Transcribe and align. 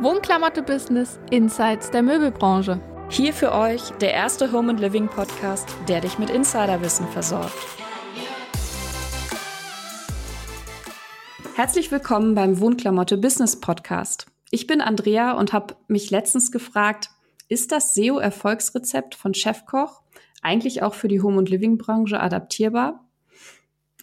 Wohnklamotte-Business 0.00 1.20
Insights 1.30 1.90
der 1.90 2.02
Möbelbranche. 2.02 2.80
Hier 3.08 3.32
für 3.32 3.52
euch 3.52 3.90
der 4.00 4.12
erste 4.12 4.52
Home 4.52 4.70
and 4.70 4.80
Living 4.80 5.08
Podcast, 5.08 5.68
der 5.88 6.00
dich 6.00 6.18
mit 6.18 6.30
Insiderwissen 6.30 7.06
versorgt. 7.08 7.52
Herzlich 11.54 11.92
willkommen 11.92 12.34
beim 12.34 12.58
Wohnklamotte 12.58 13.18
Business 13.18 13.60
Podcast. 13.60 14.26
Ich 14.50 14.66
bin 14.66 14.80
Andrea 14.80 15.32
und 15.32 15.52
habe 15.52 15.76
mich 15.86 16.10
letztens 16.10 16.50
gefragt, 16.50 17.10
ist 17.48 17.70
das 17.70 17.94
SEO-Erfolgsrezept 17.94 19.14
von 19.14 19.34
Chefkoch 19.34 20.02
eigentlich 20.42 20.82
auch 20.82 20.94
für 20.94 21.08
die 21.08 21.22
Home- 21.22 21.38
und 21.38 21.48
Living-Branche 21.48 22.18
adaptierbar? 22.18 23.08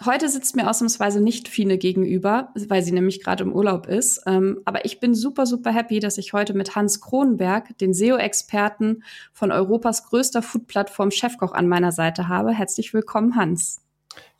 Heute 0.05 0.29
sitzt 0.29 0.55
mir 0.55 0.69
ausnahmsweise 0.69 1.19
nicht 1.19 1.49
Fine 1.49 1.77
gegenüber, 1.77 2.53
weil 2.69 2.81
sie 2.83 2.93
nämlich 2.93 3.21
gerade 3.21 3.43
im 3.43 3.51
Urlaub 3.51 3.85
ist. 3.85 4.21
Ähm, 4.27 4.61
aber 4.63 4.85
ich 4.85 5.01
bin 5.01 5.13
super, 5.13 5.45
super 5.45 5.73
happy, 5.73 5.99
dass 5.99 6.17
ich 6.17 6.31
heute 6.31 6.53
mit 6.53 6.75
Hans 6.75 7.01
Kronenberg, 7.01 7.77
den 7.79 7.93
SEO-Experten 7.93 9.03
von 9.33 9.51
Europas 9.51 10.05
größter 10.05 10.41
Food-Plattform 10.41 11.11
Chefkoch 11.11 11.51
an 11.51 11.67
meiner 11.67 11.91
Seite 11.91 12.29
habe. 12.29 12.53
Herzlich 12.53 12.93
willkommen, 12.93 13.35
Hans. 13.35 13.81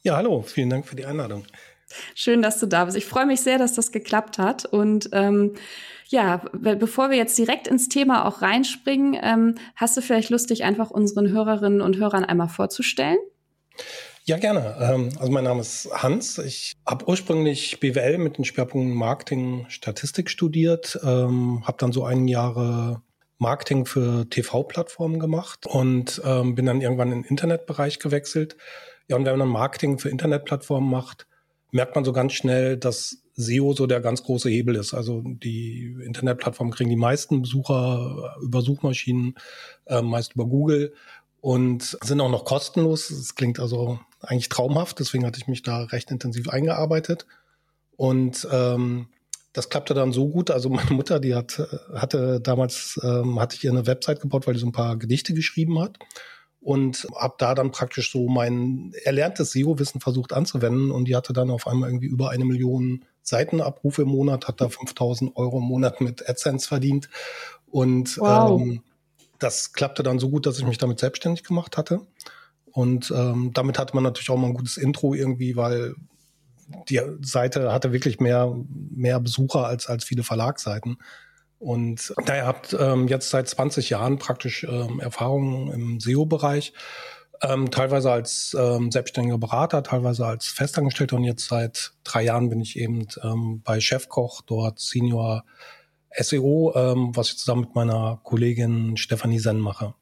Ja, 0.02 0.16
hallo, 0.16 0.44
vielen 0.44 0.70
Dank 0.70 0.88
für 0.88 0.96
die 0.96 1.06
Einladung. 1.06 1.44
Schön, 2.16 2.42
dass 2.42 2.60
du 2.62 2.66
da 2.66 2.86
bist. 2.86 2.96
Ich 2.96 3.06
freue 3.06 3.26
mich 3.26 3.42
sehr, 3.42 3.58
dass 3.58 3.74
das 3.74 3.92
geklappt 3.92 4.38
hat. 4.38 4.64
Und 4.64 5.10
ähm, 5.12 5.56
ja, 6.08 6.42
bevor 6.54 7.10
wir 7.10 7.18
jetzt 7.18 7.38
direkt 7.38 7.68
ins 7.68 7.90
Thema 7.90 8.26
auch 8.26 8.42
reinspringen, 8.42 9.20
ähm, 9.22 9.56
hast 9.76 9.98
du 9.98 10.02
vielleicht 10.02 10.30
Lust, 10.30 10.52
dich 10.52 10.64
einfach 10.64 10.90
unseren 10.90 11.30
Hörerinnen 11.30 11.82
und 11.82 11.98
Hörern 11.98 12.24
einmal 12.24 12.48
vorzustellen? 12.48 13.18
Ja, 14.30 14.38
gerne. 14.38 14.78
Ähm, 14.80 15.10
also 15.18 15.32
mein 15.32 15.46
Name 15.46 15.62
ist 15.62 15.90
Hans. 15.92 16.38
Ich 16.38 16.74
habe 16.86 17.08
ursprünglich 17.08 17.80
BWL 17.80 18.20
mit 18.20 18.38
den 18.38 18.46
Schwerpunkten 18.46 18.94
Marketing, 18.94 19.66
Statistik 19.70 20.30
studiert, 20.30 21.00
ähm, 21.02 21.64
habe 21.66 21.80
dann 21.80 21.92
so 21.92 22.04
ein 22.04 22.28
Jahre 22.28 23.02
Marketing 23.40 23.88
für 23.88 24.30
TV-Plattformen 24.30 25.20
gemacht 25.20 25.66
und 25.66 26.22
ähm, 26.24 26.54
bin 26.54 26.68
dann 26.68 26.80
irgendwann 26.80 27.12
in 27.12 27.24
den 27.24 27.28
Internetbereich 27.28 27.98
gewechselt. 27.98 28.56
Ja, 29.08 29.16
und 29.16 29.26
wenn 29.26 29.32
man 29.32 29.40
dann 29.40 29.50
Marketing 29.50 29.98
für 29.98 30.10
Internetplattformen 30.10 30.88
macht, 30.88 31.26
merkt 31.72 31.96
man 31.96 32.06
so 32.06 32.14
ganz 32.14 32.34
schnell, 32.34 32.78
dass 32.78 33.24
SEO 33.34 33.74
so 33.74 33.88
der 33.88 34.00
ganz 34.00 34.22
große 34.22 34.52
Hebel 34.52 34.76
ist. 34.76 34.94
Also 34.94 35.24
die 35.26 35.98
Internetplattformen 36.06 36.72
kriegen 36.72 36.92
die 36.92 36.98
meisten 36.98 37.42
Besucher 37.42 38.36
über 38.44 38.62
Suchmaschinen, 38.62 39.34
äh, 39.88 40.04
meist 40.04 40.36
über 40.36 40.46
Google 40.46 40.94
und 41.42 41.98
sind 42.04 42.22
auch 42.22 42.30
noch 42.30 42.46
kostenlos. 42.46 43.08
Das 43.08 43.34
klingt 43.34 43.60
also 43.60 43.98
eigentlich 44.22 44.50
traumhaft, 44.50 45.00
deswegen 45.00 45.26
hatte 45.26 45.40
ich 45.40 45.48
mich 45.48 45.64
da 45.64 45.84
recht 45.84 46.12
intensiv 46.12 46.50
eingearbeitet. 46.50 47.26
Und 47.96 48.48
ähm, 48.52 49.08
das 49.54 49.70
klappte 49.70 49.94
dann 49.94 50.12
so 50.12 50.30
gut. 50.30 50.52
Also 50.52 50.70
meine 50.70 50.92
Mutter, 50.92 51.20
die 51.20 51.36
hat, 51.36 51.62
hatte 51.94 52.40
damals, 52.42 53.00
ähm, 53.04 53.40
hatte 53.40 53.56
ich 53.56 53.64
ihr 53.64 53.72
eine 53.72 53.88
Website 53.88 54.22
gebaut, 54.22 54.48
weil 54.48 54.54
die 54.54 54.60
so 54.60 54.68
ein 54.68 54.74
paar 54.74 54.98
Gedichte 54.98 55.34
geschrieben 55.34 55.80
hat. 55.80 55.98
Und 56.62 57.08
habe 57.16 57.36
da 57.38 57.56
dann 57.56 57.72
praktisch 57.72 58.12
so 58.12 58.28
mein 58.28 58.92
erlerntes 59.06 59.54
SEO-Wissen 59.54 60.02
versucht 60.02 60.34
anzuwenden. 60.34 60.92
Und 60.92 61.06
die 61.06 61.16
hatte 61.16 61.32
dann 61.32 61.52
auf 61.52 61.68
einmal 61.68 61.90
irgendwie 61.90 62.08
über 62.08 62.32
eine 62.32 62.44
Million 62.44 63.06
Seitenabrufe 63.22 64.02
im 64.02 64.10
Monat, 64.10 64.48
hat 64.48 64.60
da 64.60 64.68
5000 64.68 65.38
Euro 65.38 65.60
im 65.60 65.66
Monat 65.66 66.02
mit 66.02 66.28
AdSense 66.28 66.68
verdient. 66.68 67.10
Und 67.68 68.18
wow. 68.18 68.60
ähm, 68.60 68.82
das 69.40 69.72
klappte 69.72 70.04
dann 70.04 70.20
so 70.20 70.30
gut, 70.30 70.46
dass 70.46 70.60
ich 70.60 70.66
mich 70.66 70.78
damit 70.78 71.00
selbstständig 71.00 71.44
gemacht 71.44 71.78
hatte. 71.78 72.02
Und 72.72 73.12
ähm, 73.16 73.52
damit 73.54 73.80
hatte 73.80 73.96
man 73.96 74.04
natürlich 74.04 74.30
auch 74.30 74.38
mal 74.38 74.48
ein 74.48 74.54
gutes 74.54 74.78
Intro 74.78 75.14
irgendwie, 75.14 75.56
weil 75.56 75.96
die 76.90 77.02
Seite 77.22 77.72
hatte 77.72 77.94
wirklich 77.94 78.20
mehr, 78.20 78.56
mehr 78.68 79.20
Besucher 79.20 79.66
als, 79.66 79.88
als 79.88 80.04
viele 80.04 80.24
Verlagsseiten. 80.24 80.98
Und 81.58 82.14
daher 82.26 82.46
habt 82.46 82.76
ähm, 82.80 83.08
jetzt 83.08 83.30
seit 83.30 83.50
20 83.50 83.90
Jahren 83.90 84.18
praktisch 84.18 84.64
ähm, 84.64 85.00
Erfahrungen 85.00 85.72
im 85.74 86.00
SEO-Bereich, 86.00 86.74
ähm, 87.42 87.70
teilweise 87.70 88.12
als 88.12 88.56
ähm, 88.58 88.92
selbstständiger 88.92 89.38
Berater, 89.38 89.84
teilweise 89.84 90.26
als 90.26 90.48
Festangestellter 90.48 91.18
und 91.18 91.24
jetzt 91.24 91.48
seit 91.48 91.94
drei 92.04 92.24
Jahren 92.24 92.50
bin 92.50 92.62
ich 92.62 92.78
eben 92.78 93.08
ähm, 93.24 93.62
bei 93.64 93.80
Chefkoch, 93.80 94.42
dort 94.42 94.80
Senior 94.80 95.44
SEO, 96.18 96.74
ähm, 96.76 97.12
was 97.16 97.30
ich 97.30 97.38
zusammen 97.38 97.62
mit 97.62 97.76
meiner 97.76 98.20
Kollegin 98.24 98.96
Stefanie 98.98 99.40
Senn 99.40 99.60
mache. 99.60 99.94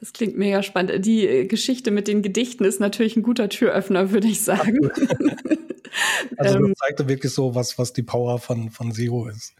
Das 0.00 0.12
klingt 0.12 0.36
mega 0.36 0.62
spannend. 0.62 1.04
Die 1.04 1.26
äh, 1.26 1.46
Geschichte 1.46 1.90
mit 1.90 2.08
den 2.08 2.22
Gedichten 2.22 2.64
ist 2.64 2.80
natürlich 2.80 3.16
ein 3.16 3.22
guter 3.22 3.48
Türöffner, 3.48 4.10
würde 4.10 4.28
ich 4.28 4.42
sagen. 4.42 4.78
also 6.36 6.58
das 6.58 6.68
ähm, 6.68 6.74
zeigte 6.76 7.08
wirklich 7.08 7.32
so, 7.32 7.54
was, 7.54 7.78
was 7.78 7.92
die 7.92 8.02
Power 8.02 8.38
von, 8.38 8.70
von 8.70 8.92
SEO 8.92 9.28
ist. 9.28 9.54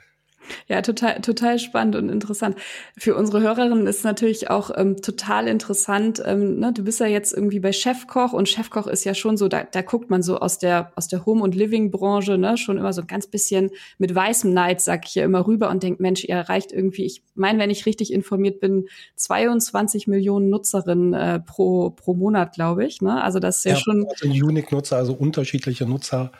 Ja, 0.69 0.83
total, 0.83 1.21
total 1.21 1.59
spannend 1.59 1.97
und 1.97 2.09
interessant. 2.09 2.57
Für 2.99 3.17
unsere 3.17 3.41
Hörerinnen 3.41 3.87
ist 3.87 4.05
natürlich 4.05 4.51
auch 4.51 4.71
ähm, 4.75 5.01
total 5.01 5.49
interessant. 5.49 6.23
Ähm, 6.25 6.59
ne, 6.59 6.73
du 6.73 6.85
bist 6.85 7.01
ja 7.01 7.07
jetzt 7.07 7.33
irgendwie 7.33 7.61
bei 7.61 7.73
Chefkoch 7.73 8.33
und 8.33 8.49
Chefkoch 8.49 8.87
ist 8.87 9.05
ja 9.05 9.15
schon 9.15 9.37
so, 9.37 9.49
da, 9.49 9.65
da 9.65 9.83
guckt 9.83 10.11
man 10.11 10.23
so 10.23 10.39
aus 10.39 10.59
der 10.59 10.93
aus 10.97 11.09
der 11.09 11.27
Home- 11.27 11.43
und 11.43 11.55
Living-Branche 11.55 12.39
ne, 12.39 12.57
schon 12.57 12.79
immer 12.79 12.93
so 12.93 13.03
ein 13.03 13.07
ganz 13.07 13.27
bisschen 13.27 13.71
mit 13.99 14.15
weißem 14.15 14.53
Neid, 14.53 14.81
sag 14.81 15.07
ich 15.07 15.15
ja 15.15 15.25
immer 15.25 15.47
rüber 15.47 15.71
und 15.71 15.83
denkt, 15.83 16.01
Mensch, 16.01 16.25
ihr 16.25 16.35
erreicht 16.35 16.73
irgendwie, 16.73 17.05
ich 17.05 17.23
meine, 17.35 17.59
wenn 17.59 17.71
ich 17.71 17.87
richtig 17.87 18.13
informiert 18.13 18.61
bin, 18.61 18.87
22 19.17 20.07
Millionen 20.07 20.51
Nutzerinnen 20.51 21.15
äh, 21.15 21.41
pro 21.41 21.91
pro 21.91 22.15
Monat, 22.15 22.55
glaube 22.55 22.85
ich. 22.85 23.01
Ne? 23.01 23.23
Also 23.23 23.39
das 23.39 23.59
ist 23.59 23.65
ja, 23.65 23.73
ja 23.73 23.79
schon 23.79 24.07
also 24.09 24.29
Unique-Nutzer, 24.29 24.97
also 24.97 25.15
unterschiedliche 25.15 25.87
Nutzer 25.87 26.33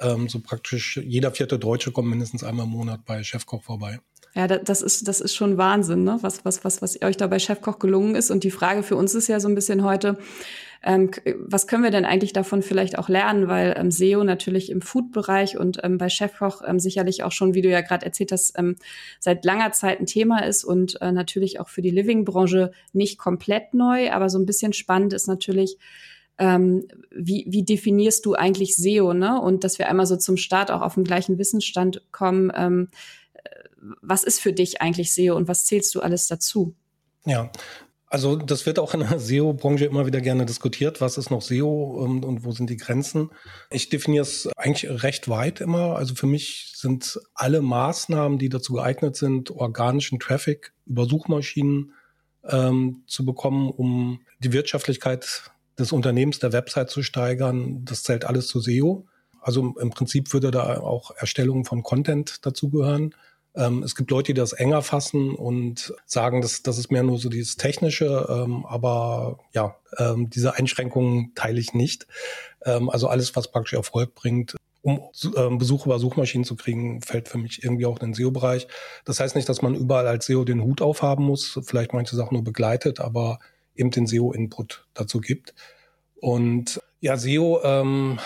ähm, 0.00 0.28
so 0.28 0.40
praktisch 0.40 0.96
jeder 0.96 1.30
vierte 1.30 1.58
Deutsche 1.58 1.92
kommt 1.92 2.08
mindestens 2.08 2.44
einmal 2.44 2.66
im 2.66 2.72
Monat 2.72 3.04
bei 3.04 3.22
Chefkoch 3.22 3.62
vorbei. 3.62 4.00
Ja, 4.36 4.48
das 4.48 4.82
ist, 4.82 5.06
das 5.06 5.20
ist 5.20 5.36
schon 5.36 5.58
Wahnsinn, 5.58 6.02
ne? 6.02 6.18
was, 6.20 6.44
was, 6.44 6.64
was, 6.64 6.82
was 6.82 7.00
euch 7.02 7.16
da 7.16 7.28
bei 7.28 7.38
Chefkoch 7.38 7.78
gelungen 7.78 8.16
ist. 8.16 8.32
Und 8.32 8.42
die 8.42 8.50
Frage 8.50 8.82
für 8.82 8.96
uns 8.96 9.14
ist 9.14 9.28
ja 9.28 9.38
so 9.38 9.46
ein 9.46 9.54
bisschen 9.54 9.84
heute, 9.84 10.18
ähm, 10.82 11.12
was 11.38 11.68
können 11.68 11.84
wir 11.84 11.92
denn 11.92 12.04
eigentlich 12.04 12.32
davon 12.32 12.60
vielleicht 12.60 12.98
auch 12.98 13.08
lernen? 13.08 13.46
Weil 13.46 13.76
ähm, 13.78 13.92
SEO 13.92 14.24
natürlich 14.24 14.70
im 14.70 14.82
Food-Bereich 14.82 15.56
und 15.56 15.78
ähm, 15.84 15.98
bei 15.98 16.08
Chefkoch 16.08 16.62
ähm, 16.66 16.80
sicherlich 16.80 17.22
auch 17.22 17.30
schon, 17.30 17.54
wie 17.54 17.62
du 17.62 17.70
ja 17.70 17.80
gerade 17.80 18.04
erzählt 18.04 18.32
hast, 18.32 18.58
ähm, 18.58 18.74
seit 19.20 19.44
langer 19.44 19.70
Zeit 19.70 20.00
ein 20.00 20.06
Thema 20.06 20.40
ist 20.44 20.64
und 20.64 21.00
äh, 21.00 21.12
natürlich 21.12 21.60
auch 21.60 21.68
für 21.68 21.80
die 21.80 21.90
Living-Branche 21.90 22.72
nicht 22.92 23.18
komplett 23.18 23.72
neu, 23.72 24.10
aber 24.10 24.28
so 24.28 24.38
ein 24.40 24.46
bisschen 24.46 24.72
spannend 24.72 25.12
ist 25.12 25.28
natürlich, 25.28 25.78
ähm, 26.38 26.86
wie, 27.10 27.46
wie 27.48 27.64
definierst 27.64 28.26
du 28.26 28.34
eigentlich 28.34 28.76
SEO, 28.76 29.12
ne? 29.14 29.40
Und 29.40 29.64
dass 29.64 29.78
wir 29.78 29.88
einmal 29.88 30.06
so 30.06 30.16
zum 30.16 30.36
Start 30.36 30.70
auch 30.70 30.80
auf 30.80 30.94
den 30.94 31.04
gleichen 31.04 31.38
Wissensstand 31.38 32.02
kommen. 32.10 32.52
Ähm, 32.54 32.88
was 34.00 34.24
ist 34.24 34.40
für 34.40 34.52
dich 34.52 34.80
eigentlich 34.80 35.12
SEO 35.12 35.36
und 35.36 35.48
was 35.48 35.66
zählst 35.66 35.94
du 35.94 36.00
alles 36.00 36.26
dazu? 36.26 36.74
Ja, 37.26 37.50
also 38.14 38.36
das 38.36 38.64
wird 38.64 38.78
auch 38.78 38.94
in 38.94 39.00
der 39.00 39.18
SEO-Branche 39.18 39.86
immer 39.86 40.06
wieder 40.06 40.20
gerne 40.20 40.46
diskutiert. 40.46 41.00
Was 41.00 41.18
ist 41.18 41.30
noch 41.30 41.42
SEO 41.42 41.82
und, 41.98 42.24
und, 42.24 42.44
wo 42.44 42.52
sind 42.52 42.70
die 42.70 42.76
Grenzen? 42.76 43.30
Ich 43.70 43.88
definiere 43.88 44.22
es 44.22 44.48
eigentlich 44.56 45.02
recht 45.02 45.28
weit 45.28 45.60
immer. 45.60 45.96
Also 45.96 46.14
für 46.14 46.26
mich 46.26 46.74
sind 46.76 47.18
alle 47.34 47.60
Maßnahmen, 47.60 48.38
die 48.38 48.48
dazu 48.48 48.74
geeignet 48.74 49.16
sind, 49.16 49.50
organischen 49.50 50.20
Traffic 50.20 50.72
über 50.86 51.06
Suchmaschinen 51.06 51.92
ähm, 52.44 53.02
zu 53.08 53.24
bekommen, 53.24 53.70
um 53.70 54.20
die 54.38 54.52
Wirtschaftlichkeit 54.52 55.50
des 55.78 55.92
Unternehmens 55.92 56.38
der 56.38 56.52
Website 56.52 56.90
zu 56.90 57.02
steigern. 57.02 57.84
Das 57.84 58.02
zählt 58.02 58.24
alles 58.24 58.46
zu 58.46 58.60
SEO. 58.60 59.06
Also 59.40 59.74
im 59.78 59.90
Prinzip 59.90 60.32
würde 60.32 60.50
da 60.50 60.78
auch 60.80 61.10
Erstellung 61.16 61.64
von 61.64 61.82
Content 61.82 62.44
dazugehören. 62.46 63.14
Ähm, 63.56 63.82
es 63.82 63.94
gibt 63.94 64.10
Leute, 64.10 64.32
die 64.32 64.40
das 64.40 64.52
enger 64.52 64.82
fassen 64.82 65.34
und 65.34 65.94
sagen, 66.06 66.40
dass 66.40 66.62
das 66.62 66.78
ist 66.78 66.90
mehr 66.90 67.02
nur 67.02 67.18
so 67.18 67.28
dieses 67.28 67.56
Technische, 67.56 68.26
ähm, 68.28 68.66
aber 68.66 69.38
ja, 69.52 69.76
ähm, 69.98 70.28
diese 70.30 70.54
Einschränkungen 70.54 71.32
teile 71.34 71.60
ich 71.60 71.72
nicht. 71.74 72.06
Ähm, 72.64 72.90
also 72.90 73.06
alles, 73.08 73.36
was 73.36 73.50
praktisch 73.50 73.74
Erfolg 73.74 74.14
bringt, 74.14 74.56
um 74.82 75.00
ähm, 75.36 75.58
Besuch 75.58 75.86
über 75.86 75.98
Suchmaschinen 75.98 76.44
zu 76.44 76.56
kriegen, 76.56 77.00
fällt 77.00 77.28
für 77.28 77.38
mich 77.38 77.62
irgendwie 77.62 77.86
auch 77.86 78.00
in 78.00 78.08
den 78.08 78.14
SEO-Bereich. 78.14 78.66
Das 79.04 79.20
heißt 79.20 79.36
nicht, 79.36 79.48
dass 79.48 79.62
man 79.62 79.74
überall 79.74 80.06
als 80.06 80.26
SEO 80.26 80.44
den 80.44 80.62
Hut 80.62 80.82
aufhaben 80.82 81.24
muss, 81.24 81.58
vielleicht 81.64 81.92
manche 81.92 82.16
Sachen 82.16 82.34
nur 82.34 82.44
begleitet, 82.44 83.00
aber 83.00 83.38
eben 83.74 83.90
den 83.90 84.06
SEO-Input 84.06 84.86
dazu 84.94 85.20
gibt. 85.20 85.54
Und 86.16 86.80
ja, 87.00 87.16
SEO, 87.16 87.60
ähm, 87.64 88.18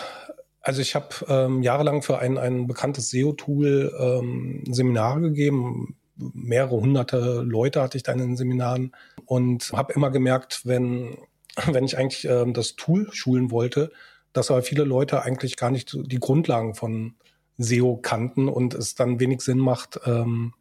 also 0.60 0.80
ich 0.80 0.94
habe 0.94 1.08
ähm, 1.28 1.62
jahrelang 1.62 2.02
für 2.02 2.18
ein, 2.18 2.38
ein 2.38 2.66
bekanntes 2.66 3.10
SEO-Tool 3.10 3.92
ähm, 3.98 4.64
Seminare 4.70 5.20
gegeben. 5.20 5.96
Mehrere 6.16 6.76
hunderte 6.76 7.42
Leute 7.42 7.82
hatte 7.82 7.96
ich 7.96 8.02
dann 8.02 8.18
in 8.20 8.28
den 8.28 8.36
Seminaren 8.36 8.92
und 9.24 9.72
habe 9.72 9.92
immer 9.94 10.10
gemerkt, 10.10 10.62
wenn, 10.64 11.16
wenn 11.66 11.84
ich 11.84 11.96
eigentlich 11.96 12.24
ähm, 12.24 12.54
das 12.54 12.76
Tool 12.76 13.08
schulen 13.12 13.50
wollte, 13.50 13.90
dass 14.32 14.50
aber 14.50 14.62
viele 14.62 14.84
Leute 14.84 15.22
eigentlich 15.22 15.56
gar 15.56 15.70
nicht 15.70 15.96
die 16.00 16.20
Grundlagen 16.20 16.74
von 16.74 17.14
SEO 17.56 17.96
kannten 17.96 18.48
und 18.48 18.74
es 18.74 18.94
dann 18.94 19.20
wenig 19.20 19.40
Sinn 19.40 19.58
macht, 19.58 20.00
ähm, 20.06 20.54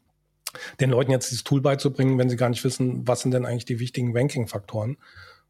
den 0.80 0.90
Leuten 0.90 1.12
jetzt 1.12 1.30
dieses 1.30 1.44
Tool 1.44 1.62
beizubringen, 1.62 2.18
wenn 2.18 2.30
sie 2.30 2.38
gar 2.38 2.50
nicht 2.50 2.64
wissen, 2.64 3.08
was 3.08 3.22
sind 3.22 3.32
denn 3.32 3.46
eigentlich 3.46 3.66
die 3.66 3.80
wichtigen 3.80 4.16
Ranking-Faktoren. 4.16 4.98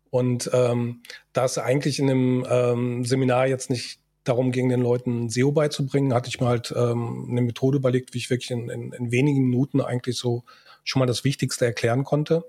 Und 0.09 0.49
ähm, 0.53 1.01
da 1.33 1.45
es 1.45 1.57
eigentlich 1.57 1.99
in 1.99 2.09
einem 2.09 2.45
ähm, 2.49 3.05
Seminar 3.05 3.47
jetzt 3.47 3.69
nicht 3.69 3.99
darum, 4.23 4.51
gegen 4.51 4.69
den 4.69 4.81
Leuten 4.81 5.29
SEO 5.29 5.51
beizubringen, 5.51 6.13
hatte 6.13 6.29
ich 6.29 6.39
mir 6.39 6.47
halt 6.47 6.73
ähm, 6.75 7.27
eine 7.29 7.41
Methode 7.41 7.77
überlegt, 7.77 8.13
wie 8.13 8.17
ich 8.17 8.29
wirklich 8.29 8.51
in, 8.51 8.69
in, 8.69 8.91
in 8.91 9.11
wenigen 9.11 9.44
Minuten 9.44 9.81
eigentlich 9.81 10.17
so 10.17 10.44
schon 10.83 10.99
mal 10.99 11.05
das 11.05 11.23
Wichtigste 11.23 11.65
erklären 11.65 12.03
konnte 12.03 12.44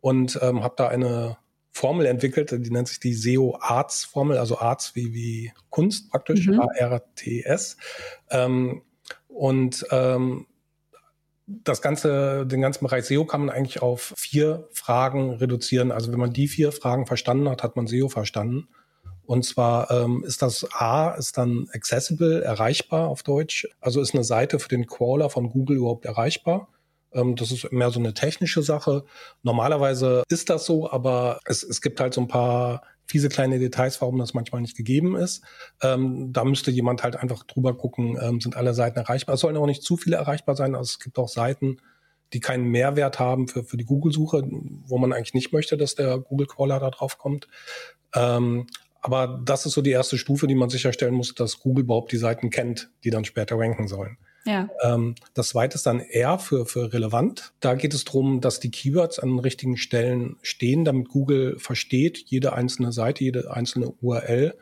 und 0.00 0.38
ähm, 0.42 0.62
habe 0.62 0.74
da 0.76 0.88
eine 0.88 1.36
Formel 1.72 2.06
entwickelt, 2.06 2.52
die 2.52 2.70
nennt 2.70 2.88
sich 2.88 3.00
die 3.00 3.12
SEO 3.12 3.58
Arts 3.60 4.04
Formel, 4.04 4.38
also 4.38 4.58
Arts 4.58 4.94
wie, 4.94 5.12
wie 5.12 5.52
Kunst 5.68 6.10
praktisch, 6.10 6.46
mhm. 6.46 6.60
A-R-T-S. 6.60 7.76
Ähm, 8.30 8.82
und 9.28 9.84
ähm, 9.90 10.46
das 11.46 11.80
ganze, 11.80 12.44
den 12.46 12.60
ganzen 12.60 12.84
Bereich 12.84 13.04
SEO 13.04 13.24
kann 13.24 13.46
man 13.46 13.54
eigentlich 13.54 13.80
auf 13.80 14.12
vier 14.16 14.68
Fragen 14.72 15.34
reduzieren. 15.34 15.92
Also 15.92 16.12
wenn 16.12 16.18
man 16.18 16.32
die 16.32 16.48
vier 16.48 16.72
Fragen 16.72 17.06
verstanden 17.06 17.48
hat, 17.48 17.62
hat 17.62 17.76
man 17.76 17.86
SEO 17.86 18.08
verstanden. 18.08 18.68
Und 19.26 19.44
zwar 19.44 19.90
ähm, 19.90 20.24
ist 20.24 20.42
das 20.42 20.66
A, 20.72 21.10
ist 21.10 21.36
dann 21.38 21.68
accessible, 21.72 22.42
erreichbar 22.42 23.08
auf 23.08 23.22
Deutsch. 23.22 23.68
Also 23.80 24.00
ist 24.00 24.14
eine 24.14 24.24
Seite 24.24 24.58
für 24.58 24.68
den 24.68 24.86
Crawler 24.86 25.30
von 25.30 25.50
Google 25.50 25.78
überhaupt 25.78 26.04
erreichbar. 26.04 26.68
Ähm, 27.12 27.36
das 27.36 27.50
ist 27.50 27.72
mehr 27.72 27.90
so 27.90 27.98
eine 27.98 28.14
technische 28.14 28.62
Sache. 28.62 29.04
Normalerweise 29.42 30.22
ist 30.28 30.50
das 30.50 30.64
so, 30.64 30.90
aber 30.90 31.40
es, 31.44 31.62
es 31.62 31.80
gibt 31.80 32.00
halt 32.00 32.14
so 32.14 32.20
ein 32.20 32.28
paar 32.28 32.82
fiese 33.06 33.28
kleine 33.28 33.58
Details, 33.58 34.00
warum 34.00 34.18
das 34.18 34.34
manchmal 34.34 34.60
nicht 34.60 34.76
gegeben 34.76 35.16
ist. 35.16 35.42
Ähm, 35.82 36.32
da 36.32 36.44
müsste 36.44 36.70
jemand 36.70 37.02
halt 37.02 37.16
einfach 37.16 37.44
drüber 37.44 37.76
gucken, 37.76 38.18
ähm, 38.20 38.40
sind 38.40 38.56
alle 38.56 38.74
Seiten 38.74 38.98
erreichbar. 38.98 39.34
Es 39.34 39.40
sollen 39.40 39.56
auch 39.56 39.66
nicht 39.66 39.82
zu 39.82 39.96
viele 39.96 40.16
erreichbar 40.16 40.56
sein. 40.56 40.74
Also 40.74 40.90
es 40.90 40.98
gibt 40.98 41.18
auch 41.18 41.28
Seiten, 41.28 41.78
die 42.32 42.40
keinen 42.40 42.68
Mehrwert 42.68 43.18
haben 43.18 43.48
für, 43.48 43.62
für 43.62 43.76
die 43.76 43.84
Google-Suche, 43.84 44.42
wo 44.86 44.98
man 44.98 45.12
eigentlich 45.12 45.34
nicht 45.34 45.52
möchte, 45.52 45.76
dass 45.76 45.94
der 45.94 46.18
Google-Crawler 46.18 46.80
da 46.80 46.90
drauf 46.90 47.18
kommt. 47.18 47.46
Ähm, 48.14 48.66
aber 49.00 49.40
das 49.44 49.66
ist 49.66 49.74
so 49.74 49.82
die 49.82 49.92
erste 49.92 50.18
Stufe, 50.18 50.48
die 50.48 50.56
man 50.56 50.68
sicherstellen 50.68 51.14
muss, 51.14 51.34
dass 51.34 51.60
Google 51.60 51.84
überhaupt 51.84 52.10
die 52.10 52.16
Seiten 52.16 52.50
kennt, 52.50 52.90
die 53.04 53.10
dann 53.10 53.24
später 53.24 53.56
ranken 53.56 53.86
sollen. 53.86 54.18
Ja. 54.46 54.68
Ähm, 54.82 55.16
das 55.34 55.48
zweite 55.48 55.74
ist 55.74 55.86
dann 55.86 56.00
R 56.00 56.38
für, 56.38 56.66
für 56.66 56.92
relevant. 56.92 57.52
Da 57.60 57.74
geht 57.74 57.92
es 57.92 58.04
darum, 58.04 58.40
dass 58.40 58.60
die 58.60 58.70
Keywords 58.70 59.18
an 59.18 59.30
den 59.30 59.38
richtigen 59.40 59.76
Stellen 59.76 60.36
stehen, 60.40 60.84
damit 60.84 61.08
Google 61.08 61.58
versteht, 61.58 62.18
jede 62.26 62.52
einzelne 62.52 62.92
Seite, 62.92 63.24
jede 63.24 63.50
einzelne 63.52 63.92
URL. 64.00 64.54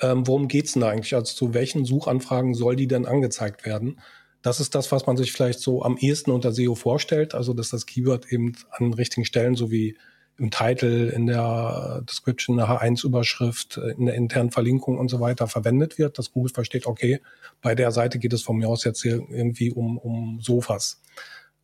Ähm, 0.00 0.26
worum 0.26 0.48
geht's 0.48 0.72
denn 0.72 0.82
da 0.82 0.88
eigentlich? 0.88 1.14
Also 1.14 1.34
zu 1.34 1.54
welchen 1.54 1.84
Suchanfragen 1.84 2.54
soll 2.54 2.76
die 2.76 2.88
denn 2.88 3.06
angezeigt 3.06 3.64
werden? 3.64 4.00
Das 4.42 4.60
ist 4.60 4.74
das, 4.74 4.92
was 4.92 5.06
man 5.06 5.16
sich 5.16 5.32
vielleicht 5.32 5.60
so 5.60 5.82
am 5.82 5.96
ehesten 5.98 6.30
unter 6.30 6.52
SEO 6.52 6.74
vorstellt, 6.74 7.34
also 7.34 7.52
dass 7.52 7.70
das 7.70 7.86
Keyword 7.86 8.32
eben 8.32 8.54
an 8.70 8.86
den 8.86 8.94
richtigen 8.94 9.24
Stellen 9.24 9.54
so 9.54 9.70
wie 9.70 9.96
im 10.38 10.50
Titel, 10.50 11.12
in 11.14 11.26
der 11.26 12.02
Description, 12.08 12.58
der 12.58 12.68
H1-Überschrift, 12.68 13.78
in 13.78 14.06
der 14.06 14.14
internen 14.14 14.50
Verlinkung 14.50 14.98
und 14.98 15.08
so 15.08 15.20
weiter 15.20 15.48
verwendet 15.48 15.98
wird, 15.98 16.18
dass 16.18 16.32
Google 16.32 16.52
versteht, 16.52 16.86
okay, 16.86 17.20
bei 17.62 17.74
der 17.74 17.90
Seite 17.90 18.18
geht 18.18 18.32
es 18.32 18.42
von 18.42 18.56
mir 18.56 18.68
aus 18.68 18.84
jetzt 18.84 19.02
hier 19.02 19.22
irgendwie 19.30 19.72
um, 19.72 19.96
um 19.96 20.40
Sofas. 20.40 21.00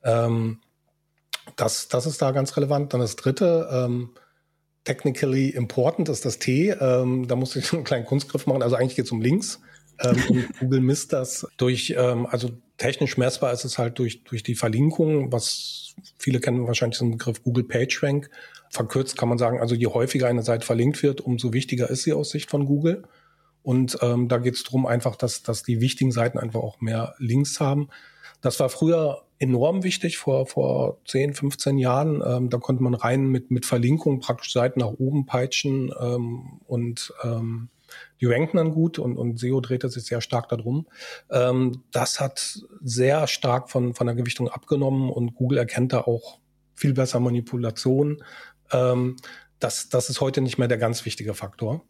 Ähm, 0.03 0.61
das, 1.57 1.89
das 1.89 2.07
ist 2.07 2.23
da 2.23 2.31
ganz 2.31 2.57
relevant. 2.57 2.95
Dann 2.95 3.01
das 3.01 3.17
dritte, 3.17 3.69
ähm, 3.71 4.11
technically 4.85 5.51
important 5.51 6.09
ist 6.09 6.25
das 6.25 6.39
T. 6.39 6.71
Ähm, 6.71 7.29
da 7.29 7.37
muss 7.37 7.57
ich 7.57 7.73
einen 7.73 7.85
kleinen 7.85 8.07
Kunstgriff 8.07 8.47
machen. 8.47 8.63
Also 8.63 8.77
eigentlich 8.77 8.97
geht 8.97 9.07
es 9.07 9.13
um 9.13 9.21
Links. 9.21 9.61
Ähm, 10.05 10.45
Google 10.61 10.81
misst 10.81 11.13
das 11.13 11.47
durch, 11.57 11.95
ähm, 11.97 12.27
also 12.27 12.51
technisch 12.79 13.17
messbar 13.17 13.53
ist 13.53 13.65
es 13.65 13.79
halt 13.79 13.99
durch, 13.99 14.25
durch 14.25 14.43
die 14.43 14.55
Verlinkung, 14.55 15.33
was 15.33 15.95
viele 16.19 16.41
kennen 16.41 16.67
wahrscheinlich 16.67 16.99
den 16.99 17.13
Begriff 17.13 17.43
Google 17.43 17.65
PageRank. 17.65 18.31
Verkürzt 18.71 19.17
kann 19.19 19.29
man 19.29 19.39
sagen, 19.39 19.61
also 19.61 19.75
je 19.75 19.87
häufiger 19.87 20.27
eine 20.27 20.43
Seite 20.43 20.67
verlinkt 20.67 21.03
wird, 21.03 21.21
umso 21.21 21.53
wichtiger 21.53 21.91
ist 21.91 22.05
sie 22.05 22.13
aus 22.13 22.31
Sicht 22.31 22.51
von 22.51 22.67
Google. 22.67 23.03
Und 23.63 23.99
ähm, 24.03 24.29
da 24.29 24.39
geht 24.39 24.55
es 24.55 24.65
darum 24.65 24.87
einfach, 24.87 25.15
dass, 25.15 25.43
dass 25.43 25.63
die 25.63 25.81
wichtigen 25.81 26.11
Seiten 26.11 26.39
einfach 26.39 26.61
auch 26.61 26.81
mehr 26.81 27.15
Links 27.19 27.61
haben. 27.61 27.89
Das 28.41 28.59
war 28.59 28.69
früher 28.69 29.23
enorm 29.39 29.85
wichtig, 29.85 30.19
vor, 30.19 30.47
vor 30.47 30.99
10, 31.07 31.35
15 31.35 31.79
Jahren. 31.79 32.23
Ähm, 32.25 32.51
da 32.51 32.59
konnte 32.59 32.83
man 32.83 32.95
rein 32.95 33.27
mit, 33.27 33.51
mit 33.51 33.67
Verlinkung 33.67 34.21
praktisch 34.21 34.53
Seiten 34.53 34.81
nach 34.81 34.93
oben 34.99 35.27
peitschen 35.27 35.93
ähm, 36.01 36.61
und 36.67 37.13
ähm, 37.23 37.69
die 38.21 38.27
ranken 38.27 38.57
dann 38.57 38.73
gut 38.73 38.99
und, 38.99 39.17
und 39.17 39.39
SEO 39.39 39.61
drehte 39.61 39.89
sich 39.89 40.05
sehr 40.05 40.21
stark 40.21 40.49
darum. 40.49 40.87
Ähm, 41.31 41.83
das 41.91 42.21
hat 42.21 42.61
sehr 42.83 43.27
stark 43.27 43.71
von, 43.71 43.95
von 43.95 44.07
der 44.07 44.17
Gewichtung 44.17 44.49
abgenommen 44.49 45.11
und 45.11 45.35
Google 45.35 45.59
erkennt 45.59 45.93
da 45.93 46.01
auch 46.01 46.39
viel 46.75 46.95
besser 46.95 47.21
Manipulation. 47.21 48.23
Ähm, 48.73 49.17
das, 49.59 49.89
das 49.89 50.11
ist 50.11 50.21
heute 50.21 50.41
nicht 50.41 50.59
mehr 50.59 50.69
der 50.69 50.79
ganz 50.79 51.05
wichtige 51.05 51.35
Faktor. 51.35 51.83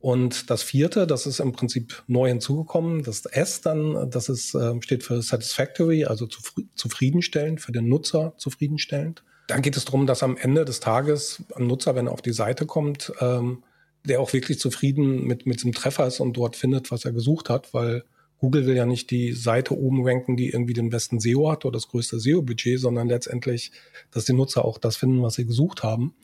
Und 0.00 0.48
das 0.48 0.62
vierte, 0.62 1.06
das 1.08 1.26
ist 1.26 1.40
im 1.40 1.52
Prinzip 1.52 2.04
neu 2.06 2.28
hinzugekommen, 2.28 3.02
das 3.02 3.26
S 3.26 3.60
dann, 3.60 4.10
das 4.10 4.28
ist, 4.28 4.54
äh, 4.54 4.80
steht 4.80 5.02
für 5.02 5.20
satisfactory, 5.22 6.04
also 6.04 6.28
zufriedenstellend, 6.76 7.60
für 7.60 7.72
den 7.72 7.88
Nutzer 7.88 8.34
zufriedenstellend. 8.36 9.24
Dann 9.48 9.62
geht 9.62 9.76
es 9.76 9.86
darum, 9.86 10.06
dass 10.06 10.22
am 10.22 10.36
Ende 10.36 10.64
des 10.64 10.78
Tages 10.78 11.42
ein 11.56 11.66
Nutzer, 11.66 11.96
wenn 11.96 12.06
er 12.06 12.12
auf 12.12 12.22
die 12.22 12.32
Seite 12.32 12.66
kommt, 12.66 13.12
ähm, 13.20 13.64
der 14.04 14.20
auch 14.20 14.32
wirklich 14.32 14.58
zufrieden 14.58 15.24
mit, 15.24 15.46
mit 15.46 15.62
dem 15.62 15.72
Treffer 15.72 16.06
ist 16.06 16.20
und 16.20 16.36
dort 16.36 16.56
findet, 16.56 16.90
was 16.90 17.04
er 17.04 17.12
gesucht 17.12 17.50
hat, 17.50 17.74
weil 17.74 18.04
Google 18.38 18.66
will 18.66 18.76
ja 18.76 18.86
nicht 18.86 19.10
die 19.10 19.32
Seite 19.32 19.76
oben 19.76 20.06
ranken, 20.06 20.36
die 20.36 20.50
irgendwie 20.50 20.72
den 20.72 20.90
besten 20.90 21.18
SEO 21.18 21.50
hat 21.50 21.64
oder 21.64 21.76
das 21.76 21.88
größte 21.88 22.20
SEO-Budget, 22.20 22.78
sondern 22.78 23.08
letztendlich, 23.08 23.72
dass 24.12 24.26
die 24.26 24.32
Nutzer 24.32 24.64
auch 24.64 24.78
das 24.78 24.96
finden, 24.96 25.22
was 25.22 25.34
sie 25.34 25.46
gesucht 25.46 25.82
haben. 25.82 26.14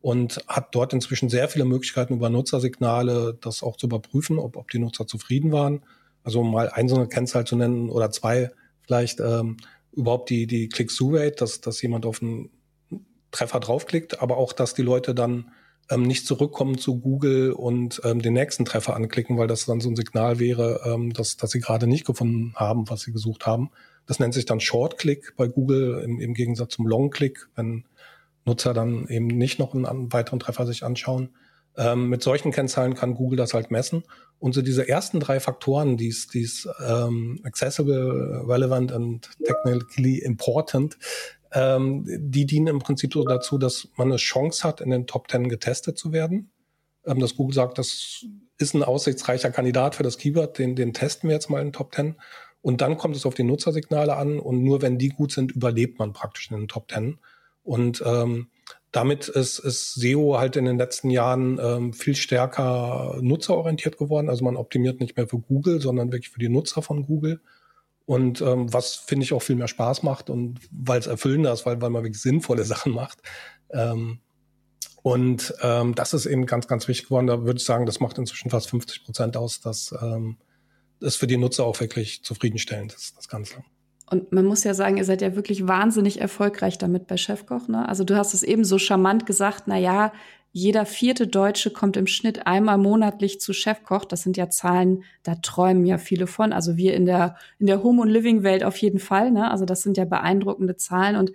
Und 0.00 0.44
hat 0.46 0.74
dort 0.74 0.92
inzwischen 0.92 1.30
sehr 1.30 1.48
viele 1.48 1.64
Möglichkeiten 1.64 2.14
über 2.14 2.28
Nutzersignale, 2.28 3.38
das 3.40 3.62
auch 3.62 3.76
zu 3.76 3.86
überprüfen, 3.86 4.38
ob, 4.38 4.56
ob 4.56 4.70
die 4.70 4.78
Nutzer 4.78 5.06
zufrieden 5.06 5.50
waren. 5.50 5.82
Also 6.22 6.40
um 6.40 6.52
mal 6.52 6.68
eine 6.68 7.08
Kennzahl 7.08 7.46
zu 7.46 7.56
nennen 7.56 7.88
oder 7.88 8.10
zwei 8.10 8.50
vielleicht 8.82 9.20
ähm, 9.20 9.56
überhaupt 9.92 10.30
die, 10.30 10.46
die 10.46 10.68
Click-Through-Rate, 10.68 11.36
dass, 11.36 11.60
dass 11.60 11.80
jemand 11.82 12.06
auf 12.06 12.22
einen 12.22 12.50
Treffer 13.30 13.60
draufklickt, 13.60 14.20
aber 14.20 14.36
auch, 14.36 14.52
dass 14.52 14.74
die 14.74 14.82
Leute 14.82 15.14
dann 15.14 15.50
ähm, 15.90 16.02
nicht 16.02 16.26
zurückkommen 16.26 16.78
zu 16.78 16.98
Google 17.00 17.52
und 17.52 18.00
ähm, 18.04 18.22
den 18.22 18.32
nächsten 18.32 18.64
Treffer 18.64 18.94
anklicken, 18.94 19.38
weil 19.38 19.46
das 19.46 19.66
dann 19.66 19.80
so 19.80 19.88
ein 19.88 19.96
Signal 19.96 20.38
wäre, 20.38 20.80
ähm, 20.86 21.12
dass, 21.12 21.36
dass 21.36 21.50
sie 21.50 21.60
gerade 21.60 21.86
nicht 21.86 22.06
gefunden 22.06 22.54
haben, 22.56 22.88
was 22.88 23.02
sie 23.02 23.12
gesucht 23.12 23.46
haben. 23.46 23.70
Das 24.06 24.18
nennt 24.18 24.34
sich 24.34 24.44
dann 24.44 24.60
Short-Click 24.60 25.34
bei 25.36 25.46
Google 25.46 26.02
im, 26.04 26.20
im 26.20 26.34
Gegensatz 26.34 26.74
zum 26.74 26.86
Long-Click, 26.86 27.48
wenn 27.54 27.84
Nutzer 28.44 28.74
dann 28.74 29.08
eben 29.08 29.26
nicht 29.26 29.58
noch 29.58 29.74
einen, 29.74 29.86
einen 29.86 30.12
weiteren 30.12 30.40
Treffer 30.40 30.66
sich 30.66 30.84
anschauen. 30.84 31.30
Ähm, 31.76 32.08
mit 32.08 32.22
solchen 32.22 32.52
Kennzahlen 32.52 32.94
kann 32.94 33.14
Google 33.14 33.36
das 33.36 33.54
halt 33.54 33.70
messen. 33.70 34.04
Und 34.38 34.54
so 34.54 34.62
diese 34.62 34.88
ersten 34.88 35.20
drei 35.20 35.40
Faktoren, 35.40 35.96
die 35.96 36.08
es 36.08 36.68
ähm, 36.86 37.40
accessible, 37.44 38.44
relevant 38.46 38.92
and 38.92 39.28
technically 39.44 40.18
important, 40.18 40.98
ähm, 41.54 42.04
die 42.06 42.46
dienen 42.46 42.66
im 42.66 42.78
Prinzip 42.80 43.12
so 43.12 43.24
dazu, 43.24 43.58
dass 43.58 43.88
man 43.96 44.08
eine 44.08 44.16
Chance 44.16 44.66
hat, 44.66 44.80
in 44.80 44.90
den 44.90 45.06
Top 45.06 45.28
Ten 45.28 45.48
getestet 45.48 45.96
zu 45.96 46.12
werden. 46.12 46.50
Ähm, 47.06 47.20
dass 47.20 47.36
Google 47.36 47.54
sagt, 47.54 47.78
das 47.78 48.26
ist 48.58 48.74
ein 48.74 48.82
aussichtsreicher 48.82 49.50
Kandidat 49.50 49.94
für 49.94 50.02
das 50.02 50.18
Keyword, 50.18 50.58
den, 50.58 50.76
den 50.76 50.92
testen 50.92 51.28
wir 51.28 51.34
jetzt 51.34 51.50
mal 51.50 51.60
in 51.60 51.68
den 51.68 51.72
Top 51.72 51.92
Ten. 51.92 52.16
Und 52.60 52.80
dann 52.80 52.96
kommt 52.96 53.14
es 53.14 53.26
auf 53.26 53.34
die 53.34 53.42
Nutzersignale 53.44 54.16
an 54.16 54.38
und 54.38 54.62
nur 54.62 54.82
wenn 54.82 54.98
die 54.98 55.10
gut 55.10 55.32
sind, 55.32 55.52
überlebt 55.52 55.98
man 55.98 56.12
praktisch 56.12 56.50
in 56.50 56.56
den 56.56 56.68
Top 56.68 56.88
Ten. 56.88 57.18
Und 57.62 58.02
ähm, 58.04 58.48
damit 58.90 59.28
ist, 59.28 59.58
ist 59.58 59.94
SEO 59.94 60.38
halt 60.38 60.56
in 60.56 60.64
den 60.64 60.78
letzten 60.78 61.10
Jahren 61.10 61.58
ähm, 61.60 61.92
viel 61.92 62.14
stärker 62.14 63.18
nutzerorientiert 63.20 63.98
geworden. 63.98 64.28
Also 64.28 64.44
man 64.44 64.56
optimiert 64.56 65.00
nicht 65.00 65.16
mehr 65.16 65.26
für 65.28 65.38
Google, 65.38 65.80
sondern 65.80 66.12
wirklich 66.12 66.30
für 66.30 66.38
die 66.38 66.48
Nutzer 66.48 66.80
von 66.80 67.04
Google. 67.04 67.40
Und 68.06 68.40
ähm, 68.40 68.72
was 68.72 68.96
finde 68.96 69.24
ich 69.24 69.32
auch 69.32 69.42
viel 69.42 69.56
mehr 69.56 69.68
Spaß 69.68 70.02
macht 70.02 70.28
und 70.28 70.60
weil 70.70 71.00
es 71.00 71.06
erfüllender 71.06 71.52
ist, 71.52 71.64
weil, 71.64 71.80
weil 71.80 71.90
man 71.90 72.02
wirklich 72.02 72.20
sinnvolle 72.20 72.64
Sachen 72.64 72.92
macht. 72.92 73.18
Ähm, 73.70 74.20
und 75.02 75.54
ähm, 75.62 75.94
das 75.94 76.14
ist 76.14 76.26
eben 76.26 76.46
ganz, 76.46 76.66
ganz 76.66 76.88
wichtig 76.88 77.08
geworden. 77.08 77.26
Da 77.26 77.44
würde 77.44 77.58
ich 77.58 77.64
sagen, 77.64 77.84
das 77.86 78.00
macht 78.00 78.16
inzwischen 78.18 78.50
fast 78.50 78.70
50 78.70 79.04
Prozent 79.04 79.36
aus, 79.36 79.60
dass 79.60 79.94
ähm, 80.00 80.38
es 81.00 81.16
für 81.16 81.26
die 81.26 81.36
Nutzer 81.36 81.64
auch 81.64 81.78
wirklich 81.80 82.24
zufriedenstellend 82.24 82.94
ist, 82.94 83.16
das 83.16 83.28
Ganze. 83.28 83.64
Und 84.10 84.32
man 84.32 84.44
muss 84.44 84.64
ja 84.64 84.74
sagen, 84.74 84.96
ihr 84.96 85.04
seid 85.04 85.22
ja 85.22 85.34
wirklich 85.34 85.66
wahnsinnig 85.66 86.20
erfolgreich 86.20 86.78
damit 86.78 87.06
bei 87.06 87.16
Chefkoch. 87.16 87.68
Ne? 87.68 87.88
Also 87.88 88.04
du 88.04 88.16
hast 88.16 88.34
es 88.34 88.42
eben 88.42 88.64
so 88.64 88.78
charmant 88.78 89.26
gesagt, 89.26 89.64
na 89.66 89.78
ja, 89.78 90.12
jeder 90.56 90.86
vierte 90.86 91.26
Deutsche 91.26 91.72
kommt 91.72 91.96
im 91.96 92.06
Schnitt 92.06 92.46
einmal 92.46 92.78
monatlich 92.78 93.40
zu 93.40 93.52
Chefkoch. 93.52 94.04
Das 94.04 94.22
sind 94.22 94.36
ja 94.36 94.48
Zahlen, 94.50 95.02
da 95.24 95.34
träumen 95.34 95.84
ja 95.84 95.98
viele 95.98 96.28
von. 96.28 96.52
Also 96.52 96.76
wir 96.76 96.94
in 96.94 97.06
der, 97.06 97.34
in 97.58 97.66
der 97.66 97.82
Home- 97.82 98.00
und 98.00 98.08
Living-Welt 98.08 98.62
auf 98.62 98.76
jeden 98.76 99.00
Fall. 99.00 99.32
Ne? 99.32 99.50
Also 99.50 99.64
das 99.64 99.82
sind 99.82 99.96
ja 99.96 100.04
beeindruckende 100.04 100.76
Zahlen. 100.76 101.16
Und 101.16 101.32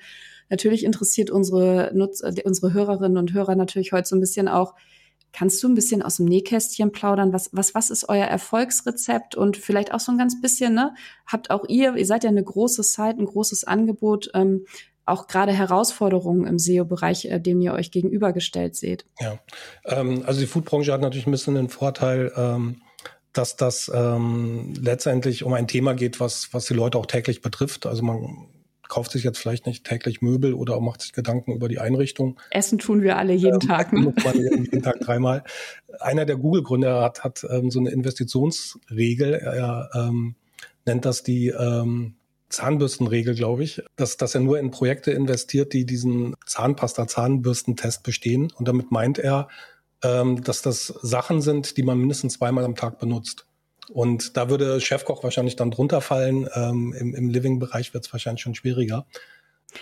natürlich 0.49 0.85
interessiert 0.85 1.31
unsere, 1.31 1.91
Nutz 1.93 2.21
äh, 2.21 2.33
unsere 2.45 2.71
Hörerinnen 2.71 3.17
und 3.17 3.33
Hörer 3.33 3.57
natürlich 3.57 3.91
heute 3.91 4.07
so 4.07 4.15
ein 4.15 4.21
bisschen 4.21 4.47
auch, 4.47 4.73
Kannst 5.31 5.61
du 5.61 5.69
ein 5.69 5.75
bisschen 5.75 6.01
aus 6.01 6.17
dem 6.17 6.25
Nähkästchen 6.25 6.91
plaudern? 6.91 7.33
Was, 7.33 7.51
was, 7.53 7.75
was 7.75 7.91
ist 7.91 8.09
euer 8.09 8.25
Erfolgsrezept? 8.25 9.35
Und 9.35 9.57
vielleicht 9.57 9.93
auch 9.93 9.99
so 9.99 10.11
ein 10.11 10.17
ganz 10.17 10.41
bisschen, 10.41 10.73
ne? 10.73 10.95
Habt 11.27 11.51
auch 11.51 11.65
ihr, 11.67 11.95
ihr 11.95 12.05
seid 12.05 12.23
ja 12.23 12.31
eine 12.31 12.43
große 12.43 12.81
Site, 12.81 13.17
ein 13.19 13.25
großes 13.25 13.63
Angebot, 13.63 14.31
ähm, 14.33 14.65
auch 15.09 15.27
gerade 15.27 15.51
Herausforderungen 15.51 16.45
im 16.45 16.59
SEO-Bereich, 16.59 17.25
äh, 17.25 17.39
dem 17.39 17.61
ihr 17.61 17.73
euch 17.73 17.91
gegenübergestellt 17.91 18.75
seht? 18.75 19.05
Ja, 19.19 19.39
ähm, 19.85 20.23
also 20.25 20.39
die 20.39 20.47
Foodbranche 20.47 20.91
hat 20.91 21.01
natürlich 21.01 21.27
ein 21.27 21.31
bisschen 21.31 21.55
den 21.55 21.69
Vorteil, 21.69 22.31
ähm, 22.35 22.81
dass 23.33 23.55
das 23.55 23.91
ähm, 23.93 24.73
letztendlich 24.79 25.43
um 25.43 25.53
ein 25.53 25.67
Thema 25.67 25.93
geht, 25.93 26.19
was, 26.19 26.49
was 26.53 26.65
die 26.65 26.73
Leute 26.73 26.97
auch 26.97 27.05
täglich 27.05 27.41
betrifft. 27.41 27.85
Also 27.85 28.03
man 28.03 28.47
kauft 28.89 29.11
sich 29.11 29.23
jetzt 29.23 29.37
vielleicht 29.37 29.67
nicht 29.67 29.85
täglich 29.85 30.21
Möbel 30.21 30.53
oder 30.53 30.79
macht 30.81 31.01
sich 31.01 31.13
Gedanken 31.13 31.53
über 31.53 31.69
die 31.69 31.79
Einrichtung. 31.79 32.39
Essen 32.49 32.79
tun 32.79 33.01
wir 33.01 33.17
alle 33.17 33.33
jeden 33.33 33.61
ähm, 33.61 33.67
Tag. 33.67 33.93
Ne? 33.93 34.13
Man 34.23 34.35
jeden 34.35 34.81
Tag 34.81 34.99
dreimal. 34.99 35.43
Einer 35.99 36.25
der 36.25 36.37
Google-Gründer 36.37 37.01
hat, 37.01 37.23
hat 37.23 37.45
ähm, 37.49 37.69
so 37.69 37.79
eine 37.79 37.91
Investitionsregel. 37.91 39.35
Er 39.35 39.89
ähm, 39.93 40.35
nennt 40.85 41.05
das 41.05 41.23
die 41.23 41.49
ähm, 41.49 42.15
Zahnbürstenregel, 42.49 43.35
glaube 43.35 43.63
ich, 43.63 43.81
dass, 43.95 44.17
dass 44.17 44.35
er 44.35 44.41
nur 44.41 44.59
in 44.59 44.71
Projekte 44.71 45.11
investiert, 45.11 45.73
die 45.73 45.85
diesen 45.85 46.35
Zahnpasta-Zahnbürstentest 46.45 48.03
bestehen. 48.03 48.51
Und 48.55 48.67
damit 48.67 48.91
meint 48.91 49.19
er, 49.19 49.47
ähm, 50.03 50.43
dass 50.43 50.61
das 50.61 50.87
Sachen 50.87 51.41
sind, 51.41 51.77
die 51.77 51.83
man 51.83 51.97
mindestens 51.97 52.33
zweimal 52.33 52.65
am 52.65 52.75
Tag 52.75 52.99
benutzt. 52.99 53.45
Und 53.91 54.37
da 54.37 54.49
würde 54.49 54.79
Chefkoch 54.81 55.23
wahrscheinlich 55.23 55.55
dann 55.55 55.71
drunter 55.71 56.01
fallen. 56.01 56.47
Ähm, 56.53 56.93
Im 56.97 57.15
im 57.15 57.29
Living-Bereich 57.29 57.93
wird 57.93 58.05
es 58.05 58.13
wahrscheinlich 58.13 58.41
schon 58.41 58.55
schwieriger. 58.55 59.05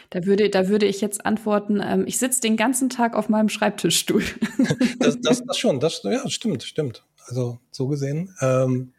Da 0.10 0.26
würde, 0.26 0.50
da 0.50 0.68
würde 0.68 0.86
ich 0.86 1.02
jetzt 1.02 1.26
antworten, 1.26 1.82
ähm, 1.84 2.06
ich 2.08 2.18
sitze 2.18 2.42
den 2.42 2.58
ganzen 2.58 2.90
Tag 2.90 3.16
auf 3.16 3.30
meinem 3.30 3.50
Schreibtischstuhl. 3.50 4.24
das, 5.00 5.20
das, 5.22 5.44
das 5.48 5.58
schon, 5.58 5.80
das 5.80 6.02
ja, 6.04 6.28
stimmt, 6.30 6.64
stimmt. 6.64 7.04
Also 7.28 7.60
so 7.72 7.88
gesehen. 7.88 8.34
Ähm, 8.42 8.94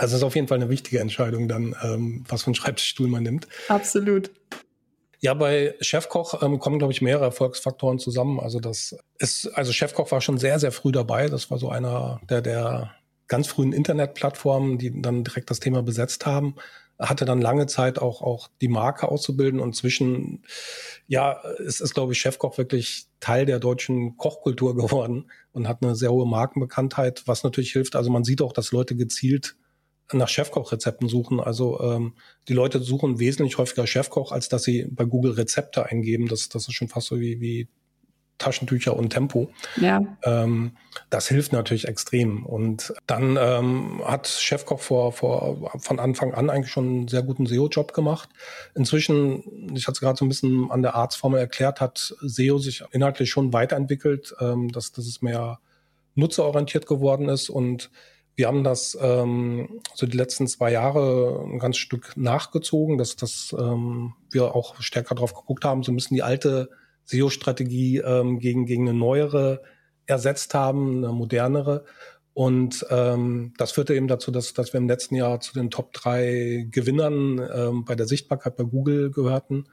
also 0.00 0.14
es 0.14 0.22
ist 0.22 0.26
auf 0.26 0.34
jeden 0.34 0.48
Fall 0.48 0.56
eine 0.56 0.70
wichtige 0.70 0.98
Entscheidung 0.98 1.46
dann, 1.46 1.76
ähm, 1.82 2.24
was 2.26 2.42
für 2.42 2.46
einen 2.46 2.54
Schreibtischstuhl 2.54 3.06
man 3.06 3.22
nimmt. 3.22 3.46
Absolut. 3.68 4.30
Ja, 5.20 5.34
bei 5.34 5.74
Chefkoch 5.82 6.42
ähm, 6.42 6.58
kommen, 6.58 6.78
glaube 6.78 6.94
ich, 6.94 7.02
mehrere 7.02 7.26
Erfolgsfaktoren 7.26 7.98
zusammen. 7.98 8.40
Also 8.40 8.60
das 8.60 8.96
ist, 9.18 9.48
also 9.48 9.72
Chefkoch 9.72 10.10
war 10.10 10.22
schon 10.22 10.38
sehr, 10.38 10.58
sehr 10.58 10.72
früh 10.72 10.90
dabei. 10.90 11.28
Das 11.28 11.50
war 11.50 11.58
so 11.58 11.68
einer 11.68 12.18
der, 12.30 12.40
der 12.40 12.92
ganz 13.28 13.48
frühen 13.48 13.74
Internetplattformen, 13.74 14.78
die 14.78 15.02
dann 15.02 15.22
direkt 15.22 15.50
das 15.50 15.60
Thema 15.60 15.82
besetzt 15.82 16.24
haben. 16.24 16.54
Hatte 16.98 17.26
dann 17.26 17.42
lange 17.42 17.66
Zeit 17.66 17.98
auch, 17.98 18.22
auch 18.22 18.48
die 18.62 18.68
Marke 18.68 19.06
auszubilden 19.06 19.60
und 19.60 19.76
zwischen, 19.76 20.44
ja, 21.08 21.42
es 21.58 21.82
ist, 21.82 21.92
glaube 21.92 22.14
ich, 22.14 22.20
Chefkoch 22.20 22.56
wirklich 22.56 23.04
Teil 23.20 23.44
der 23.44 23.58
deutschen 23.58 24.16
Kochkultur 24.16 24.74
geworden 24.76 25.30
und 25.52 25.68
hat 25.68 25.82
eine 25.82 25.94
sehr 25.94 26.10
hohe 26.10 26.26
Markenbekanntheit, 26.26 27.24
was 27.26 27.44
natürlich 27.44 27.72
hilft. 27.72 27.96
Also 27.96 28.10
man 28.10 28.24
sieht 28.24 28.40
auch, 28.40 28.54
dass 28.54 28.72
Leute 28.72 28.96
gezielt 28.96 29.56
nach 30.12 30.28
Chefkochrezepten 30.28 31.08
suchen. 31.08 31.40
Also 31.40 31.80
ähm, 31.80 32.14
die 32.48 32.54
Leute 32.54 32.80
suchen 32.80 33.18
wesentlich 33.18 33.58
häufiger 33.58 33.86
Chefkoch, 33.86 34.32
als 34.32 34.48
dass 34.48 34.62
sie 34.62 34.86
bei 34.90 35.04
Google 35.04 35.32
Rezepte 35.32 35.86
eingeben. 35.86 36.28
Das, 36.28 36.48
das 36.48 36.68
ist 36.68 36.74
schon 36.74 36.88
fast 36.88 37.08
so 37.08 37.20
wie, 37.20 37.40
wie 37.40 37.68
Taschentücher 38.40 38.96
und 38.96 39.10
Tempo. 39.10 39.50
Ja. 39.76 40.00
Ähm, 40.24 40.72
das 41.10 41.28
hilft 41.28 41.52
natürlich 41.52 41.86
extrem. 41.86 42.44
Und 42.44 42.92
dann 43.06 43.38
ähm, 43.38 44.02
hat 44.04 44.26
Chefkoch 44.26 44.80
vor, 44.80 45.12
vor, 45.12 45.70
von 45.78 46.00
Anfang 46.00 46.34
an 46.34 46.50
eigentlich 46.50 46.72
schon 46.72 46.88
einen 46.88 47.08
sehr 47.08 47.22
guten 47.22 47.46
SEO-Job 47.46 47.92
gemacht. 47.92 48.28
Inzwischen, 48.74 49.70
ich 49.76 49.86
hatte 49.86 49.92
es 49.92 50.00
gerade 50.00 50.18
so 50.18 50.24
ein 50.24 50.28
bisschen 50.28 50.70
an 50.70 50.82
der 50.82 50.94
Arztformel 50.96 51.38
erklärt, 51.38 51.80
hat 51.80 52.14
SEO 52.22 52.58
sich 52.58 52.82
inhaltlich 52.90 53.30
schon 53.30 53.52
weiterentwickelt, 53.52 54.34
ähm, 54.40 54.72
dass, 54.72 54.90
dass 54.92 55.06
es 55.06 55.22
mehr 55.22 55.60
nutzerorientiert 56.14 56.86
geworden 56.86 57.28
ist 57.28 57.50
und 57.50 57.90
wir 58.40 58.46
haben 58.46 58.64
das 58.64 58.96
ähm, 58.98 59.82
so 59.94 60.06
die 60.06 60.16
letzten 60.16 60.46
zwei 60.46 60.72
Jahre 60.72 61.44
ein 61.44 61.58
ganz 61.58 61.76
Stück 61.76 62.16
nachgezogen, 62.16 62.96
dass, 62.96 63.14
dass 63.14 63.54
ähm, 63.58 64.14
wir 64.30 64.54
auch 64.54 64.80
stärker 64.80 65.14
drauf 65.14 65.34
geguckt 65.34 65.62
haben, 65.66 65.82
so 65.82 65.92
müssen 65.92 66.14
die 66.14 66.22
alte 66.22 66.70
SEO-Strategie 67.04 67.98
ähm, 67.98 68.38
gegen, 68.38 68.64
gegen 68.64 68.88
eine 68.88 68.98
neuere 68.98 69.60
ersetzt 70.06 70.54
haben, 70.54 71.04
eine 71.04 71.12
modernere. 71.12 71.84
Und 72.32 72.86
ähm, 72.88 73.52
das 73.58 73.72
führte 73.72 73.94
eben 73.94 74.08
dazu, 74.08 74.30
dass, 74.30 74.54
dass 74.54 74.72
wir 74.72 74.78
im 74.78 74.88
letzten 74.88 75.16
Jahr 75.16 75.40
zu 75.40 75.52
den 75.52 75.68
Top 75.68 75.92
drei 75.92 76.66
Gewinnern 76.70 77.46
ähm, 77.54 77.84
bei 77.84 77.94
der 77.94 78.06
Sichtbarkeit 78.06 78.56
bei 78.56 78.64
Google 78.64 79.10
gehörten. 79.10 79.66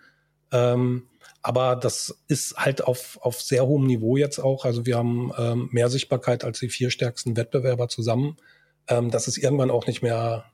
Ähm, 0.51 1.03
aber 1.41 1.77
das 1.77 2.21
ist 2.27 2.57
halt 2.57 2.83
auf, 2.83 3.17
auf 3.21 3.41
sehr 3.41 3.65
hohem 3.65 3.85
Niveau 3.85 4.17
jetzt 4.17 4.39
auch. 4.39 4.65
Also 4.65 4.85
wir 4.85 4.97
haben 4.97 5.31
ähm, 5.37 5.69
mehr 5.71 5.87
Sichtbarkeit 5.87 6.43
als 6.43 6.59
die 6.59 6.67
vier 6.67 6.89
stärksten 6.89 7.37
Wettbewerber 7.37 7.87
zusammen. 7.87 8.35
Ähm, 8.87 9.11
das 9.11 9.27
ist 9.27 9.37
irgendwann 9.37 9.71
auch 9.71 9.87
nicht 9.87 10.01
mehr 10.01 10.45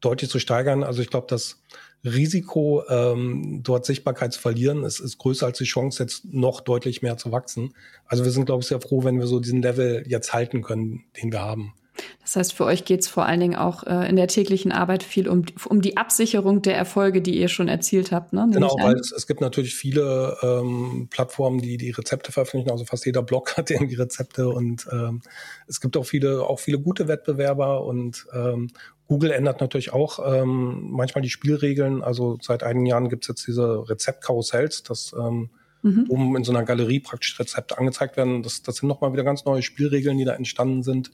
deutlich 0.00 0.30
zu 0.30 0.38
steigern. 0.38 0.82
Also 0.82 1.00
ich 1.00 1.08
glaube, 1.08 1.26
das 1.28 1.62
Risiko, 2.04 2.82
ähm, 2.88 3.60
dort 3.62 3.86
Sichtbarkeit 3.86 4.32
zu 4.32 4.40
verlieren, 4.40 4.84
ist, 4.84 4.98
ist 4.98 5.18
größer 5.18 5.46
als 5.46 5.58
die 5.58 5.64
Chance, 5.64 6.02
jetzt 6.02 6.24
noch 6.24 6.60
deutlich 6.60 7.00
mehr 7.00 7.16
zu 7.16 7.30
wachsen. 7.30 7.74
Also 8.06 8.24
wir 8.24 8.32
sind, 8.32 8.46
glaube 8.46 8.62
ich, 8.62 8.68
sehr 8.68 8.80
froh, 8.80 9.04
wenn 9.04 9.18
wir 9.18 9.26
so 9.26 9.38
diesen 9.38 9.62
Level 9.62 10.04
jetzt 10.06 10.32
halten 10.32 10.62
können, 10.62 11.04
den 11.22 11.30
wir 11.30 11.40
haben. 11.40 11.74
Das 12.22 12.36
heißt, 12.36 12.52
für 12.52 12.64
euch 12.64 12.84
geht 12.84 13.00
es 13.00 13.08
vor 13.08 13.26
allen 13.26 13.40
Dingen 13.40 13.56
auch 13.56 13.84
äh, 13.84 14.08
in 14.08 14.16
der 14.16 14.28
täglichen 14.28 14.72
Arbeit 14.72 15.02
viel 15.02 15.28
um, 15.28 15.44
um 15.68 15.80
die 15.80 15.96
Absicherung 15.96 16.62
der 16.62 16.76
Erfolge, 16.76 17.20
die 17.20 17.38
ihr 17.38 17.48
schon 17.48 17.68
erzielt 17.68 18.12
habt. 18.12 18.32
Ne? 18.32 18.48
Genau, 18.52 18.76
weil 18.80 18.94
es, 18.94 19.12
es, 19.12 19.26
gibt 19.26 19.40
natürlich 19.40 19.74
viele 19.74 20.36
ähm, 20.42 21.08
Plattformen, 21.10 21.60
die 21.60 21.76
die 21.76 21.90
Rezepte 21.90 22.32
veröffentlichen. 22.32 22.70
Also 22.70 22.84
fast 22.84 23.04
jeder 23.06 23.22
Blog 23.22 23.52
hat 23.56 23.70
irgendwie 23.70 23.96
Rezepte 23.96 24.48
und 24.48 24.86
ähm, 24.92 25.22
es 25.66 25.80
gibt 25.80 25.96
auch 25.96 26.04
viele, 26.04 26.42
auch 26.42 26.60
viele 26.60 26.78
gute 26.78 27.08
Wettbewerber 27.08 27.84
und 27.84 28.26
ähm, 28.32 28.68
Google 29.08 29.32
ändert 29.32 29.60
natürlich 29.60 29.92
auch 29.92 30.20
ähm, 30.24 30.90
manchmal 30.90 31.22
die 31.22 31.30
Spielregeln. 31.30 32.02
Also 32.02 32.38
seit 32.40 32.62
einigen 32.62 32.86
Jahren 32.86 33.08
gibt 33.08 33.24
es 33.24 33.28
jetzt 33.28 33.46
diese 33.46 33.88
Rezeptkarussells, 33.88 34.84
dass 34.84 35.12
ähm, 35.18 35.50
mhm. 35.82 36.06
um 36.08 36.36
in 36.36 36.44
so 36.44 36.52
einer 36.52 36.62
Galerie 36.62 37.00
praktisch 37.00 37.38
Rezepte 37.38 37.78
angezeigt 37.78 38.16
werden. 38.16 38.42
Das, 38.42 38.62
das 38.62 38.76
sind 38.76 38.88
nochmal 38.88 39.12
wieder 39.12 39.24
ganz 39.24 39.44
neue 39.44 39.62
Spielregeln, 39.62 40.16
die 40.16 40.24
da 40.24 40.32
entstanden 40.34 40.82
sind 40.82 41.10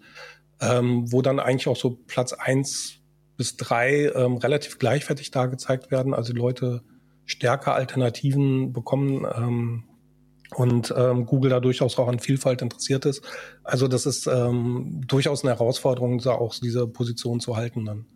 ähm, 0.61 1.11
wo 1.13 1.23
dann 1.23 1.41
eigentlich 1.41 1.69
auch 1.69 1.77
so 1.77 1.99
Platz 2.07 2.33
eins 2.33 2.95
bis 3.37 3.57
drei 3.57 4.13
ähm, 4.15 4.37
relativ 4.37 4.79
gleichwertig 4.79 5.31
dargezeigt 5.31 5.91
werden. 5.91 6.13
Also 6.13 6.33
die 6.33 6.39
Leute 6.39 6.83
stärker 7.25 7.75
Alternativen 7.75 8.73
bekommen 8.73 9.25
ähm, 9.37 9.85
und 10.55 10.93
ähm, 10.97 11.27
Google 11.27 11.51
da 11.51 11.61
durchaus 11.61 11.99
auch 11.99 12.09
an 12.09 12.19
Vielfalt 12.19 12.63
interessiert 12.63 13.05
ist. 13.07 13.23
Also 13.63 13.87
das 13.87 14.07
ist 14.07 14.27
ähm, 14.27 15.03
durchaus 15.07 15.45
eine 15.45 15.53
Herausforderung, 15.53 16.19
da 16.19 16.33
auch 16.33 16.55
diese 16.55 16.87
Position 16.87 17.39
zu 17.39 17.57
halten 17.57 17.85
dann. 17.85 18.07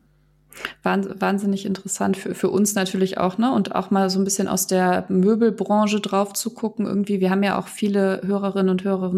Wahnsinnig 0.82 1.64
interessant 1.64 2.16
für, 2.16 2.34
für 2.34 2.50
uns 2.50 2.74
natürlich 2.74 3.16
auch, 3.16 3.38
ne? 3.38 3.54
Und 3.54 3.74
auch 3.74 3.90
mal 3.90 4.10
so 4.10 4.18
ein 4.18 4.24
bisschen 4.24 4.48
aus 4.48 4.66
der 4.66 5.06
Möbelbranche 5.08 6.00
drauf 6.00 6.34
zu 6.34 6.52
gucken. 6.52 6.86
Irgendwie, 6.86 7.20
wir 7.20 7.30
haben 7.30 7.42
ja 7.42 7.58
auch 7.58 7.68
viele 7.68 8.20
Hörerinnen 8.22 8.68
und 8.68 8.84
Hörer, 8.84 9.14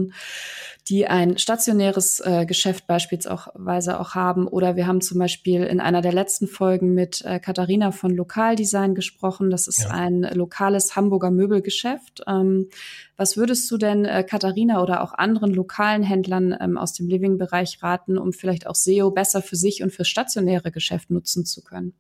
die 0.89 1.07
ein 1.07 1.39
stationäres 1.39 2.21
äh, 2.21 2.45
Geschäft 2.45 2.87
beispielsweise 2.87 3.99
auch 3.99 4.15
haben. 4.15 4.47
Oder 4.47 4.77
wir 4.77 4.87
haben 4.87 5.01
zum 5.01 5.19
Beispiel 5.19 5.63
in 5.63 5.81
einer 5.81 6.03
der 6.03 6.13
letzten 6.13 6.47
Folgen 6.47 6.93
mit 6.93 7.23
äh, 7.25 7.41
Katharina 7.41 7.91
von 7.91 8.11
Lokaldesign 8.11 8.95
gesprochen. 8.95 9.51
Das 9.51 9.67
ist 9.67 9.85
ja. 9.85 9.91
ein 9.91 10.23
lokales 10.35 10.95
Hamburger 10.95 11.31
Möbelgeschäft. 11.31 12.23
Ähm, 12.27 12.69
was 13.17 13.37
würdest 13.37 13.71
du 13.71 13.79
denn 13.79 14.05
äh, 14.05 14.25
Katharina 14.25 14.83
oder 14.83 15.03
auch 15.03 15.15
anderen 15.15 15.55
lokalen 15.55 16.03
Händlern 16.03 16.55
ähm, 16.61 16.77
aus 16.77 16.93
dem 16.93 17.09
Living-Bereich 17.09 17.83
raten, 17.83 18.19
um 18.19 18.33
vielleicht 18.33 18.67
auch 18.67 18.75
SEO 18.75 19.11
besser 19.11 19.41
für 19.41 19.57
sich 19.57 19.83
und 19.83 19.93
fürs 19.93 20.09
stationäre 20.09 20.71
Geschäft 20.71 21.11
nutzen 21.11 21.47
zu 21.47 21.63
können? 21.63 21.95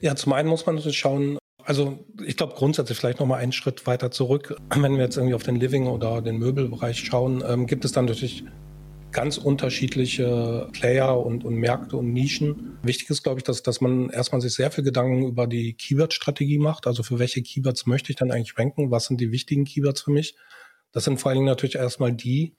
Ja, 0.00 0.14
zum 0.14 0.32
einen 0.34 0.48
muss 0.48 0.66
man 0.66 0.76
natürlich 0.76 0.98
schauen, 0.98 1.38
also 1.64 2.04
ich 2.24 2.36
glaube 2.36 2.54
grundsätzlich 2.56 2.98
vielleicht 2.98 3.20
noch 3.20 3.26
mal 3.26 3.36
einen 3.36 3.52
Schritt 3.52 3.86
weiter 3.86 4.10
zurück. 4.10 4.56
Wenn 4.74 4.96
wir 4.96 5.04
jetzt 5.04 5.16
irgendwie 5.16 5.34
auf 5.34 5.42
den 5.42 5.56
Living- 5.56 5.86
oder 5.86 6.22
den 6.22 6.38
Möbelbereich 6.38 6.98
schauen, 6.98 7.42
ähm, 7.46 7.66
gibt 7.66 7.84
es 7.84 7.92
dann 7.92 8.04
natürlich 8.06 8.44
ganz 9.14 9.38
unterschiedliche 9.38 10.68
Player 10.72 11.24
und, 11.24 11.44
und 11.44 11.54
Märkte 11.54 11.96
und 11.96 12.12
Nischen. 12.12 12.78
Wichtig 12.82 13.08
ist, 13.10 13.22
glaube 13.22 13.38
ich, 13.38 13.44
dass, 13.44 13.62
dass 13.62 13.80
man 13.80 14.10
erstmal 14.10 14.40
sich 14.40 14.54
sehr 14.54 14.70
viel 14.72 14.82
Gedanken 14.84 15.26
über 15.26 15.46
die 15.46 15.74
Keyword-Strategie 15.74 16.58
macht. 16.58 16.86
Also 16.86 17.02
für 17.02 17.18
welche 17.18 17.40
Keywords 17.40 17.86
möchte 17.86 18.10
ich 18.10 18.16
dann 18.16 18.32
eigentlich 18.32 18.58
ranken? 18.58 18.90
Was 18.90 19.06
sind 19.06 19.20
die 19.20 19.30
wichtigen 19.30 19.64
Keywords 19.64 20.02
für 20.02 20.10
mich? 20.10 20.34
Das 20.92 21.04
sind 21.04 21.18
vor 21.18 21.30
allen 21.30 21.38
Dingen 21.38 21.46
natürlich 21.46 21.76
erstmal 21.76 22.12
die, 22.12 22.56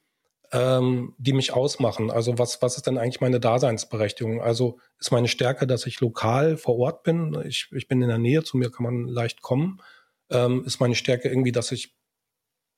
ähm, 0.56 1.14
die 1.18 1.34
mich 1.34 1.54
ausmachen. 1.54 2.10
Also 2.10 2.38
was, 2.38 2.62
was 2.62 2.78
ist 2.78 2.88
denn 2.88 2.98
eigentlich 2.98 3.20
meine 3.20 3.42
Daseinsberechtigung? 3.42 4.42
Also 4.42 4.80
ist 5.00 5.12
meine 5.12 5.28
Stärke, 5.28 5.68
dass 5.68 5.86
ich 5.86 6.00
lokal 6.00 6.56
vor 6.56 6.78
Ort 6.78 7.04
bin. 7.04 7.38
Ich, 7.46 7.68
ich 7.76 7.90
bin 7.90 8.02
in 8.02 8.08
der 8.08 8.18
Nähe, 8.20 8.44
zu 8.44 8.56
mir 8.58 8.72
kann 8.72 8.86
man 8.86 9.06
leicht 9.06 9.42
kommen. 9.42 9.82
Ähm, 10.30 10.64
ist 10.66 10.80
meine 10.80 10.96
Stärke 10.96 11.28
irgendwie, 11.28 11.52
dass 11.52 11.74
ich 11.74 11.94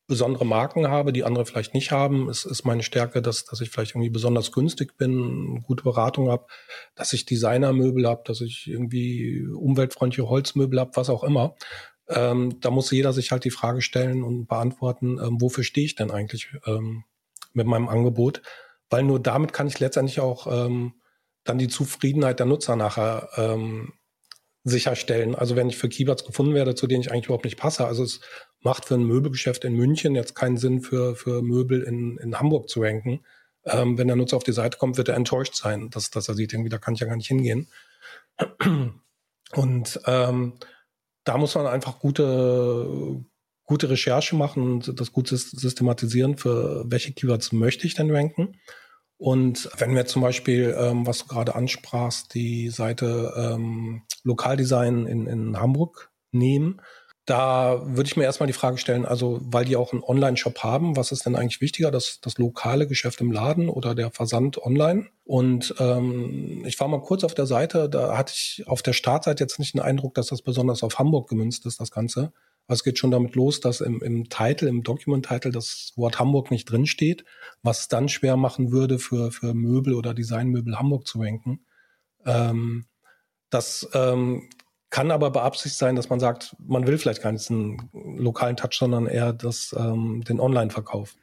besondere 0.07 0.46
Marken 0.46 0.88
habe, 0.88 1.13
die 1.13 1.24
andere 1.24 1.46
vielleicht 1.46 1.75
nicht 1.75 1.91
haben. 1.91 2.29
Es 2.29 2.46
ist 2.46 2.65
meine 2.65 2.81
Stärke, 2.81 3.22
dass, 3.22 3.46
dass 3.46 3.62
ich 3.62 3.69
vielleicht 3.69 3.91
irgendwie 3.91 4.10
besonders 4.10 4.51
günstig 4.51 4.98
bin, 4.98 5.62
gute 5.62 5.84
Beratung 5.84 6.31
habe, 6.31 6.48
dass 6.96 7.13
ich 7.13 7.25
Designermöbel 7.25 8.07
habe, 8.07 8.24
dass 8.25 8.41
ich 8.41 8.67
irgendwie 8.67 9.46
umweltfreundliche 9.46 10.27
Holzmöbel 10.27 10.79
habe, 10.79 10.91
was 10.96 11.10
auch 11.10 11.24
immer. 11.24 11.55
Ähm, 12.07 12.60
da 12.62 12.72
muss 12.72 12.89
jeder 12.89 13.13
sich 13.13 13.31
halt 13.31 13.43
die 13.43 13.51
Frage 13.51 13.81
stellen 13.81 14.24
und 14.24 14.48
beantworten, 14.48 15.19
ähm, 15.19 15.41
wofür 15.41 15.65
stehe 15.65 15.86
ich 15.86 15.96
denn 15.96 16.10
eigentlich? 16.10 16.50
Ähm, 16.65 17.03
mit 17.54 17.68
meinem 17.68 17.88
Angebot, 17.89 18.42
weil 18.89 19.04
nur 19.04 19.20
damit 19.20 19.54
kann 19.54 19.68
ich 19.68 19.80
letztendlich 19.80 20.20
auch 20.20 20.48
ähm, 20.48 20.94
dann 21.44 21.58
die 21.58 21.68
Zufriedenheit 21.68 22.39
der 22.39 22.46
Nutzer 22.46 22.75
nachher 22.75 23.30
ähm, 23.36 23.94
sicherstellen. 24.63 25.34
Also 25.34 25.56
wenn 25.56 25.70
ich 25.70 25.77
für 25.77 25.88
Keywords 25.88 26.25
gefunden 26.25 26.54
werde, 26.54 26.75
zu 26.75 26.88
denen 26.88 27.01
ich 27.01 27.12
eigentlich 27.12 27.25
überhaupt 27.25 27.46
nicht 27.46 27.58
passe. 27.58 27.86
Also 27.86 28.04
es 28.04 28.20
macht 28.62 28.86
für 28.86 28.96
ein 28.96 29.06
Möbelgeschäft 29.06 29.63
in 29.63 29.75
München 29.75 30.16
jetzt 30.16 30.36
keinen 30.36 30.58
Sinn, 30.58 30.82
für, 30.82 31.16
für 31.16 31.42
Möbel 31.42 31.84
in, 31.84 32.18
in 32.18 32.38
Hamburg 32.39 32.70
zu 32.70 32.82
ranken. 32.82 33.24
ähm, 33.68 33.98
wenn 33.98 34.08
der 34.08 34.16
Nutzer 34.16 34.38
auf 34.38 34.44
die 34.44 34.54
Seite 34.54 34.77
kommt, 34.77 34.98
wird 34.98 35.10
er 35.10 35.16
enttäuscht 35.16 35.56
sein, 35.56 35.89
dass, 35.89 36.10
dass 36.10 36.27
er 36.27 36.36
sieht, 36.36 36.54
irgendwie, 36.54 36.70
da 36.70 36.77
kann 36.77 36.94
ich 36.94 37.00
ja 37.00 37.08
gar 37.08 37.16
nicht 37.16 37.27
hingehen. 37.27 37.68
Und 39.54 40.00
ähm, 40.06 40.54
da 41.24 41.38
muss 41.38 41.56
man 41.56 41.68
einfach 41.68 42.00
gute, 42.00 43.24
gute 43.68 43.90
Recherche 43.90 44.36
machen 44.36 44.64
und 44.64 45.00
das 45.00 45.12
gut 45.12 45.28
systematisieren, 45.28 46.38
für 46.38 46.86
welche 46.88 47.14
Keywords 47.14 47.52
möchte 47.52 47.86
ich 47.86 47.94
denn 47.94 48.10
ranken. 48.10 48.58
Und 49.18 49.70
wenn 49.78 49.96
wir 49.96 50.06
zum 50.06 50.22
Beispiel, 50.22 50.76
ähm, 50.78 51.06
was 51.06 51.20
du 51.20 51.26
gerade 51.28 51.56
ansprachst, 51.56 52.34
die 52.34 52.70
Seite 52.70 53.34
ähm, 53.36 54.04
Lokaldesign 54.24 55.06
in, 55.06 55.28
in 55.28 55.60
Hamburg 55.60 56.12
nehmen, 56.32 56.82
da 57.26 57.82
würde 57.84 58.08
ich 58.08 58.16
mir 58.16 58.24
erstmal 58.24 58.48
die 58.48 58.54
Frage 58.54 58.78
stellen, 58.78 59.06
also 59.06 59.40
weil 59.44 59.66
die 59.66 59.76
auch 59.76 59.92
einen 59.92 60.02
Online-Shop 60.04 60.60
haben, 60.60 60.96
was 60.96 61.12
ist 61.12 61.26
denn 61.26 61.36
eigentlich 61.36 61.60
wichtiger, 61.60 61.92
das, 61.92 62.22
das 62.22 62.38
lokale 62.38 62.88
Geschäft 62.88 63.20
im 63.20 63.34
Laden 63.34 63.68
oder 63.68 63.96
der 63.96 64.12
Versand 64.12 64.58
online? 64.64 65.08
Und 65.26 65.76
ähm, 65.80 66.64
ich 66.66 66.80
war 66.80 66.88
mal 66.88 67.02
kurz 67.02 67.26
auf 67.26 67.34
der 67.34 67.46
Seite, 67.46 67.90
da 67.90 68.18
hatte 68.18 68.32
ich 68.34 68.64
auf 68.66 68.82
der 68.82 68.94
Startseite 68.94 69.44
jetzt 69.44 69.60
nicht 69.60 69.74
den 69.74 69.82
Eindruck, 69.82 70.14
dass 70.14 70.28
das 70.28 70.42
besonders 70.42 70.84
auf 70.84 71.00
Hamburg 71.00 71.28
gemünzt 71.28 71.66
ist, 71.66 71.82
das 71.82 71.92
Ganze. 71.92 72.32
Also 72.68 72.82
es 72.82 72.84
geht 72.84 73.00
schon 73.00 73.12
damit 73.12 73.36
los, 73.36 73.62
dass 73.62 73.80
im, 73.82 74.02
im 74.02 74.30
Titel, 74.30 74.68
im 74.68 74.84
Document-Title 74.84 75.52
das 75.52 75.94
Wort 75.96 76.20
Hamburg 76.20 76.52
nicht 76.52 76.70
drinsteht, 76.70 77.24
was 77.64 77.82
es 77.82 77.88
dann 77.88 78.10
schwer 78.10 78.36
machen 78.36 78.72
würde, 78.72 79.00
für, 79.00 79.32
für 79.32 79.54
Möbel 79.54 79.94
oder 79.94 80.14
Designmöbel 80.14 80.78
Hamburg 80.78 81.08
zu 81.08 81.20
ranken. 81.20 81.66
Ähm, 82.26 82.86
das 83.50 83.90
ähm, 83.94 84.50
kann 84.90 85.12
aber 85.12 85.32
beabsichtigt 85.32 85.78
sein, 85.78 85.96
dass 85.96 86.10
man 86.10 86.20
sagt, 86.20 86.56
man 86.60 86.88
will 86.88 86.98
vielleicht 86.98 87.22
gar 87.22 87.32
nicht 87.32 87.50
einen 87.50 87.90
lokalen 87.94 88.58
Touch, 88.58 88.74
sondern 88.74 89.08
eher 89.08 89.32
das, 89.32 89.74
ähm, 89.78 90.24
den 90.28 90.40
Online-Verkauf. 90.40 91.16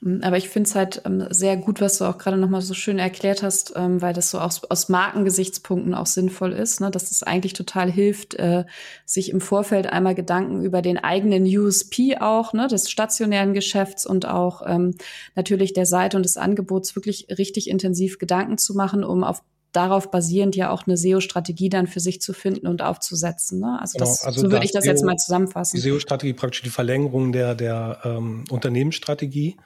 Mm, 0.00 0.18
aber 0.22 0.36
ich 0.36 0.48
finde 0.48 0.68
es 0.68 0.74
halt 0.74 1.02
ähm, 1.04 1.26
sehr 1.30 1.56
gut, 1.56 1.80
was 1.80 1.98
du 1.98 2.04
auch 2.04 2.18
gerade 2.18 2.36
nochmal 2.36 2.60
so 2.60 2.74
schön 2.74 2.98
erklärt 2.98 3.42
hast, 3.42 3.72
ähm, 3.76 4.02
weil 4.02 4.12
das 4.12 4.30
so 4.30 4.38
aus, 4.38 4.64
aus 4.64 4.88
Markengesichtspunkten 4.88 5.94
auch 5.94 6.06
sinnvoll 6.06 6.52
ist, 6.52 6.80
ne? 6.80 6.90
dass 6.90 7.10
es 7.10 7.22
eigentlich 7.22 7.54
total 7.54 7.90
hilft, 7.90 8.34
äh, 8.34 8.64
sich 9.04 9.30
im 9.30 9.40
Vorfeld 9.40 9.86
einmal 9.86 10.14
Gedanken 10.14 10.62
über 10.62 10.82
den 10.82 10.98
eigenen 10.98 11.44
USP 11.44 12.18
auch, 12.18 12.52
ne, 12.52 12.68
des 12.68 12.90
stationären 12.90 13.54
Geschäfts 13.54 14.06
und 14.06 14.26
auch 14.26 14.62
ähm, 14.66 14.94
natürlich 15.34 15.72
der 15.72 15.86
Seite 15.86 16.16
und 16.16 16.24
des 16.24 16.36
Angebots 16.36 16.94
wirklich 16.96 17.26
richtig 17.38 17.68
intensiv 17.70 18.18
Gedanken 18.18 18.58
zu 18.58 18.74
machen, 18.74 19.04
um 19.04 19.24
auf 19.24 19.42
darauf 19.72 20.10
basierend 20.10 20.56
ja 20.56 20.70
auch 20.70 20.86
eine 20.86 20.96
SEO-Strategie 20.96 21.68
dann 21.68 21.86
für 21.86 22.00
sich 22.00 22.22
zu 22.22 22.32
finden 22.32 22.66
und 22.66 22.80
aufzusetzen. 22.80 23.60
Ne? 23.60 23.78
Also, 23.78 23.98
das, 23.98 24.20
genau, 24.20 24.28
also 24.28 24.40
so 24.40 24.50
würde 24.50 24.64
ich 24.64 24.72
das 24.72 24.84
SEO, 24.84 24.90
jetzt 24.90 25.04
mal 25.04 25.16
zusammenfassen. 25.16 25.76
Die 25.76 25.82
SEO-Strategie 25.82 26.32
praktisch 26.32 26.62
die 26.62 26.70
Verlängerung 26.70 27.32
der, 27.32 27.54
der 27.54 28.00
ähm, 28.04 28.44
Unternehmensstrategie. 28.50 29.56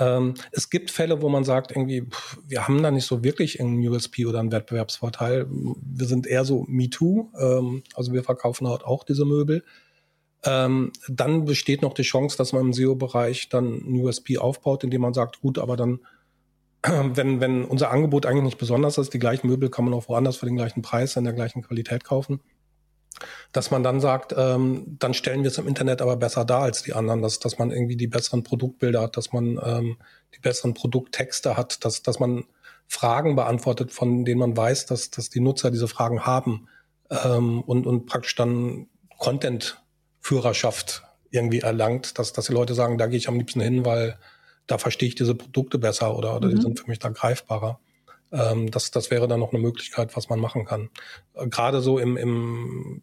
Ähm, 0.00 0.34
es 0.50 0.70
gibt 0.70 0.90
Fälle, 0.90 1.20
wo 1.20 1.28
man 1.28 1.44
sagt, 1.44 1.72
irgendwie, 1.72 2.02
pff, 2.02 2.38
wir 2.48 2.66
haben 2.66 2.82
da 2.82 2.90
nicht 2.90 3.06
so 3.06 3.22
wirklich 3.22 3.60
einen 3.60 3.86
USP 3.86 4.24
oder 4.24 4.40
einen 4.40 4.50
Wettbewerbsvorteil. 4.50 5.46
Wir 5.48 6.06
sind 6.06 6.26
eher 6.26 6.46
so 6.46 6.64
MeToo, 6.66 7.30
ähm, 7.38 7.82
also 7.94 8.12
wir 8.12 8.24
verkaufen 8.24 8.64
dort 8.64 8.84
auch 8.84 9.04
diese 9.04 9.26
Möbel. 9.26 9.62
Ähm, 10.42 10.90
dann 11.06 11.44
besteht 11.44 11.82
noch 11.82 11.92
die 11.92 12.02
Chance, 12.02 12.38
dass 12.38 12.54
man 12.54 12.62
im 12.62 12.72
SEO-Bereich 12.72 13.50
dann 13.50 13.82
einen 13.82 14.00
USP 14.00 14.38
aufbaut, 14.38 14.84
indem 14.84 15.02
man 15.02 15.12
sagt, 15.12 15.42
gut, 15.42 15.58
aber 15.58 15.76
dann 15.76 16.00
wenn, 16.82 17.40
wenn 17.40 17.66
unser 17.66 17.90
Angebot 17.90 18.24
eigentlich 18.24 18.44
nicht 18.44 18.58
besonders 18.58 18.96
ist, 18.96 19.12
die 19.12 19.18
gleichen 19.18 19.48
Möbel 19.48 19.68
kann 19.68 19.84
man 19.84 19.92
auch 19.92 20.08
woanders 20.08 20.38
für 20.38 20.46
den 20.46 20.56
gleichen 20.56 20.80
Preis 20.80 21.14
in 21.16 21.24
der 21.24 21.34
gleichen 21.34 21.60
Qualität 21.60 22.04
kaufen, 22.04 22.40
dass 23.52 23.70
man 23.70 23.82
dann 23.82 24.00
sagt, 24.00 24.34
ähm, 24.36 24.96
dann 24.98 25.14
stellen 25.14 25.42
wir 25.42 25.48
es 25.48 25.58
im 25.58 25.68
Internet 25.68 26.02
aber 26.02 26.16
besser 26.16 26.44
dar 26.44 26.62
als 26.62 26.82
die 26.82 26.92
anderen, 26.92 27.22
dass, 27.22 27.38
dass 27.38 27.58
man 27.58 27.70
irgendwie 27.70 27.96
die 27.96 28.06
besseren 28.06 28.42
Produktbilder 28.42 29.02
hat, 29.02 29.16
dass 29.16 29.32
man 29.32 29.60
ähm, 29.62 29.96
die 30.34 30.40
besseren 30.40 30.74
Produkttexte 30.74 31.56
hat, 31.56 31.84
dass, 31.84 32.02
dass 32.02 32.18
man 32.18 32.44
Fragen 32.86 33.36
beantwortet, 33.36 33.92
von 33.92 34.24
denen 34.24 34.40
man 34.40 34.56
weiß, 34.56 34.86
dass, 34.86 35.10
dass 35.10 35.30
die 35.30 35.40
Nutzer 35.40 35.70
diese 35.70 35.88
Fragen 35.88 36.26
haben 36.26 36.68
ähm, 37.10 37.62
und, 37.62 37.86
und 37.86 38.06
praktisch 38.06 38.34
dann 38.34 38.88
Content-Führerschaft 39.18 41.04
irgendwie 41.30 41.60
erlangt, 41.60 42.18
dass, 42.18 42.32
dass 42.32 42.46
die 42.46 42.52
Leute 42.52 42.74
sagen, 42.74 42.98
da 42.98 43.06
gehe 43.06 43.18
ich 43.18 43.28
am 43.28 43.38
liebsten 43.38 43.60
hin, 43.60 43.84
weil 43.84 44.18
da 44.66 44.78
verstehe 44.78 45.08
ich 45.08 45.14
diese 45.14 45.34
Produkte 45.34 45.78
besser 45.78 46.16
oder, 46.16 46.36
oder 46.36 46.48
mhm. 46.48 46.56
die 46.56 46.62
sind 46.62 46.80
für 46.80 46.86
mich 46.88 46.98
da 46.98 47.08
greifbarer. 47.08 47.78
Ähm, 48.32 48.70
das, 48.70 48.90
das 48.90 49.10
wäre 49.10 49.28
dann 49.28 49.40
noch 49.40 49.52
eine 49.52 49.62
Möglichkeit, 49.62 50.16
was 50.16 50.28
man 50.28 50.40
machen 50.40 50.64
kann. 50.64 50.90
Äh, 51.34 51.48
Gerade 51.48 51.80
so 51.80 51.98
im, 51.98 52.16
im, 52.16 53.02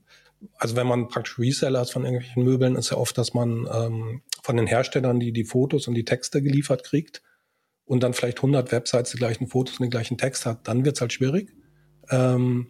also 0.58 0.76
wenn 0.76 0.88
man 0.88 1.08
praktisch 1.08 1.40
Reseller 1.40 1.82
ist 1.82 1.92
von 1.92 2.06
irgendwelchen 2.06 2.44
Möbeln, 2.44 2.76
ist 2.76 2.92
ja 2.92 2.98
oft, 2.98 3.18
dass 3.18 3.34
man 3.34 3.68
ähm, 3.72 4.22
von 4.44 4.58
den 4.58 4.68
Herstellern 4.68 5.20
die, 5.20 5.32
die 5.32 5.44
Fotos 5.44 5.88
und 5.88 5.96
die 5.96 6.06
Texte 6.06 6.42
geliefert 6.42 6.84
kriegt 6.84 7.22
und 7.86 8.04
dann 8.04 8.14
vielleicht 8.14 8.40
100 8.40 8.72
Websites 8.72 9.12
die 9.12 9.18
gleichen 9.18 9.48
Fotos 9.48 9.80
und 9.80 9.84
den 9.84 9.92
gleichen 9.92 10.18
Text 10.18 10.46
hat, 10.46 10.68
dann 10.68 10.86
wird's 10.86 11.02
halt 11.02 11.14
schwierig. 11.14 11.54
Ähm, 12.10 12.68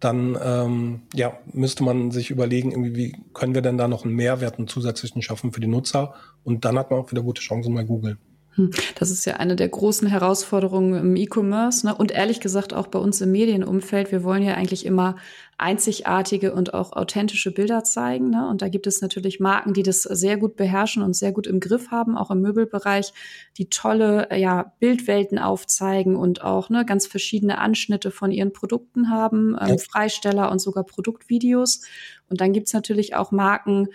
dann 0.00 0.38
ähm, 0.42 1.02
ja, 1.14 1.38
müsste 1.52 1.82
man 1.82 2.10
sich 2.10 2.30
überlegen, 2.30 2.70
irgendwie, 2.70 2.94
wie 2.96 3.16
können 3.32 3.54
wir 3.54 3.62
denn 3.62 3.78
da 3.78 3.88
noch 3.88 4.04
einen 4.04 4.14
Mehrwert, 4.14 4.58
einen 4.58 4.68
zusätzlichen 4.68 5.22
schaffen 5.22 5.52
für 5.52 5.60
die 5.60 5.66
Nutzer? 5.66 6.14
Und 6.44 6.66
dann 6.66 6.78
hat 6.78 6.90
man 6.90 7.00
auch 7.00 7.10
wieder 7.10 7.22
gute 7.22 7.40
Chancen 7.40 7.74
bei 7.74 7.84
Google. 7.84 8.18
Hm, 8.56 8.70
das 8.98 9.10
ist 9.10 9.26
ja 9.26 9.34
eine 9.34 9.54
der 9.54 9.68
großen 9.68 10.08
Herausforderungen 10.08 10.94
im 10.94 11.16
E-Commerce 11.16 11.86
ne? 11.86 11.94
und 11.94 12.10
ehrlich 12.10 12.40
gesagt 12.40 12.72
auch 12.72 12.86
bei 12.86 12.98
uns 12.98 13.20
im 13.20 13.30
Medienumfeld. 13.30 14.10
Wir 14.10 14.24
wollen 14.24 14.42
ja 14.42 14.54
eigentlich 14.54 14.86
immer 14.86 15.16
einzigartige 15.58 16.54
und 16.54 16.72
auch 16.72 16.92
authentische 16.92 17.52
Bilder 17.52 17.84
zeigen. 17.84 18.30
Ne? 18.30 18.48
Und 18.48 18.62
da 18.62 18.68
gibt 18.68 18.86
es 18.86 19.02
natürlich 19.02 19.40
Marken, 19.40 19.74
die 19.74 19.82
das 19.82 20.02
sehr 20.02 20.38
gut 20.38 20.56
beherrschen 20.56 21.02
und 21.02 21.14
sehr 21.14 21.32
gut 21.32 21.46
im 21.46 21.60
Griff 21.60 21.90
haben, 21.90 22.16
auch 22.16 22.30
im 22.30 22.40
Möbelbereich, 22.40 23.12
die 23.58 23.68
tolle 23.68 24.28
ja, 24.34 24.72
Bildwelten 24.80 25.38
aufzeigen 25.38 26.16
und 26.16 26.42
auch 26.42 26.70
ne, 26.70 26.86
ganz 26.86 27.06
verschiedene 27.06 27.58
Anschnitte 27.58 28.10
von 28.10 28.30
ihren 28.30 28.54
Produkten 28.54 29.10
haben, 29.10 29.54
ähm, 29.60 29.78
Freisteller 29.78 30.50
und 30.50 30.60
sogar 30.60 30.84
Produktvideos. 30.84 31.82
Und 32.30 32.40
dann 32.40 32.52
gibt's 32.54 32.72
natürlich 32.72 33.14
auch 33.14 33.32
Marken, 33.32 33.88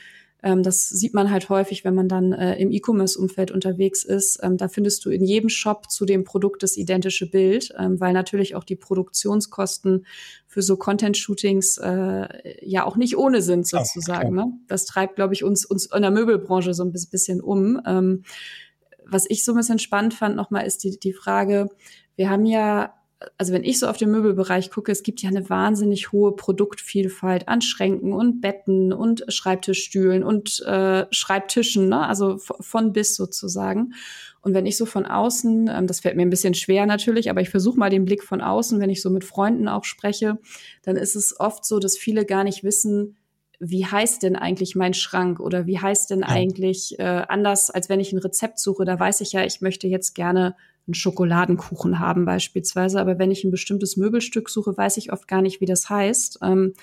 ähm, 0.43 0.63
das 0.63 0.89
sieht 0.89 1.13
man 1.13 1.30
halt 1.30 1.49
häufig, 1.49 1.86
wenn 1.86 1.93
man 1.93 2.08
dann 2.08 2.34
äh, 2.34 2.56
im 2.56 2.71
E-Commerce-Umfeld 2.71 3.51
unterwegs 3.51 4.04
ist. 4.04 4.39
Ähm, 4.41 4.58
da 4.58 4.67
findest 4.67 5.06
du 5.06 5.10
in 5.12 5.23
jedem 5.23 5.49
Shop 5.49 5.91
zu 5.91 6.06
dem 6.06 6.23
Produkt 6.23 6.63
das 6.63 6.77
identische 6.77 7.30
Bild, 7.30 7.73
ähm, 7.77 7.99
weil 7.99 8.13
natürlich 8.13 8.56
auch 8.56 8.63
die 8.63 8.75
Produktionskosten 8.75 10.06
für 10.47 10.62
so 10.62 10.77
Content-Shootings 10.77 11.77
äh, 11.77 12.27
ja 12.62 12.86
auch 12.86 12.97
nicht 12.97 13.17
ohne 13.17 13.41
sind 13.41 13.67
sozusagen. 13.67 14.36
Ja, 14.36 14.45
ne? 14.45 14.54
Das 14.67 14.86
treibt, 14.86 15.15
glaube 15.15 15.34
ich, 15.34 15.43
uns, 15.43 15.65
uns 15.65 15.86
in 15.86 16.01
der 16.01 16.12
Möbelbranche 16.12 16.73
so 16.73 16.84
ein 16.84 16.91
bisschen 16.91 17.41
um. 17.41 17.80
Ähm, 17.86 18.23
was 19.06 19.30
ich 19.30 19.43
so 19.43 19.51
ein 19.51 19.58
bisschen 19.58 19.80
spannend 19.80 20.13
fand 20.13 20.36
nochmal, 20.36 20.65
ist 20.65 20.84
die, 20.84 20.97
die 20.99 21.13
Frage, 21.13 21.69
wir 22.15 22.30
haben 22.30 22.45
ja 22.45 22.93
also 23.38 23.54
wenn 23.54 23.64
ich 23.64 23.80
so 23.80 23.88
auf 23.88 23.98
den 23.98 24.12
Möbelbereich 24.12 24.72
gucke, 24.72 24.92
es 24.92 25.04
gibt 25.04 25.22
ja 25.22 25.30
eine 25.30 25.50
wahnsinnig 25.50 26.12
hohe 26.12 26.36
Produktvielfalt 26.36 27.48
an 27.48 27.62
Schränken 27.62 28.14
und 28.14 28.42
Betten 28.42 28.94
und 28.94 29.24
Schreibtischstühlen 29.28 30.24
und 30.24 30.62
äh, 30.62 31.06
Schreibtischen, 31.12 31.90
ne? 31.90 32.08
also 32.08 32.38
von 32.38 32.94
bis 32.94 33.16
sozusagen. 33.16 33.94
Und 34.42 34.54
wenn 34.54 34.66
ich 34.66 34.78
so 34.78 34.86
von 34.86 35.06
außen, 35.06 35.70
ähm, 35.72 35.88
das 35.88 36.00
fällt 36.00 36.16
mir 36.16 36.24
ein 36.24 36.30
bisschen 36.32 36.54
schwer 36.54 36.86
natürlich, 36.86 37.30
aber 37.30 37.42
ich 37.42 37.50
versuche 37.50 37.78
mal 37.78 37.90
den 37.90 38.06
Blick 38.06 38.24
von 38.24 38.42
außen, 38.42 38.80
wenn 38.80 38.90
ich 38.90 39.02
so 39.02 39.10
mit 39.10 39.24
Freunden 39.24 39.68
auch 39.68 39.84
spreche, 39.84 40.40
dann 40.84 40.96
ist 40.96 41.16
es 41.16 41.40
oft 41.40 41.66
so, 41.66 41.80
dass 41.80 41.98
viele 41.98 42.26
gar 42.26 42.44
nicht 42.44 42.64
wissen, 42.64 43.18
wie 43.60 43.86
heißt 43.86 44.24
denn 44.24 44.36
eigentlich 44.36 44.76
mein 44.76 44.96
Schrank 44.96 45.40
oder 45.40 45.68
wie 45.68 45.78
heißt 45.78 46.10
denn 46.10 46.22
ja. 46.22 46.30
eigentlich 46.30 46.98
äh, 46.98 47.04
anders, 47.04 47.70
als 47.70 47.90
wenn 47.90 48.00
ich 48.00 48.12
ein 48.12 48.18
Rezept 48.18 48.60
suche, 48.60 48.86
da 48.86 49.00
weiß 49.00 49.22
ich 49.22 49.34
ja, 49.34 49.46
ich 49.46 49.62
möchte 49.62 49.88
jetzt 49.88 50.16
gerne 50.16 50.56
einen 50.88 50.94
Schokoladenkuchen 50.94 52.00
haben 52.00 52.26
beispielsweise. 52.26 53.00
Aber 53.00 53.20
wenn 53.20 53.32
ich 53.32 53.44
ein 53.44 53.52
bestimmtes 53.52 53.98
Möbelstück 53.98 54.50
suche, 54.50 54.76
weiß 54.76 54.98
ich 54.98 55.12
oft 55.13 55.28
gar 55.28 55.41
nicht, 55.41 55.62
wie 55.62 55.65
das 55.65 55.89
heißt. 55.89 56.39
Ähm, 56.41 56.74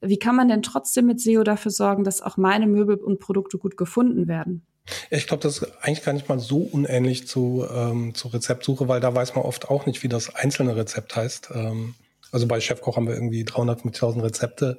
wie 0.00 0.18
kann 0.18 0.36
man 0.36 0.48
denn 0.48 0.62
trotzdem 0.62 1.06
mit 1.06 1.20
SEO 1.20 1.44
dafür 1.44 1.70
sorgen, 1.70 2.04
dass 2.04 2.20
auch 2.20 2.36
meine 2.36 2.66
Möbel 2.66 2.96
und 2.96 3.20
Produkte 3.20 3.58
gut 3.58 3.76
gefunden 3.76 4.28
werden? 4.28 4.66
Ich 5.10 5.26
glaube, 5.26 5.42
das 5.42 5.58
ist 5.58 5.72
eigentlich 5.80 6.04
gar 6.04 6.12
nicht 6.12 6.28
mal 6.28 6.38
so 6.38 6.58
unähnlich 6.58 7.26
zu, 7.26 7.64
ähm, 7.72 8.14
zu 8.14 8.28
Rezeptsuche, 8.28 8.86
weil 8.86 9.00
da 9.00 9.14
weiß 9.14 9.34
man 9.34 9.44
oft 9.44 9.70
auch 9.70 9.86
nicht, 9.86 10.02
wie 10.02 10.08
das 10.08 10.34
einzelne 10.34 10.76
Rezept 10.76 11.16
heißt. 11.16 11.50
Ähm, 11.54 11.94
also 12.32 12.46
bei 12.46 12.60
Chefkoch 12.60 12.96
haben 12.96 13.06
wir 13.06 13.14
irgendwie 13.14 13.44
350.000 13.44 14.22
Rezepte 14.22 14.78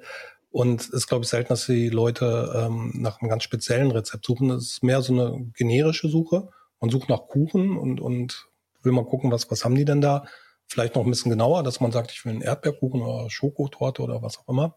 und 0.52 0.80
es 0.80 0.90
ist, 0.90 1.08
glaube 1.08 1.24
ich, 1.24 1.30
selten, 1.30 1.50
dass 1.50 1.66
die 1.66 1.90
Leute 1.90 2.54
ähm, 2.56 2.92
nach 2.96 3.20
einem 3.20 3.30
ganz 3.30 3.44
speziellen 3.44 3.92
Rezept 3.92 4.26
suchen. 4.26 4.52
Es 4.52 4.74
ist 4.74 4.84
mehr 4.84 5.02
so 5.02 5.12
eine 5.12 5.52
generische 5.54 6.08
Suche. 6.08 6.50
Man 6.80 6.90
sucht 6.90 7.10
nach 7.10 7.28
Kuchen 7.28 7.76
und, 7.76 8.00
und 8.00 8.48
will 8.86 8.92
mal 8.92 9.06
gucken, 9.06 9.32
was, 9.32 9.50
was 9.52 9.66
haben 9.66 9.76
die 9.76 9.86
denn 9.86 10.02
da? 10.02 10.26
Vielleicht 10.68 10.96
noch 10.96 11.04
ein 11.04 11.10
bisschen 11.10 11.32
genauer, 11.32 11.64
dass 11.64 11.80
man 11.80 11.92
sagt, 11.92 12.12
ich 12.12 12.26
will 12.26 12.34
einen 12.34 12.42
Erdbeerkuchen 12.42 13.02
oder 13.02 13.30
Schokotorte 13.30 14.02
oder 14.02 14.22
was 14.22 14.38
auch 14.38 14.48
immer. 14.48 14.76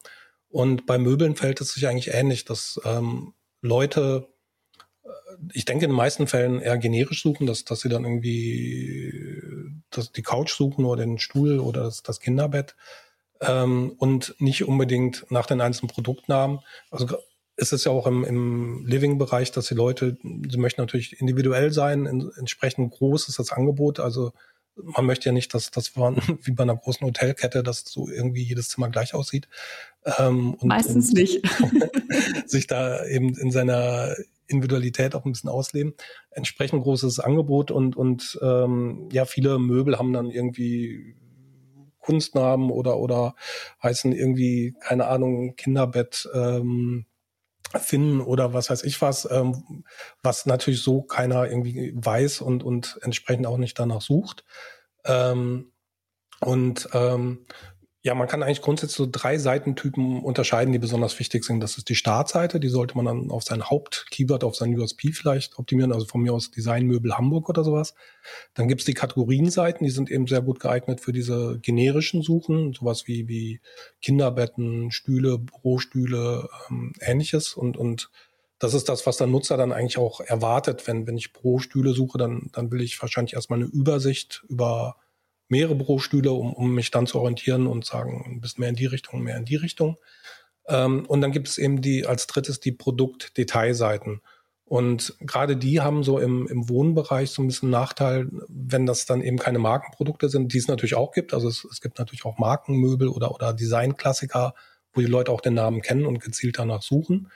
Und 0.50 0.86
bei 0.86 0.98
Möbeln 0.98 1.36
fällt 1.36 1.60
es 1.60 1.72
sich 1.72 1.86
eigentlich 1.86 2.14
ähnlich, 2.14 2.44
dass 2.44 2.80
ähm, 2.84 3.34
Leute, 3.60 4.28
äh, 5.04 5.08
ich 5.52 5.64
denke 5.64 5.84
in 5.84 5.90
den 5.90 5.96
meisten 5.96 6.26
Fällen 6.26 6.60
eher 6.60 6.78
generisch 6.78 7.22
suchen, 7.22 7.46
dass, 7.46 7.64
dass 7.64 7.80
sie 7.80 7.88
dann 7.88 8.04
irgendwie 8.04 9.12
dass 9.90 10.12
die 10.12 10.22
Couch 10.22 10.52
suchen 10.52 10.84
oder 10.84 11.04
den 11.04 11.18
Stuhl 11.18 11.60
oder 11.60 11.84
das, 11.84 12.02
das 12.02 12.20
Kinderbett 12.20 12.76
ähm, 13.40 13.94
und 13.98 14.34
nicht 14.38 14.64
unbedingt 14.64 15.26
nach 15.30 15.46
den 15.46 15.60
einzelnen 15.60 15.88
Produktnamen. 15.90 16.60
Also 16.90 17.16
es 17.58 17.72
ist 17.72 17.84
ja 17.84 17.92
auch 17.92 18.06
im, 18.06 18.24
im 18.24 18.86
Living-Bereich, 18.86 19.50
dass 19.50 19.66
die 19.66 19.74
Leute, 19.74 20.16
sie 20.22 20.58
möchten 20.58 20.80
natürlich 20.80 21.20
individuell 21.20 21.72
sein, 21.72 22.06
in, 22.06 22.30
entsprechend 22.38 22.92
groß 22.92 23.28
ist 23.28 23.38
das 23.38 23.52
Angebot. 23.52 23.98
Also 23.98 24.32
man 24.76 25.04
möchte 25.04 25.28
ja 25.28 25.32
nicht, 25.32 25.52
dass 25.54 25.72
das 25.72 25.96
wie 25.96 26.52
bei 26.52 26.62
einer 26.62 26.76
großen 26.76 27.04
Hotelkette, 27.04 27.64
dass 27.64 27.80
so 27.80 28.08
irgendwie 28.08 28.44
jedes 28.44 28.68
Zimmer 28.68 28.90
gleich 28.90 29.12
aussieht. 29.12 29.48
Ähm, 30.18 30.54
und, 30.54 30.68
Meistens 30.68 31.08
und 31.08 31.18
nicht. 31.18 31.42
sich 32.46 32.68
da 32.68 33.04
eben 33.04 33.36
in 33.36 33.50
seiner 33.50 34.14
Individualität 34.46 35.16
auch 35.16 35.24
ein 35.24 35.32
bisschen 35.32 35.50
ausleben. 35.50 35.94
Entsprechend 36.30 36.84
großes 36.84 37.18
Angebot 37.18 37.72
und, 37.72 37.96
und 37.96 38.38
ähm, 38.40 39.08
ja, 39.10 39.24
viele 39.24 39.58
Möbel 39.58 39.98
haben 39.98 40.12
dann 40.12 40.30
irgendwie 40.30 41.16
Kunstnamen 41.98 42.70
oder, 42.70 42.98
oder 42.98 43.34
heißen 43.82 44.12
irgendwie, 44.12 44.76
keine 44.80 45.08
Ahnung, 45.08 45.56
Kinderbett, 45.56 46.28
ähm, 46.32 47.04
finden 47.74 48.20
oder 48.20 48.54
was 48.54 48.70
weiß 48.70 48.82
ich 48.84 49.00
was, 49.02 49.28
ähm, 49.30 49.84
was 50.22 50.46
natürlich 50.46 50.82
so 50.82 51.02
keiner 51.02 51.48
irgendwie 51.48 51.92
weiß 51.94 52.40
und, 52.40 52.62
und 52.62 52.98
entsprechend 53.02 53.46
auch 53.46 53.58
nicht 53.58 53.78
danach 53.78 54.00
sucht. 54.00 54.44
Ähm, 55.04 55.72
und 56.40 56.88
ähm, 56.92 57.46
ja, 58.08 58.14
man 58.14 58.26
kann 58.26 58.42
eigentlich 58.42 58.62
grundsätzlich 58.62 58.96
so 58.96 59.06
drei 59.10 59.36
Seitentypen 59.36 60.22
unterscheiden, 60.22 60.72
die 60.72 60.78
besonders 60.78 61.18
wichtig 61.18 61.44
sind. 61.44 61.60
Das 61.60 61.76
ist 61.76 61.90
die 61.90 61.94
Startseite, 61.94 62.58
die 62.58 62.68
sollte 62.68 62.96
man 62.96 63.04
dann 63.04 63.30
auf 63.30 63.42
sein 63.42 63.64
Hauptkeyword, 63.64 64.44
auf 64.44 64.56
sein 64.56 64.74
USP 64.78 65.12
vielleicht 65.12 65.58
optimieren, 65.58 65.92
also 65.92 66.06
von 66.06 66.22
mir 66.22 66.32
aus 66.32 66.50
Designmöbel 66.50 67.18
Hamburg 67.18 67.50
oder 67.50 67.64
sowas. 67.64 67.94
Dann 68.54 68.66
gibt's 68.66 68.86
die 68.86 68.94
Kategorienseiten, 68.94 69.84
die 69.84 69.90
sind 69.90 70.10
eben 70.10 70.26
sehr 70.26 70.40
gut 70.40 70.58
geeignet 70.58 71.02
für 71.02 71.12
diese 71.12 71.58
generischen 71.60 72.22
Suchen, 72.22 72.72
sowas 72.72 73.06
wie, 73.06 73.28
wie 73.28 73.60
Kinderbetten, 74.00 74.90
Stühle, 74.90 75.38
Bürostühle, 75.38 76.48
ähm, 76.70 76.94
ähnliches. 77.00 77.52
Und, 77.52 77.76
und 77.76 78.08
das 78.58 78.72
ist 78.72 78.88
das, 78.88 79.04
was 79.04 79.18
der 79.18 79.26
Nutzer 79.26 79.58
dann 79.58 79.72
eigentlich 79.72 79.98
auch 79.98 80.20
erwartet. 80.20 80.86
Wenn, 80.86 81.06
wenn 81.06 81.18
ich 81.18 81.34
Bürostühle 81.34 81.92
suche, 81.92 82.16
dann, 82.16 82.48
dann 82.54 82.70
will 82.70 82.80
ich 82.80 83.02
wahrscheinlich 83.02 83.34
erstmal 83.34 83.58
eine 83.58 83.68
Übersicht 83.68 84.46
über 84.48 84.96
mehrere 85.48 85.74
Bürostühle, 85.74 86.32
um, 86.32 86.52
um 86.52 86.74
mich 86.74 86.90
dann 86.90 87.06
zu 87.06 87.18
orientieren 87.18 87.66
und 87.66 87.84
sagen, 87.84 88.24
ein 88.26 88.40
bisschen 88.40 88.60
mehr 88.60 88.70
in 88.70 88.76
die 88.76 88.86
Richtung, 88.86 89.22
mehr 89.22 89.36
in 89.36 89.44
die 89.44 89.56
Richtung. 89.56 89.96
Ähm, 90.66 91.06
und 91.06 91.20
dann 91.20 91.32
gibt 91.32 91.48
es 91.48 91.58
eben 91.58 91.80
die 91.80 92.06
als 92.06 92.26
drittes 92.26 92.60
die 92.60 92.72
Produktdetailseiten. 92.72 94.20
Und 94.68 95.16
gerade 95.20 95.56
die 95.56 95.80
haben 95.80 96.02
so 96.02 96.18
im, 96.18 96.46
im 96.46 96.68
Wohnbereich 96.68 97.30
so 97.30 97.42
ein 97.42 97.46
bisschen 97.46 97.70
Nachteil, 97.70 98.28
wenn 98.48 98.84
das 98.84 99.06
dann 99.06 99.22
eben 99.22 99.38
keine 99.38 99.58
Markenprodukte 99.58 100.28
sind, 100.28 100.52
die 100.52 100.58
es 100.58 100.68
natürlich 100.68 100.94
auch 100.94 101.12
gibt. 101.12 101.32
Also 101.32 101.48
es, 101.48 101.64
es 101.64 101.80
gibt 101.80 101.98
natürlich 101.98 102.26
auch 102.26 102.36
Markenmöbel 102.36 103.08
oder, 103.08 103.34
oder 103.34 103.54
Designklassiker, 103.54 104.54
wo 104.92 105.00
die 105.00 105.06
Leute 105.06 105.32
auch 105.32 105.40
den 105.40 105.54
Namen 105.54 105.80
kennen 105.80 106.04
und 106.04 106.20
gezielt 106.20 106.58
danach 106.58 106.82
suchen. 106.82 107.30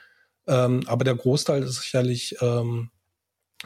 Ähm, 0.45 0.81
aber 0.85 1.03
der 1.03 1.15
Großteil 1.15 1.63
ist 1.63 1.81
sicherlich 1.81 2.35
ähm, 2.39 2.91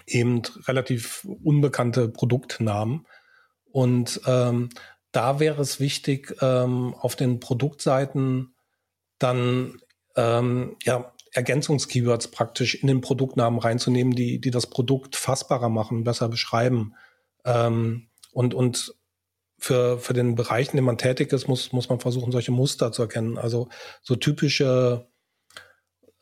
eben 0.06 0.44
relativ 0.66 1.28
unbekannte 1.44 2.08
Produktnamen. 2.08 3.06
Und 3.78 4.22
ähm, 4.26 4.70
da 5.12 5.40
wäre 5.40 5.62
es 5.62 5.80
wichtig, 5.80 6.36
ähm, 6.42 6.96
auf 6.96 7.16
den 7.16 7.40
Produktseiten 7.40 8.56
dann 9.20 9.80
ähm, 10.16 10.78
ja, 10.82 11.14
Ergänzungskeywords 11.32 12.30
praktisch 12.30 12.74
in 12.74 12.88
den 12.88 13.02
Produktnamen 13.02 13.60
reinzunehmen, 13.60 14.16
die, 14.16 14.42
die 14.42 14.50
das 14.50 14.66
Produkt 14.66 15.16
fassbarer 15.16 15.70
machen, 15.70 16.04
besser 16.04 16.28
beschreiben. 16.28 16.96
Ähm, 17.46 18.08
und, 18.32 18.56
und 18.56 18.96
für, 19.60 20.00
für 20.00 20.14
den 20.14 20.34
Bereich, 20.34 20.70
in 20.70 20.78
dem 20.78 20.86
man 20.86 20.98
tätig 20.98 21.32
ist, 21.32 21.48
muss, 21.48 21.72
muss 21.72 21.88
man 21.88 22.00
versuchen, 22.00 22.32
solche 22.32 22.52
Muster 22.52 22.92
zu 22.92 23.04
erkennen. 23.04 23.38
Also 23.38 23.70
so 24.02 24.16
typische 24.16 25.08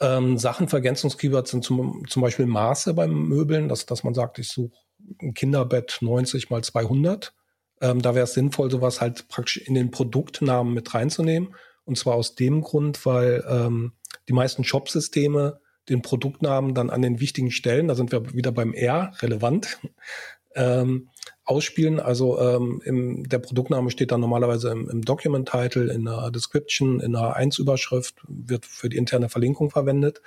ähm, 0.01 0.37
Sachen 0.37 0.67
für 0.67 0.75
Ergänzungskeywords 0.75 1.51
sind 1.51 1.63
zum, 1.63 2.05
zum 2.09 2.21
Beispiel 2.21 2.47
Maße 2.47 2.93
beim 2.95 3.29
Möbeln, 3.29 3.69
dass, 3.69 3.85
dass 3.85 4.03
man 4.03 4.13
sagt, 4.13 4.39
ich 4.39 4.49
suche 4.49 4.75
ein 5.21 5.33
Kinderbett 5.33 5.99
90 6.01 6.49
mal 6.49 6.61
200. 6.61 7.33
Ähm, 7.81 8.01
da 8.01 8.15
wäre 8.15 8.23
es 8.23 8.33
sinnvoll, 8.33 8.71
sowas 8.71 9.01
halt 9.01 9.27
praktisch 9.27 9.57
in 9.57 9.73
den 9.73 9.91
Produktnamen 9.91 10.73
mit 10.73 10.93
reinzunehmen. 10.93 11.55
Und 11.83 11.97
zwar 11.97 12.15
aus 12.15 12.35
dem 12.35 12.61
Grund, 12.61 13.05
weil 13.05 13.43
ähm, 13.47 13.93
die 14.27 14.33
meisten 14.33 14.63
Shop-Systeme 14.63 15.59
den 15.89 16.01
Produktnamen 16.01 16.73
dann 16.73 16.89
an 16.89 17.01
den 17.01 17.19
wichtigen 17.19 17.51
Stellen, 17.51 17.87
da 17.87 17.95
sind 17.95 18.11
wir 18.11 18.33
wieder 18.33 18.51
beim 18.51 18.73
R, 18.73 19.13
relevant, 19.21 19.77
ähm, 20.55 21.09
ausspielen. 21.43 21.99
Also 21.99 22.39
ähm, 22.39 22.81
im, 22.85 23.29
der 23.29 23.39
Produktname 23.39 23.91
steht 23.91 24.11
dann 24.11 24.21
normalerweise 24.21 24.71
im, 24.71 24.89
im 24.89 25.01
Document-Title, 25.03 25.93
in 25.93 26.05
der 26.05 26.31
Description, 26.31 26.99
in 26.99 27.11
der 27.13 27.37
1-Überschrift, 27.37 28.15
wird 28.27 28.65
für 28.65 28.89
die 28.89 28.97
interne 28.97 29.29
Verlinkung 29.29 29.69
verwendet. 29.69 30.21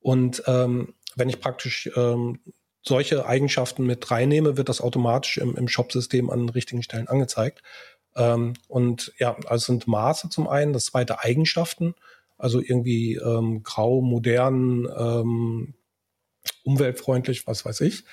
Und 0.00 0.42
ähm, 0.46 0.94
wenn 1.16 1.28
ich 1.28 1.40
praktisch 1.40 1.90
ähm, 1.96 2.38
solche 2.82 3.26
Eigenschaften 3.26 3.86
mit 3.86 4.10
reinnehme, 4.10 4.56
wird 4.56 4.68
das 4.68 4.80
automatisch 4.80 5.38
im, 5.38 5.56
im 5.56 5.68
Shop-System 5.68 6.30
an 6.30 6.40
den 6.40 6.48
richtigen 6.48 6.82
Stellen 6.82 7.08
angezeigt. 7.08 7.62
Ähm, 8.16 8.54
und 8.68 9.12
ja, 9.18 9.36
also 9.46 9.66
sind 9.66 9.86
Maße 9.86 10.28
zum 10.28 10.48
einen, 10.48 10.72
das 10.72 10.86
zweite 10.86 11.20
Eigenschaften, 11.20 11.94
also 12.36 12.60
irgendwie 12.60 13.14
ähm, 13.14 13.62
grau, 13.62 14.00
modern, 14.00 14.88
ähm, 14.96 15.74
umweltfreundlich, 16.64 17.46
was 17.46 17.64
weiß 17.64 17.80
ich. 17.82 18.04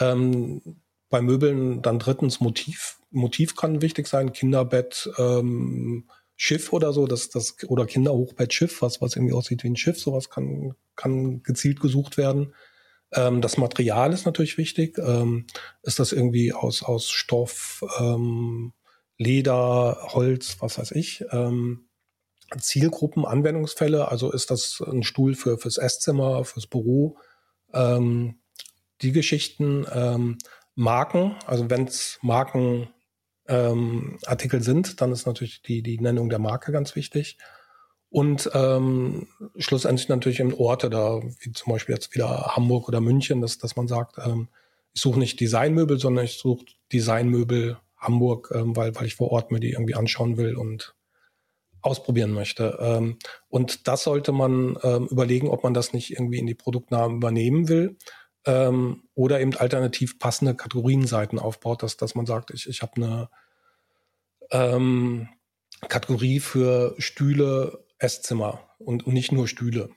Ähm, 0.00 0.62
bei 1.10 1.20
Möbeln 1.20 1.82
dann 1.82 1.98
drittens 1.98 2.40
Motiv. 2.40 2.98
Motiv 3.10 3.54
kann 3.54 3.82
wichtig 3.82 4.08
sein, 4.08 4.32
Kinderbett, 4.32 5.10
ähm, 5.18 6.08
Schiff 6.34 6.72
oder 6.72 6.92
so, 6.92 7.06
das, 7.06 7.28
das, 7.28 7.56
oder 7.68 7.86
Kinderhochbett, 7.86 8.52
Schiff, 8.52 8.82
was, 8.82 9.00
was 9.00 9.14
irgendwie 9.14 9.34
aussieht 9.34 9.62
wie 9.62 9.68
ein 9.68 9.76
Schiff, 9.76 10.00
sowas 10.00 10.30
kann, 10.30 10.74
kann 10.96 11.42
gezielt 11.42 11.78
gesucht 11.78 12.16
werden. 12.16 12.54
Ähm, 13.14 13.40
das 13.40 13.56
Material 13.56 14.12
ist 14.12 14.26
natürlich 14.26 14.58
wichtig. 14.58 14.98
Ähm, 14.98 15.46
ist 15.82 15.98
das 15.98 16.12
irgendwie 16.12 16.52
aus, 16.52 16.82
aus 16.82 17.10
Stoff, 17.10 17.82
ähm, 17.98 18.72
Leder, 19.16 19.98
Holz, 20.12 20.56
was 20.60 20.78
weiß 20.78 20.90
ich? 20.92 21.24
Ähm, 21.30 21.88
Zielgruppen, 22.58 23.24
Anwendungsfälle, 23.24 24.08
also 24.08 24.32
ist 24.32 24.50
das 24.50 24.82
ein 24.86 25.02
Stuhl 25.02 25.34
für, 25.34 25.58
fürs 25.58 25.78
Esszimmer, 25.78 26.44
fürs 26.44 26.66
Büro, 26.66 27.16
ähm, 27.72 28.38
die 29.02 29.12
Geschichten, 29.12 29.86
ähm, 29.92 30.38
Marken, 30.74 31.36
also 31.46 31.70
wenn 31.70 31.86
es 31.86 32.18
Markenartikel 32.22 34.62
sind, 34.62 35.00
dann 35.00 35.12
ist 35.12 35.26
natürlich 35.26 35.62
die, 35.62 35.82
die 35.82 36.00
Nennung 36.00 36.28
der 36.28 36.40
Marke 36.40 36.72
ganz 36.72 36.96
wichtig. 36.96 37.38
Und 38.14 38.48
ähm, 38.54 39.26
schlussendlich 39.58 40.08
natürlich 40.08 40.38
in 40.38 40.54
Orte 40.54 40.88
da, 40.88 41.20
wie 41.40 41.50
zum 41.50 41.72
Beispiel 41.72 41.96
jetzt 41.96 42.14
wieder 42.14 42.54
Hamburg 42.54 42.86
oder 42.86 43.00
München, 43.00 43.40
dass, 43.40 43.58
dass 43.58 43.74
man 43.74 43.88
sagt, 43.88 44.18
ähm, 44.24 44.46
ich 44.92 45.02
suche 45.02 45.18
nicht 45.18 45.40
Designmöbel, 45.40 45.98
sondern 45.98 46.24
ich 46.24 46.38
suche 46.38 46.64
Designmöbel 46.92 47.76
Hamburg, 47.96 48.52
ähm, 48.54 48.76
weil, 48.76 48.94
weil 48.94 49.06
ich 49.06 49.16
vor 49.16 49.32
Ort 49.32 49.50
mir 49.50 49.58
die 49.58 49.72
irgendwie 49.72 49.96
anschauen 49.96 50.36
will 50.36 50.54
und 50.54 50.94
ausprobieren 51.82 52.30
möchte. 52.30 52.78
Ähm, 52.80 53.18
und 53.48 53.88
das 53.88 54.04
sollte 54.04 54.30
man 54.30 54.78
ähm, 54.84 55.08
überlegen, 55.10 55.48
ob 55.48 55.64
man 55.64 55.74
das 55.74 55.92
nicht 55.92 56.12
irgendwie 56.12 56.38
in 56.38 56.46
die 56.46 56.54
Produktnamen 56.54 57.16
übernehmen 57.16 57.66
will 57.66 57.96
ähm, 58.46 59.08
oder 59.16 59.40
eben 59.40 59.56
alternativ 59.56 60.20
passende 60.20 60.54
Kategorienseiten 60.54 61.40
aufbaut, 61.40 61.82
dass, 61.82 61.96
dass 61.96 62.14
man 62.14 62.26
sagt, 62.26 62.52
ich, 62.52 62.68
ich 62.68 62.80
habe 62.80 62.92
eine 62.94 63.28
ähm, 64.52 65.30
Kategorie 65.88 66.38
für 66.38 66.94
Stühle 66.98 67.83
Esszimmer 68.04 68.60
und, 68.78 69.06
und 69.06 69.14
nicht 69.14 69.32
nur 69.32 69.48
Stühle. 69.48 69.88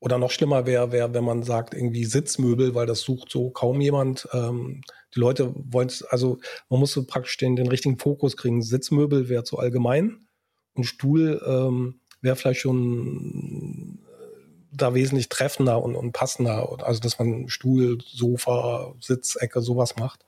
Oder 0.00 0.16
noch 0.16 0.30
schlimmer 0.30 0.64
wäre, 0.64 0.92
wär, 0.92 1.12
wenn 1.12 1.24
man 1.24 1.42
sagt, 1.42 1.74
irgendwie 1.74 2.06
Sitzmöbel, 2.06 2.74
weil 2.74 2.86
das 2.86 3.02
sucht 3.02 3.30
so 3.30 3.50
kaum 3.50 3.82
jemand. 3.82 4.26
Ähm, 4.32 4.80
die 5.14 5.20
Leute 5.20 5.52
wollen 5.54 5.90
also 6.08 6.38
man 6.70 6.80
muss 6.80 6.92
so 6.92 7.04
praktisch 7.04 7.36
den, 7.36 7.54
den 7.54 7.68
richtigen 7.68 7.98
Fokus 7.98 8.38
kriegen. 8.38 8.62
Sitzmöbel 8.62 9.28
wäre 9.28 9.44
zu 9.44 9.58
allgemein 9.58 10.26
und 10.74 10.84
Stuhl 10.84 11.42
ähm, 11.46 12.00
wäre 12.22 12.36
vielleicht 12.36 12.60
schon 12.60 13.98
äh, 14.06 14.36
da 14.72 14.94
wesentlich 14.94 15.28
treffender 15.28 15.82
und, 15.82 15.94
und 15.94 16.12
passender. 16.12 16.78
Also 16.82 17.00
dass 17.00 17.18
man 17.18 17.50
Stuhl, 17.50 17.98
Sofa, 18.02 18.94
Sitzecke, 19.00 19.60
sowas 19.60 19.96
macht. 19.96 20.24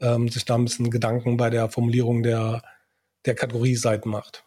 Ähm, 0.00 0.28
sich 0.30 0.44
da 0.44 0.56
ein 0.56 0.64
bisschen 0.64 0.90
Gedanken 0.90 1.36
bei 1.36 1.48
der 1.48 1.68
Formulierung 1.68 2.24
der, 2.24 2.62
der 3.24 3.36
Kategorieseiten 3.36 4.10
macht 4.10 4.44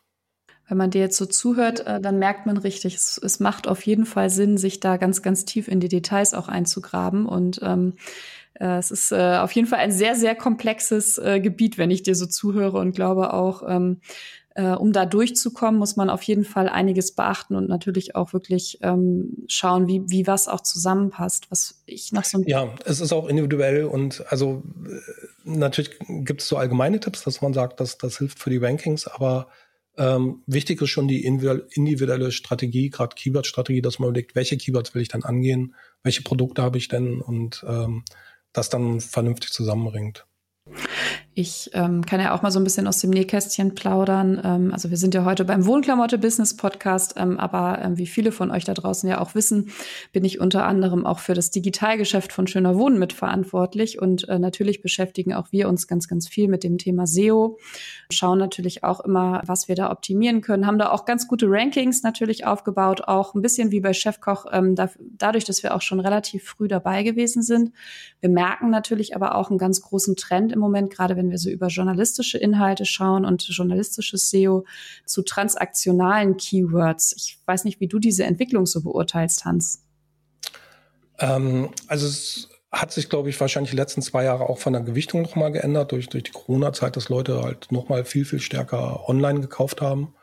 wenn 0.68 0.78
man 0.78 0.92
dir 0.92 1.02
jetzt 1.02 1.18
so 1.18 1.26
zuhört, 1.26 1.86
äh, 1.86 2.02
dann 2.02 2.20
merkt 2.20 2.46
man 2.46 2.58
richtig, 2.58 2.96
es, 2.96 3.20
es, 3.24 3.40
macht 3.40 3.68
auf 3.68 3.86
jeden 3.86 4.06
Fall 4.06 4.30
Sinn, 4.30 4.58
sich 4.58 4.80
da 4.80 4.98
ganz, 4.98 5.22
ganz 5.22 5.46
tief 5.46 5.68
in 5.68 5.80
die 5.80 5.90
Details 5.90 6.34
auch 6.34 6.48
einzugraben. 6.48 7.26
Und 7.26 7.60
ähm, 7.62 7.94
äh, 8.56 8.78
es 8.78 8.92
ist 8.92 9.12
äh, 9.12 9.38
auf 9.38 9.52
jeden 9.52 9.68
Fall 9.68 9.80
ein 9.80 9.92
sehr, 9.92 10.16
sehr 10.16 10.36
komplexes 10.36 11.18
äh, 11.18 11.40
Gebiet, 11.40 11.78
wenn 11.78 11.92
ich 11.92 12.04
dir 12.04 12.16
so 12.16 12.26
zuhöre 12.26 12.80
und 12.80 12.96
glaube 12.96 13.34
auch, 13.34 13.64
ähm, 13.68 14.02
äh, 14.56 14.72
um 14.72 14.94
da 14.94 15.06
durchzukommen, 15.06 15.78
muss 15.78 15.98
man 15.98 16.10
auf 16.10 16.24
jeden 16.24 16.46
Fall 16.46 16.70
einiges 16.70 17.12
beachten 17.14 17.56
und 17.56 17.68
natürlich 17.68 18.16
auch 18.16 18.32
wirklich 18.32 18.80
ähm, 18.82 19.44
schauen, 19.48 19.88
wie, 19.88 20.04
wie 20.08 20.28
was 20.28 20.48
auch 20.48 20.62
zusammenpasst. 20.62 21.52
Was 21.52 21.84
ich 21.86 22.14
noch 22.14 22.24
so 22.24 22.42
Ja, 22.46 22.70
es 22.86 23.02
ist 23.02 23.12
auch 23.12 23.28
individuell 23.28 23.84
und 23.84 24.24
also 24.30 24.64
äh, 24.86 25.00
natürlich 25.44 26.00
gibt 26.08 26.42
es 26.42 26.48
so 26.48 26.56
allgemeine 26.56 27.02
Tipps, 27.02 27.24
dass 27.24 27.42
man 27.42 27.54
sagt, 27.54 27.82
dass 27.82 27.98
das 27.98 28.18
hilft 28.18 28.40
für 28.40 28.50
die 28.50 28.58
Rankings, 28.58 29.08
aber 29.08 29.48
Ähm, 29.98 30.44
wichtig 30.46 30.82
ist 30.82 30.90
schon 30.90 31.08
die 31.08 31.24
individuelle 31.24 32.32
Strategie, 32.32 32.90
gerade 32.90 33.16
Keyword-Strategie, 33.16 33.82
dass 33.82 34.00
man 34.00 34.10
überlegt, 34.10 34.36
welche 34.36 34.58
Keywords 34.58 34.94
will 34.94 35.02
ich 35.02 35.08
dann 35.08 35.24
angehen, 35.24 35.76
welche 36.04 36.22
Produkte 36.22 36.62
habe 36.62 36.78
ich 36.78 36.88
denn 36.88 37.22
und 37.22 37.64
ähm, 37.68 38.04
das 38.52 38.70
dann 38.70 39.00
vernünftig 39.02 39.52
zusammenbringt. 39.52 40.26
Ich 41.38 41.70
ähm, 41.74 42.06
kann 42.06 42.22
ja 42.22 42.34
auch 42.34 42.44
mal 42.44 42.52
so 42.52 42.62
ein 42.62 42.64
bisschen 42.64 42.88
aus 42.88 43.00
dem 43.00 43.10
Nähkästchen 43.10 43.76
plaudern. 43.76 44.40
Ähm, 44.42 44.72
also 44.72 44.90
wir 44.90 44.96
sind 44.96 45.14
ja 45.14 45.26
heute 45.26 45.44
beim 45.44 45.66
Wohnklamotte 45.66 46.18
Business 46.18 46.56
Podcast, 46.56 47.16
ähm, 47.18 47.38
aber 47.42 47.80
ähm, 47.84 47.98
wie 47.98 48.08
viele 48.08 48.32
von 48.32 48.52
euch 48.52 48.64
da 48.64 48.74
draußen 48.74 49.10
ja 49.10 49.20
auch 49.20 49.36
wissen, 49.36 49.70
bin 50.14 50.24
ich 50.24 50.40
unter 50.40 50.66
anderem 50.66 51.06
auch 51.06 51.20
für 51.20 51.34
das 51.34 51.52
Digitalgeschäft 51.52 52.32
von 52.32 52.48
Schöner 52.48 52.78
Wohnen 52.78 53.00
mitverantwortlich 53.00 54.02
und 54.02 54.30
äh, 54.30 54.40
natürlich 54.40 54.82
beschäftigen 54.82 55.34
auch 55.34 55.52
wir 55.52 55.68
uns 55.68 55.88
ganz, 55.88 56.08
ganz 56.08 56.30
viel 56.30 56.48
mit 56.48 56.64
dem 56.64 56.78
Thema 56.78 57.06
SEO, 57.06 57.60
schauen 58.10 58.40
natürlich 58.40 58.86
auch 58.86 59.02
immer, 59.02 59.42
was 59.46 59.68
wir 59.68 59.76
da 59.76 59.92
optimieren 59.92 60.40
können, 60.40 60.66
haben 60.66 60.80
da 60.80 60.90
auch 60.92 61.04
ganz 61.04 61.28
gute 61.28 61.48
Rankings 61.50 62.02
natürlich 62.02 62.46
aufgebaut, 62.46 63.10
auch 63.10 63.36
ein 63.36 63.42
bisschen 63.42 63.72
wie 63.72 63.82
bei 63.82 63.92
Chefkoch, 63.92 64.46
ähm, 64.54 64.76
da, 64.76 64.90
dadurch, 65.18 65.44
dass 65.44 65.64
wir 65.64 65.76
auch 65.76 65.82
schon 65.82 66.00
relativ 66.00 66.46
früh 66.46 66.70
dabei 66.70 67.04
gewesen 67.04 67.44
sind. 67.44 67.74
Wir 68.22 68.30
merken 68.30 68.70
natürlich 68.70 69.18
aber 69.18 69.36
auch 69.36 69.50
einen 69.50 69.60
ganz 69.60 69.82
großen 69.82 70.16
Trend 70.16 70.54
im 70.54 70.60
Moment, 70.60 70.92
gerade 70.92 71.18
wenn 71.18 71.25
wenn 71.26 71.32
wir 71.32 71.38
so 71.40 71.50
über 71.50 71.68
journalistische 71.68 72.38
Inhalte 72.38 72.86
schauen 72.86 73.26
und 73.26 73.44
journalistisches 73.48 74.30
SEO 74.30 74.66
zu 75.06 75.24
transaktionalen 75.24 76.38
Keywords. 76.38 77.14
Ich 77.18 77.40
weiß 77.46 77.66
nicht, 77.66 77.80
wie 77.80 77.88
du 77.88 78.00
diese 78.00 78.26
Entwicklung 78.26 78.66
so 78.66 78.82
beurteilst, 78.82 79.46
Hans. 79.46 79.84
Ähm, 81.20 81.70
also 81.88 82.06
es 82.06 82.50
hat 82.72 82.92
sich, 82.92 83.10
glaube 83.10 83.30
ich, 83.30 83.40
wahrscheinlich 83.40 83.72
die 83.72 83.78
letzten 83.78 84.02
zwei 84.02 84.26
Jahre 84.26 84.50
auch 84.50 84.60
von 84.60 84.74
der 84.74 84.84
Gewichtung 84.84 85.22
nochmal 85.22 85.52
geändert, 85.52 85.92
durch, 85.92 86.10
durch 86.10 86.24
die 86.24 86.32
Corona-Zeit, 86.32 86.96
dass 86.96 87.10
Leute 87.10 87.42
halt 87.42 87.72
nochmal 87.72 88.06
viel, 88.06 88.26
viel 88.26 88.40
stärker 88.40 89.10
online 89.10 89.40
gekauft 89.40 89.82
haben. 89.82 90.14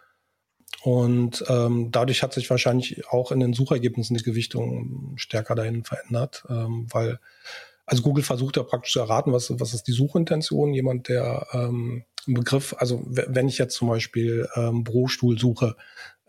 Und 0.83 1.45
ähm, 1.49 1.91
dadurch 1.91 2.23
hat 2.23 2.33
sich 2.33 2.49
wahrscheinlich 2.51 3.09
auch 3.09 3.33
in 3.33 3.41
den 3.41 3.55
Suchergebnissen 3.55 4.17
die 4.17 4.25
Gewichtung 4.25 5.15
stärker 5.17 5.55
dahin 5.55 5.85
verändert, 5.85 6.45
ähm, 6.49 6.87
weil 6.91 7.19
also 7.93 8.05
Google 8.05 8.25
versucht 8.25 8.57
ja 8.57 8.63
praktisch 8.63 8.95
zu 8.95 9.01
erraten, 9.01 9.35
was, 9.35 9.53
was 9.61 9.75
ist 9.75 9.83
die 9.83 9.93
Suchintention. 9.93 10.73
Jemand, 10.73 11.09
der 11.09 11.47
ähm, 11.53 12.05
einen 12.27 12.35
Begriff, 12.35 12.75
also 12.79 13.03
wenn 13.05 13.49
ich 13.49 13.59
jetzt 13.59 13.75
zum 13.75 13.89
Beispiel 13.89 14.49
ähm, 14.57 14.83
Bürostuhl 14.83 15.39
suche, 15.39 15.77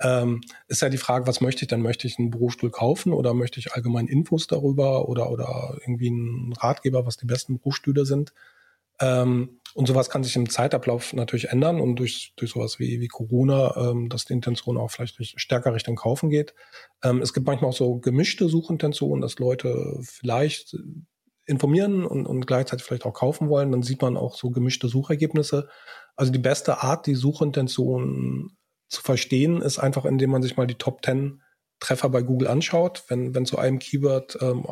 ähm, 0.02 0.42
ist 0.68 0.82
ja 0.82 0.90
die 0.90 0.98
Frage, 0.98 1.26
was 1.26 1.40
möchte 1.40 1.64
ich 1.64 1.70
denn? 1.70 1.82
Möchte 1.82 2.06
ich 2.06 2.20
einen 2.20 2.32
Bürostuhl 2.32 2.70
kaufen 2.70 3.14
oder 3.14 3.34
möchte 3.34 3.62
ich 3.62 3.72
allgemein 3.72 4.08
Infos 4.08 4.48
darüber 4.48 5.08
oder, 5.08 5.32
oder 5.32 5.78
irgendwie 5.80 6.08
einen 6.08 6.52
Ratgeber, 6.52 7.06
was 7.06 7.16
die 7.16 7.28
besten 7.28 7.60
Bürostühle 7.60 8.06
sind? 8.06 8.34
Ähm, 9.00 9.62
und 9.74 9.88
sowas 9.88 10.10
kann 10.10 10.26
sich 10.26 10.36
im 10.36 10.50
Zeitablauf 10.50 11.14
natürlich 11.14 11.48
ändern 11.48 11.80
und 11.80 11.96
durch, 11.96 12.34
durch 12.36 12.52
sowas 12.52 12.78
wie, 12.78 13.00
wie 13.00 13.08
Corona, 13.08 13.74
ähm, 13.78 14.10
dass 14.10 14.26
die 14.26 14.34
Intention 14.34 14.78
auch 14.78 14.92
vielleicht 14.92 15.18
stärker 15.40 15.74
Richtung 15.74 15.96
Kaufen 15.96 16.30
geht. 16.30 16.54
Ähm, 17.04 17.22
es 17.22 17.34
gibt 17.34 17.48
manchmal 17.48 17.70
auch 17.70 17.76
so 17.76 18.00
gemischte 18.00 18.50
Suchintentionen, 18.50 19.22
dass 19.22 19.40
Leute 19.40 19.98
vielleicht 20.02 20.76
informieren 21.46 22.06
und, 22.06 22.26
und 22.26 22.48
gleichzeitig 22.48 22.86
vielleicht 22.86 23.06
auch 23.06 23.14
kaufen 23.14 23.50
wollen, 23.50 23.72
dann 23.72 23.84
sieht 23.84 24.02
man 24.02 24.18
auch 24.18 24.36
so 24.36 24.50
gemischte 24.50 24.88
Suchergebnisse. 24.88 25.68
Also 26.16 26.32
die 26.32 26.40
beste 26.40 26.82
Art, 26.82 27.06
die 27.06 27.16
Suchintention 27.16 28.56
zu 28.88 29.02
verstehen, 29.02 29.62
ist 29.62 29.80
einfach, 29.80 30.06
indem 30.06 30.32
man 30.32 30.42
sich 30.42 30.58
mal 30.58 30.68
die 30.68 30.76
Top 30.76 31.04
10 31.04 31.42
Treffer 31.80 32.10
bei 32.10 32.22
Google 32.22 32.48
anschaut. 32.48 33.04
Wenn, 33.08 33.36
wenn 33.36 33.46
zu 33.46 33.58
einem 33.58 33.80
Keyword 33.80 34.38
ähm, 34.42 34.66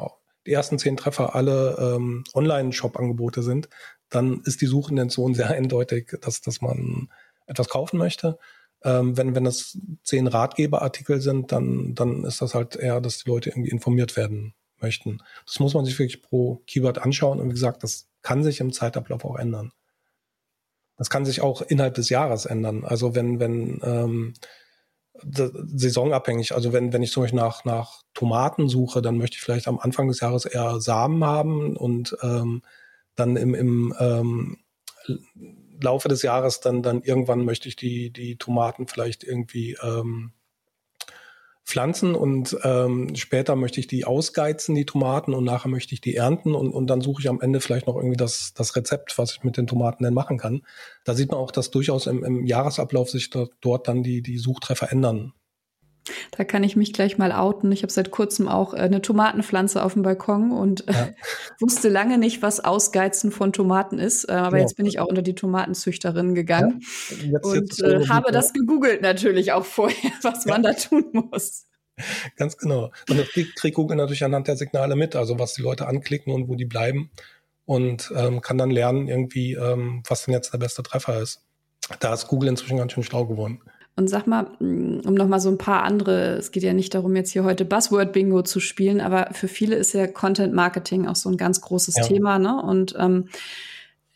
die 0.46 0.54
ersten 0.54 0.80
zehn 0.80 0.98
Treffer 0.98 1.36
alle 1.36 1.78
ähm, 1.96 2.24
Online-Shop-Angebote 2.34 3.44
sind, 3.44 3.70
dann 4.10 4.42
ist 4.46 4.62
die 4.62 4.66
Suchintention 4.66 5.34
sehr 5.34 5.50
eindeutig, 5.50 6.18
dass, 6.22 6.42
dass 6.42 6.62
man 6.62 7.10
etwas 7.48 7.70
kaufen 7.70 7.98
möchte. 7.98 8.40
Ähm, 8.84 9.18
wenn, 9.18 9.36
wenn 9.36 9.44
das 9.44 9.78
zehn 10.04 10.28
Ratgeberartikel 10.28 11.22
sind, 11.22 11.52
dann, 11.52 11.94
dann 11.94 12.24
ist 12.24 12.42
das 12.42 12.56
halt 12.56 12.76
eher, 12.76 13.02
dass 13.02 13.20
die 13.20 13.30
Leute 13.30 13.50
irgendwie 13.50 13.72
informiert 13.72 14.16
werden 14.16 14.56
möchten. 14.82 15.20
Das 15.46 15.60
muss 15.60 15.74
man 15.74 15.86
sich 15.86 15.98
wirklich 15.98 16.22
pro 16.22 16.62
Keyword 16.68 17.00
anschauen 17.00 17.40
und 17.40 17.50
wie 17.50 17.54
gesagt, 17.54 17.84
das 17.84 18.08
kann 18.22 18.44
sich 18.44 18.60
im 18.60 18.72
Zeitablauf 18.72 19.26
auch 19.26 19.38
ändern. 19.38 19.72
Das 20.98 21.10
kann 21.10 21.26
sich 21.26 21.42
auch 21.42 21.62
innerhalb 21.62 21.96
des 21.96 22.10
Jahres 22.10 22.46
ändern. 22.46 22.86
Also 22.86 23.16
wenn, 23.16 23.40
wenn 23.40 23.82
ähm, 23.84 24.34
saisonabhängig, 25.24 26.54
also 26.54 26.74
wenn, 26.74 26.94
wenn 26.94 27.04
ich 27.04 27.12
zum 27.12 27.24
Beispiel 27.24 27.40
nach, 27.40 27.66
nach 27.66 28.04
Tomaten 28.14 28.70
suche, 28.70 29.02
dann 29.02 29.18
möchte 29.18 29.36
ich 29.36 29.42
vielleicht 29.42 29.68
am 29.68 29.80
Anfang 29.80 30.08
des 30.08 30.20
Jahres 30.20 30.46
eher 30.46 30.80
Samen 30.80 31.24
haben 31.24 31.76
und 31.76 32.16
ähm, 32.22 32.62
dann 33.16 33.36
im, 33.36 33.54
im 33.56 33.96
ähm, 34.00 34.58
Laufe 35.82 36.08
des 36.08 36.22
Jahres 36.22 36.60
dann, 36.60 36.84
dann 36.84 37.02
irgendwann 37.02 37.46
möchte 37.46 37.68
ich 37.68 37.76
die, 37.76 38.12
die 38.12 38.38
Tomaten 38.38 38.88
vielleicht 38.88 39.24
irgendwie 39.24 39.78
ähm, 39.82 40.34
pflanzen 41.72 42.16
und 42.16 42.58
ähm, 42.64 43.16
später 43.16 43.56
möchte 43.56 43.80
ich 43.80 43.88
die 43.88 44.04
ausgeizen, 44.04 44.76
die 44.76 44.86
Tomaten, 44.86 45.34
und 45.34 45.46
nachher 45.46 45.70
möchte 45.70 45.94
ich 45.94 46.02
die 46.02 46.16
ernten 46.16 46.54
und, 46.54 46.72
und 46.72 46.88
dann 46.88 47.00
suche 47.00 47.22
ich 47.22 47.30
am 47.30 47.40
Ende 47.40 47.62
vielleicht 47.62 47.88
noch 47.88 47.96
irgendwie 47.96 48.18
das, 48.18 48.54
das 48.54 48.76
Rezept, 48.76 49.18
was 49.18 49.32
ich 49.32 49.44
mit 49.44 49.56
den 49.56 49.68
Tomaten 49.68 50.04
denn 50.04 50.14
machen 50.14 50.38
kann. 50.38 50.64
Da 51.06 51.14
sieht 51.16 51.32
man 51.32 51.40
auch, 51.40 51.52
dass 51.52 51.72
durchaus 51.72 52.08
im, 52.08 52.24
im 52.26 52.46
Jahresablauf 52.46 53.10
sich 53.10 53.30
dort, 53.30 53.88
dann 53.88 54.04
die, 54.04 54.22
die 54.22 54.38
Suchtreffer 54.38 54.92
ändern. 54.92 55.34
Da 56.32 56.44
kann 56.44 56.64
ich 56.64 56.76
mich 56.76 56.94
gleich 56.94 57.18
mal 57.18 57.32
outen. 57.32 57.72
Ich 57.72 57.84
habe 57.84 57.92
seit 57.92 58.12
kurzem 58.12 58.48
auch 58.48 58.74
äh, 58.74 58.78
eine 58.78 59.02
Tomatenpflanze 59.02 59.84
auf 59.84 59.94
dem 59.94 60.02
Balkon 60.02 60.52
und 60.52 60.88
äh, 60.88 60.94
ja. 60.94 61.10
wusste 61.60 61.90
lange 61.90 62.18
nicht, 62.18 62.42
was 62.42 62.60
Ausgeizen 62.60 63.32
von 63.32 63.54
Tomaten 63.54 64.00
ist. 64.00 64.26
Äh, 64.26 64.34
aber 64.34 64.58
ja. 64.58 64.64
jetzt 64.64 64.78
bin 64.78 64.86
ich 64.86 65.00
auch 65.00 65.08
unter 65.08 65.22
die 65.22 65.36
Tomatenzüchterin 65.36 66.36
gegangen 66.36 66.82
ja. 67.24 67.40
und 67.42 67.80
äh, 67.82 68.08
habe 68.08 68.32
das 68.32 68.54
gegoogelt 68.54 69.02
natürlich 69.02 69.52
auch 69.52 69.66
vorher, 69.66 70.12
was 70.22 70.46
man 70.46 70.64
da 70.64 70.74
tun 70.74 71.06
muss. 71.12 71.66
Ganz 72.36 72.58
genau. 72.58 72.92
Und 73.10 73.20
das 73.20 73.28
kriegt 73.30 73.76
Google 73.76 73.98
natürlich 73.98 74.24
anhand 74.24 74.48
der 74.48 74.58
Signale 74.58 74.96
mit, 74.96 75.16
also 75.16 75.38
was 75.38 75.54
die 75.54 75.62
Leute 75.62 75.88
anklicken 75.88 76.34
und 76.34 76.48
wo 76.48 76.56
die 76.56 76.66
bleiben 76.66 77.12
und 77.66 78.12
ähm, 78.16 78.42
kann 78.42 78.58
dann 78.58 78.72
lernen 78.72 79.08
irgendwie, 79.08 79.54
ähm, 79.54 80.02
was 80.08 80.26
denn 80.26 80.34
jetzt 80.34 80.52
der 80.52 80.58
beste 80.58 80.84
Treffer 80.84 81.22
ist. 81.22 81.42
Da 82.00 82.14
ist 82.14 82.28
Google 82.28 82.50
inzwischen 82.50 82.78
ganz 82.78 82.94
schön 82.94 83.04
schlau 83.04 83.26
geworden. 83.26 83.62
Und 83.96 84.10
sag 84.10 84.26
mal, 84.26 84.44
mm, 84.60 85.02
um 85.06 85.14
noch 85.14 85.28
mal 85.28 85.40
so 85.40 85.50
ein 85.50 85.58
paar 85.58 85.84
andere, 85.84 86.36
es 86.38 86.52
geht 86.52 86.64
ja 86.64 86.74
nicht 86.74 86.94
darum, 86.94 87.16
jetzt 87.16 87.32
hier 87.32 87.44
heute 87.44 87.66
Buzzword-Bingo 87.66 88.42
zu 88.44 88.60
spielen, 88.60 89.02
aber 89.02 89.30
für 89.34 89.48
viele 89.48 89.76
ist 89.76 89.94
ja 89.94 90.08
Content 90.08 90.54
Marketing 90.54 91.08
auch 91.08 91.16
so 91.16 91.30
ein 91.30 91.38
ganz 91.38 91.62
großes 91.62 91.96
ja. 91.98 92.04
Thema, 92.04 92.40
ne? 92.40 92.62
Und 92.62 92.96
ähm, 92.98 93.26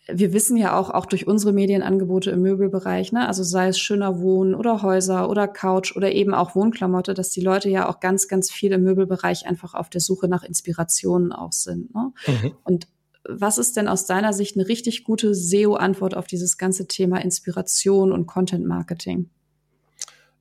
wir 0.07 0.33
wissen 0.33 0.55
ja 0.55 0.77
auch, 0.77 0.91
auch 0.91 1.05
durch 1.05 1.25
unsere 1.25 1.51
Medienangebote 1.51 2.29
im 2.29 2.41
Möbelbereich, 2.41 3.11
ne, 3.11 3.27
also 3.27 3.43
sei 3.43 3.69
es 3.69 3.79
schöner 3.79 4.19
Wohnen 4.19 4.53
oder 4.53 4.81
Häuser 4.81 5.29
oder 5.29 5.47
Couch 5.47 5.95
oder 5.95 6.11
eben 6.11 6.33
auch 6.33 6.55
Wohnklamotte, 6.55 7.13
dass 7.13 7.31
die 7.31 7.41
Leute 7.41 7.69
ja 7.69 7.89
auch 7.89 7.99
ganz, 7.99 8.27
ganz 8.27 8.51
viel 8.51 8.71
im 8.71 8.83
Möbelbereich 8.83 9.47
einfach 9.47 9.73
auf 9.73 9.89
der 9.89 10.01
Suche 10.01 10.27
nach 10.27 10.43
Inspirationen 10.43 11.31
auch 11.31 11.53
sind. 11.53 11.93
Ne? 11.95 12.11
Mhm. 12.27 12.51
Und 12.63 12.88
was 13.27 13.57
ist 13.57 13.75
denn 13.77 13.88
aus 13.88 14.05
deiner 14.05 14.33
Sicht 14.33 14.55
eine 14.55 14.67
richtig 14.67 15.03
gute 15.03 15.33
SEO-Antwort 15.33 16.15
auf 16.15 16.27
dieses 16.27 16.59
ganze 16.59 16.88
Thema 16.88 17.17
Inspiration 17.17 18.11
und 18.11 18.27
Content 18.27 18.67
Marketing? 18.67 19.31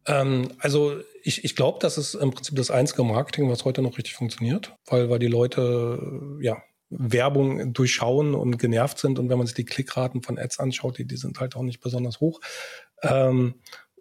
Ähm, 0.06 0.48
also 0.58 0.96
ich, 1.22 1.44
ich 1.44 1.56
glaube, 1.56 1.78
das 1.80 1.98
ist 1.98 2.14
im 2.14 2.30
Prinzip 2.30 2.56
das 2.56 2.70
einzige 2.70 3.04
Marketing, 3.04 3.48
was 3.50 3.64
heute 3.64 3.82
noch 3.82 3.96
richtig 3.96 4.14
funktioniert, 4.14 4.74
weil, 4.86 5.10
weil 5.10 5.18
die 5.18 5.28
Leute 5.28 6.38
ja 6.40 6.62
Werbung 6.90 7.72
durchschauen 7.72 8.34
und 8.34 8.58
genervt 8.58 8.98
sind. 8.98 9.18
Und 9.18 9.28
wenn 9.28 9.38
man 9.38 9.46
sich 9.46 9.56
die 9.56 9.64
Klickraten 9.64 10.22
von 10.22 10.38
Ads 10.38 10.60
anschaut, 10.60 10.98
die, 10.98 11.06
die 11.06 11.16
sind 11.16 11.40
halt 11.40 11.56
auch 11.56 11.62
nicht 11.62 11.80
besonders 11.80 12.20
hoch. 12.20 12.40
Ähm, 13.02 13.54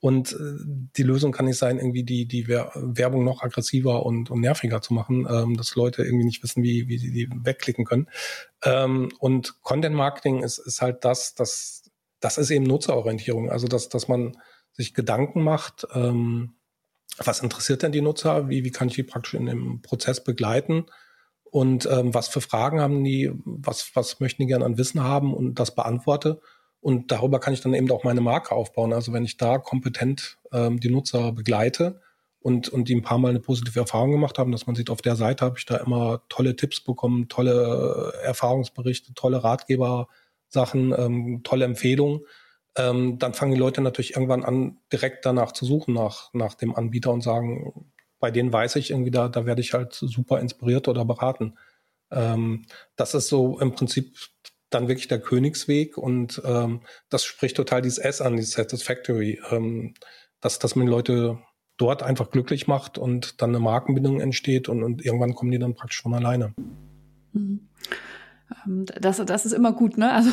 und 0.04 0.34
äh, 0.34 0.58
die 0.98 1.04
Lösung 1.04 1.32
kann 1.32 1.46
nicht 1.46 1.58
sein, 1.58 1.78
irgendwie 1.78 2.04
die, 2.04 2.28
die 2.28 2.50
Werbung 2.50 3.24
noch 3.24 3.42
aggressiver 3.42 4.06
und, 4.06 4.30
und 4.30 4.42
nerviger 4.42 4.82
zu 4.82 4.94
machen, 4.94 5.26
ähm, 5.30 5.56
dass 5.56 5.76
Leute 5.76 6.04
irgendwie 6.04 6.26
nicht 6.26 6.44
wissen, 6.44 6.62
wie, 6.62 6.90
wie 6.90 6.98
sie 6.98 7.12
die 7.12 7.30
wegklicken 7.32 7.86
können. 7.86 8.10
Ähm, 8.64 9.10
und 9.20 9.62
Content 9.62 9.96
Marketing 9.96 10.44
ist, 10.44 10.58
ist 10.58 10.82
halt 10.82 11.06
das, 11.06 11.36
das, 11.36 11.90
das 12.20 12.38
ist 12.38 12.52
eben 12.52 12.66
Nutzerorientierung. 12.66 13.50
Also, 13.50 13.68
dass, 13.68 13.88
dass 13.88 14.10
man 14.10 14.36
sich 14.74 14.94
Gedanken 14.94 15.44
macht, 15.44 15.88
ähm, 15.94 16.56
was 17.18 17.42
interessiert 17.42 17.84
denn 17.84 17.92
die 17.92 18.02
Nutzer, 18.02 18.50
wie, 18.50 18.64
wie 18.64 18.72
kann 18.72 18.88
ich 18.88 18.96
die 18.96 19.04
praktisch 19.04 19.36
in 19.36 19.46
dem 19.46 19.82
Prozess 19.82 20.24
begleiten 20.24 20.86
und 21.44 21.88
ähm, 21.92 22.14
was 22.14 22.28
für 22.28 22.42
Fragen 22.42 22.82
haben 22.82 23.04
die, 23.04 23.32
was, 23.46 23.92
was 23.96 24.20
möchten 24.20 24.42
die 24.42 24.48
gerne 24.48 24.66
an 24.66 24.78
Wissen 24.78 25.04
haben 25.04 25.34
und 25.34 25.60
das 25.60 25.76
beantworte. 25.76 26.42
Und 26.82 27.12
darüber 27.12 27.40
kann 27.40 27.54
ich 27.54 27.62
dann 27.62 27.76
eben 27.76 27.90
auch 27.92 28.04
meine 28.04 28.22
Marke 28.22 28.54
aufbauen. 28.56 28.92
Also 28.92 29.14
wenn 29.14 29.24
ich 29.24 29.38
da 29.38 29.58
kompetent 29.58 30.38
ähm, 30.52 30.80
die 30.80 30.90
Nutzer 30.90 31.32
begleite 31.32 32.02
und, 32.40 32.68
und 32.70 32.90
die 32.90 32.96
ein 32.96 33.04
paar 33.04 33.20
Mal 33.20 33.30
eine 33.30 33.40
positive 33.40 33.80
Erfahrung 33.80 34.12
gemacht 34.12 34.40
haben, 34.40 34.52
dass 34.52 34.66
man 34.66 34.76
sieht, 34.76 34.90
auf 34.90 35.02
der 35.02 35.16
Seite 35.16 35.46
habe 35.46 35.56
ich 35.58 35.66
da 35.66 35.78
immer 35.78 36.24
tolle 36.28 36.56
Tipps 36.56 36.82
bekommen, 36.82 37.30
tolle 37.30 38.14
Erfahrungsberichte, 38.24 39.14
tolle 39.14 39.44
Ratgeber-Sachen, 39.44 40.94
ähm, 40.98 41.42
tolle 41.44 41.66
Empfehlungen 41.66 42.22
ähm, 42.78 43.20
dann 43.20 43.34
fangen 43.34 43.54
die 43.54 43.60
Leute 43.60 43.82
natürlich 43.82 44.16
irgendwann 44.16 44.44
an, 44.44 44.80
direkt 44.92 45.26
danach 45.26 45.52
zu 45.52 45.66
suchen 45.66 45.94
nach, 45.94 46.34
nach 46.34 46.56
dem 46.56 46.76
Anbieter 46.76 47.12
und 47.12 47.22
sagen, 47.22 47.92
bei 48.20 48.32
denen 48.32 48.54
weiß 48.54 48.78
ich 48.78 48.92
irgendwie, 48.92 49.12
da, 49.12 49.28
da 49.28 49.46
werde 49.46 49.62
ich 49.62 49.74
halt 49.74 49.94
super 49.94 50.40
inspiriert 50.40 50.88
oder 50.88 51.06
beraten. 51.06 51.58
Ähm, 52.12 52.66
das 52.96 53.14
ist 53.14 53.28
so 53.28 53.60
im 53.60 53.74
Prinzip 53.74 54.16
dann 54.70 54.88
wirklich 54.88 55.08
der 55.08 55.20
Königsweg 55.20 55.98
und 55.98 56.42
ähm, 56.46 56.82
das 57.10 57.26
spricht 57.26 57.58
total 57.58 57.82
dieses 57.82 58.00
S 58.00 58.22
an, 58.22 58.38
dieses 58.38 58.54
Satisfactory, 58.54 59.40
ähm, 59.52 59.94
dass, 60.42 60.58
dass 60.58 60.76
man 60.76 60.88
Leute 60.88 61.40
dort 61.78 62.04
einfach 62.04 62.32
glücklich 62.32 62.68
macht 62.68 62.98
und 62.98 63.42
dann 63.42 63.50
eine 63.52 63.60
Markenbindung 63.60 64.20
entsteht 64.20 64.70
und, 64.70 64.84
und 64.84 65.04
irgendwann 65.04 65.36
kommen 65.36 65.52
die 65.52 65.60
dann 65.60 65.76
praktisch 65.76 66.02
von 66.02 66.14
alleine. 66.14 66.54
Mhm. 67.34 67.70
Ähm, 68.66 68.86
das, 68.86 69.18
das 69.26 69.46
ist 69.46 69.52
immer 69.52 69.74
gut, 69.74 69.98
ne? 69.98 70.12
Also 70.12 70.32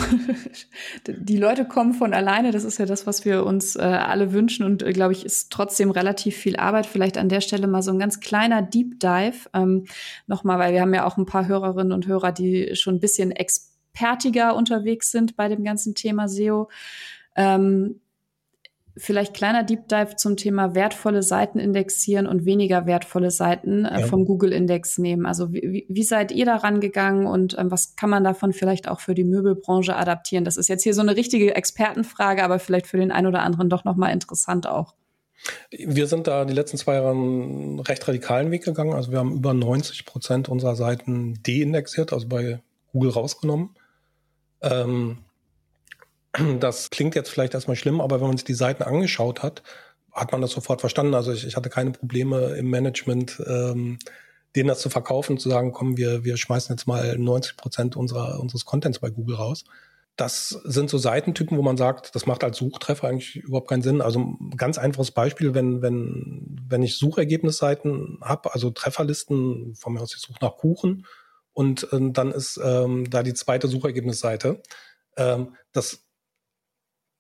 die 1.07 1.37
Leute 1.37 1.65
kommen 1.65 1.95
von 1.95 2.13
alleine, 2.13 2.51
das 2.51 2.65
ist 2.65 2.79
ja 2.79 2.87
das, 2.87 3.07
was 3.07 3.25
wir 3.25 3.45
uns 3.45 3.77
äh, 3.77 3.81
alle 3.81 4.33
wünschen 4.33 4.65
und 4.65 4.83
äh, 4.83 4.93
glaube 4.93 5.13
ich, 5.13 5.25
ist 5.25 5.51
trotzdem 5.53 5.91
relativ 5.91 6.37
viel 6.37 6.57
Arbeit. 6.57 6.87
Vielleicht 6.87 7.19
an 7.19 7.29
der 7.29 7.41
Stelle 7.41 7.67
mal 7.67 7.83
so 7.83 7.93
ein 7.93 7.99
ganz 7.99 8.21
kleiner 8.21 8.63
Deep 8.63 9.01
Dive. 9.01 9.49
Ähm, 9.55 9.87
Nochmal, 10.27 10.59
weil 10.59 10.73
wir 10.73 10.81
haben 10.81 10.95
ja 10.95 11.07
auch 11.07 11.17
ein 11.17 11.27
paar 11.27 11.47
Hörerinnen 11.47 11.93
und 11.93 12.07
Hörer, 12.07 12.33
die 12.33 12.75
schon 12.77 12.97
ein 12.97 13.01
bisschen 13.01 13.31
expertiger 13.31 14.55
unterwegs 14.55 15.11
sind 15.11 15.37
bei 15.37 15.49
dem 15.49 15.65
ganzen 15.65 15.95
Thema 15.95 16.29
SEO. 16.29 16.69
Ähm, 17.37 18.01
vielleicht 18.97 19.35
kleiner 19.35 19.63
Deep 19.63 19.89
Dive 19.89 20.17
zum 20.17 20.37
Thema 20.37 20.75
wertvolle 20.75 21.23
Seiten 21.23 21.59
indexieren 21.59 22.27
und 22.27 22.45
weniger 22.45 22.87
wertvolle 22.87 23.31
Seiten 23.31 23.85
äh, 23.85 24.01
ja. 24.01 24.07
vom 24.07 24.25
Google-Index 24.25 24.99
nehmen. 24.99 25.27
Also 25.27 25.53
wie, 25.53 25.87
wie 25.89 26.03
seid 26.03 26.33
ihr 26.33 26.45
da 26.45 26.57
rangegangen 26.57 27.27
und 27.27 27.57
ähm, 27.59 27.71
was 27.71 27.97
kann 27.97 28.11
man 28.11 28.25
davon 28.25 28.53
vielleicht 28.53 28.89
auch 28.89 29.01
für 29.01 29.15
die 29.15 29.25
Möbelbranche 29.25 29.97
adaptieren? 29.97 30.45
Das 30.45 30.57
ist 30.57 30.69
jetzt 30.69 30.83
hier 30.83 30.95
so 30.95 31.01
eine 31.01 31.17
richtige 31.17 31.55
Expertenfrage, 31.55 32.43
aber 32.43 32.59
vielleicht 32.59 32.87
für 32.87 32.97
den 32.97 33.13
einen 33.13 33.27
oder 33.27 33.43
anderen 33.43 33.69
doch 33.69 33.85
nochmal 33.85 34.13
interessant 34.13 34.67
auch. 34.67 34.95
Wir 35.71 36.07
sind 36.07 36.27
da 36.27 36.45
die 36.45 36.53
letzten 36.53 36.77
zwei 36.77 36.95
Jahre 36.95 37.13
einen 37.13 37.81
recht 37.81 38.07
radikalen 38.07 38.51
Weg 38.51 38.65
gegangen. 38.65 38.93
Also 38.93 39.11
wir 39.11 39.19
haben 39.19 39.33
über 39.33 39.55
90 39.55 40.05
Prozent 40.05 40.49
unserer 40.49 40.77
Seiten 40.77 41.41
deindexiert, 41.43 42.13
also 42.13 42.29
bei 42.29 42.61
Google 42.93 43.11
rausgenommen. 43.11 43.71
Ähm, 44.61 45.19
das 46.61 46.91
klingt 46.91 47.15
jetzt 47.15 47.31
vielleicht 47.31 47.55
erstmal 47.55 47.77
schlimm, 47.77 48.01
aber 48.01 48.21
wenn 48.21 48.29
man 48.29 48.37
sich 48.37 48.45
die 48.45 48.55
Seiten 48.55 48.83
angeschaut 48.83 49.43
hat, 49.43 49.63
hat 50.13 50.33
man 50.33 50.41
das 50.41 50.53
sofort 50.53 50.81
verstanden. 50.81 51.15
Also 51.15 51.33
ich, 51.33 51.47
ich 51.47 51.57
hatte 51.57 51.71
keine 51.71 51.93
Probleme 51.93 52.55
im 52.57 52.69
Management, 52.71 53.43
ähm, 53.47 53.99
denen 54.57 54.69
das 54.69 54.81
zu 54.81 54.91
verkaufen, 54.91 55.39
zu 55.39 55.49
sagen, 55.49 55.73
komm, 55.73 55.97
wir, 55.97 56.25
wir 56.25 56.37
schmeißen 56.37 56.75
jetzt 56.75 56.87
mal 56.87 57.17
90 57.17 57.57
Prozent 57.57 57.97
unserer, 57.97 58.41
unseres 58.41 58.65
Contents 58.65 58.99
bei 58.99 59.11
Google 59.11 59.37
raus. 59.37 59.65
Das 60.17 60.49
sind 60.65 60.91
so 60.91 60.99
Seitentypen, 60.99 61.57
wo 61.57 61.63
man 61.63 61.77
sagt, 61.77 62.15
das 62.15 62.27
macht 62.27 62.45
als 62.45 62.59
Suchtreffer 62.59 63.09
eigentlich 63.09 63.37
überhaupt 63.37 63.69
keinen 63.69 63.83
Sinn. 63.83 64.03
Also 64.03 64.19
ein 64.21 64.57
ganz 64.57 64.77
einfaches 64.77 65.13
Beispiel, 65.13 65.55
wenn, 65.55 65.83
wenn, 65.83 66.59
wenn 66.69 66.83
ich 66.83 66.99
Suchergebnisseiten 66.99 68.19
habe, 68.21 68.53
also 68.53 68.71
Trefferlisten, 68.71 69.77
von 69.77 69.95
mir 69.95 70.01
aus, 70.01 70.15
ich 70.15 70.21
suche 70.21 70.39
nach 70.43 70.57
Kuchen 70.57 71.07
und 71.53 71.91
äh, 71.93 72.11
dann 72.11 72.33
ist 72.33 72.61
ähm, 72.63 73.09
da 73.09 73.23
die 73.23 73.35
zweite 73.35 73.69
Suchergebnisseite. 73.69 74.61
Ähm, 75.17 75.55
das 75.73 76.10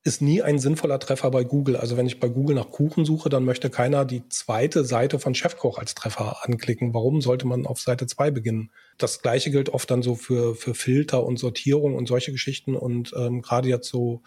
ist 0.02 0.22
nie 0.22 0.40
ein 0.40 0.58
sinnvoller 0.58 0.98
Treffer 0.98 1.30
bei 1.30 1.44
Google. 1.44 1.76
Also 1.76 1.96
wenn 1.96 2.06
ich 2.06 2.20
bei 2.20 2.28
Google 2.28 2.56
nach 2.56 2.70
Kuchen 2.70 3.04
suche, 3.04 3.28
dann 3.28 3.44
möchte 3.44 3.68
keiner 3.68 4.06
die 4.06 4.26
zweite 4.30 4.84
Seite 4.84 5.18
von 5.18 5.34
Chefkoch 5.34 5.78
als 5.78 5.94
Treffer 5.94 6.38
anklicken. 6.42 6.94
Warum 6.94 7.20
sollte 7.20 7.46
man 7.46 7.66
auf 7.66 7.80
Seite 7.80 8.06
zwei 8.06 8.30
beginnen? 8.30 8.70
Das 8.96 9.20
gleiche 9.20 9.50
gilt 9.50 9.68
oft 9.68 9.90
dann 9.90 10.02
so 10.02 10.14
für, 10.14 10.54
für 10.54 10.74
Filter 10.74 11.24
und 11.24 11.38
Sortierung 11.38 11.96
und 11.96 12.08
solche 12.08 12.32
Geschichten. 12.32 12.74
Und 12.76 13.12
ähm, 13.14 13.42
gerade 13.42 13.68
jetzt 13.68 13.88
so 13.88 14.22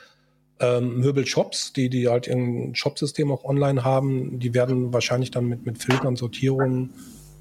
ähm, 0.59 0.99
Möbelshops, 0.99 1.73
die, 1.73 1.89
die 1.89 2.07
halt 2.07 2.27
ihr 2.27 2.69
Shopsystem 2.73 3.31
auch 3.31 3.43
online 3.43 3.83
haben, 3.83 4.39
die 4.39 4.53
werden 4.53 4.93
wahrscheinlich 4.93 5.31
dann 5.31 5.47
mit, 5.47 5.65
mit 5.65 5.81
Filtern, 5.81 6.15
Sortierungen 6.15 6.93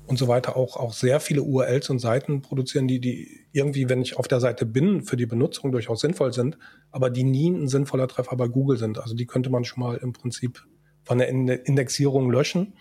und 0.06 0.18
so 0.18 0.28
weiter 0.28 0.56
auch, 0.56 0.76
auch 0.76 0.92
sehr 0.92 1.20
viele 1.20 1.42
URLs 1.42 1.90
und 1.90 1.98
Seiten 1.98 2.42
produzieren, 2.42 2.88
die, 2.88 3.00
die 3.00 3.46
irgendwie, 3.52 3.88
wenn 3.88 4.02
ich 4.02 4.16
auf 4.16 4.28
der 4.28 4.40
Seite 4.40 4.66
bin, 4.66 5.02
für 5.02 5.16
die 5.16 5.26
Benutzung 5.26 5.72
durchaus 5.72 6.00
sinnvoll 6.00 6.32
sind, 6.32 6.58
aber 6.90 7.08
die 7.10 7.24
nie 7.24 7.50
ein 7.50 7.68
sinnvoller 7.68 8.08
Treffer 8.08 8.36
bei 8.36 8.48
Google 8.48 8.78
sind. 8.78 8.98
Also 8.98 9.14
die 9.14 9.26
könnte 9.26 9.50
man 9.50 9.64
schon 9.64 9.82
mal 9.82 9.96
im 9.96 10.12
Prinzip 10.12 10.64
von 11.04 11.18
der 11.18 11.28
Indexierung 11.28 12.30
löschen. 12.30 12.74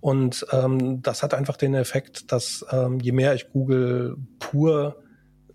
Und 0.00 0.46
ähm, 0.52 1.00
das 1.02 1.22
hat 1.22 1.32
einfach 1.34 1.56
den 1.56 1.74
Effekt, 1.74 2.30
dass 2.32 2.64
ähm, 2.70 2.98
je 3.00 3.12
mehr 3.12 3.34
ich 3.34 3.50
Google 3.50 4.16
pur 4.38 4.96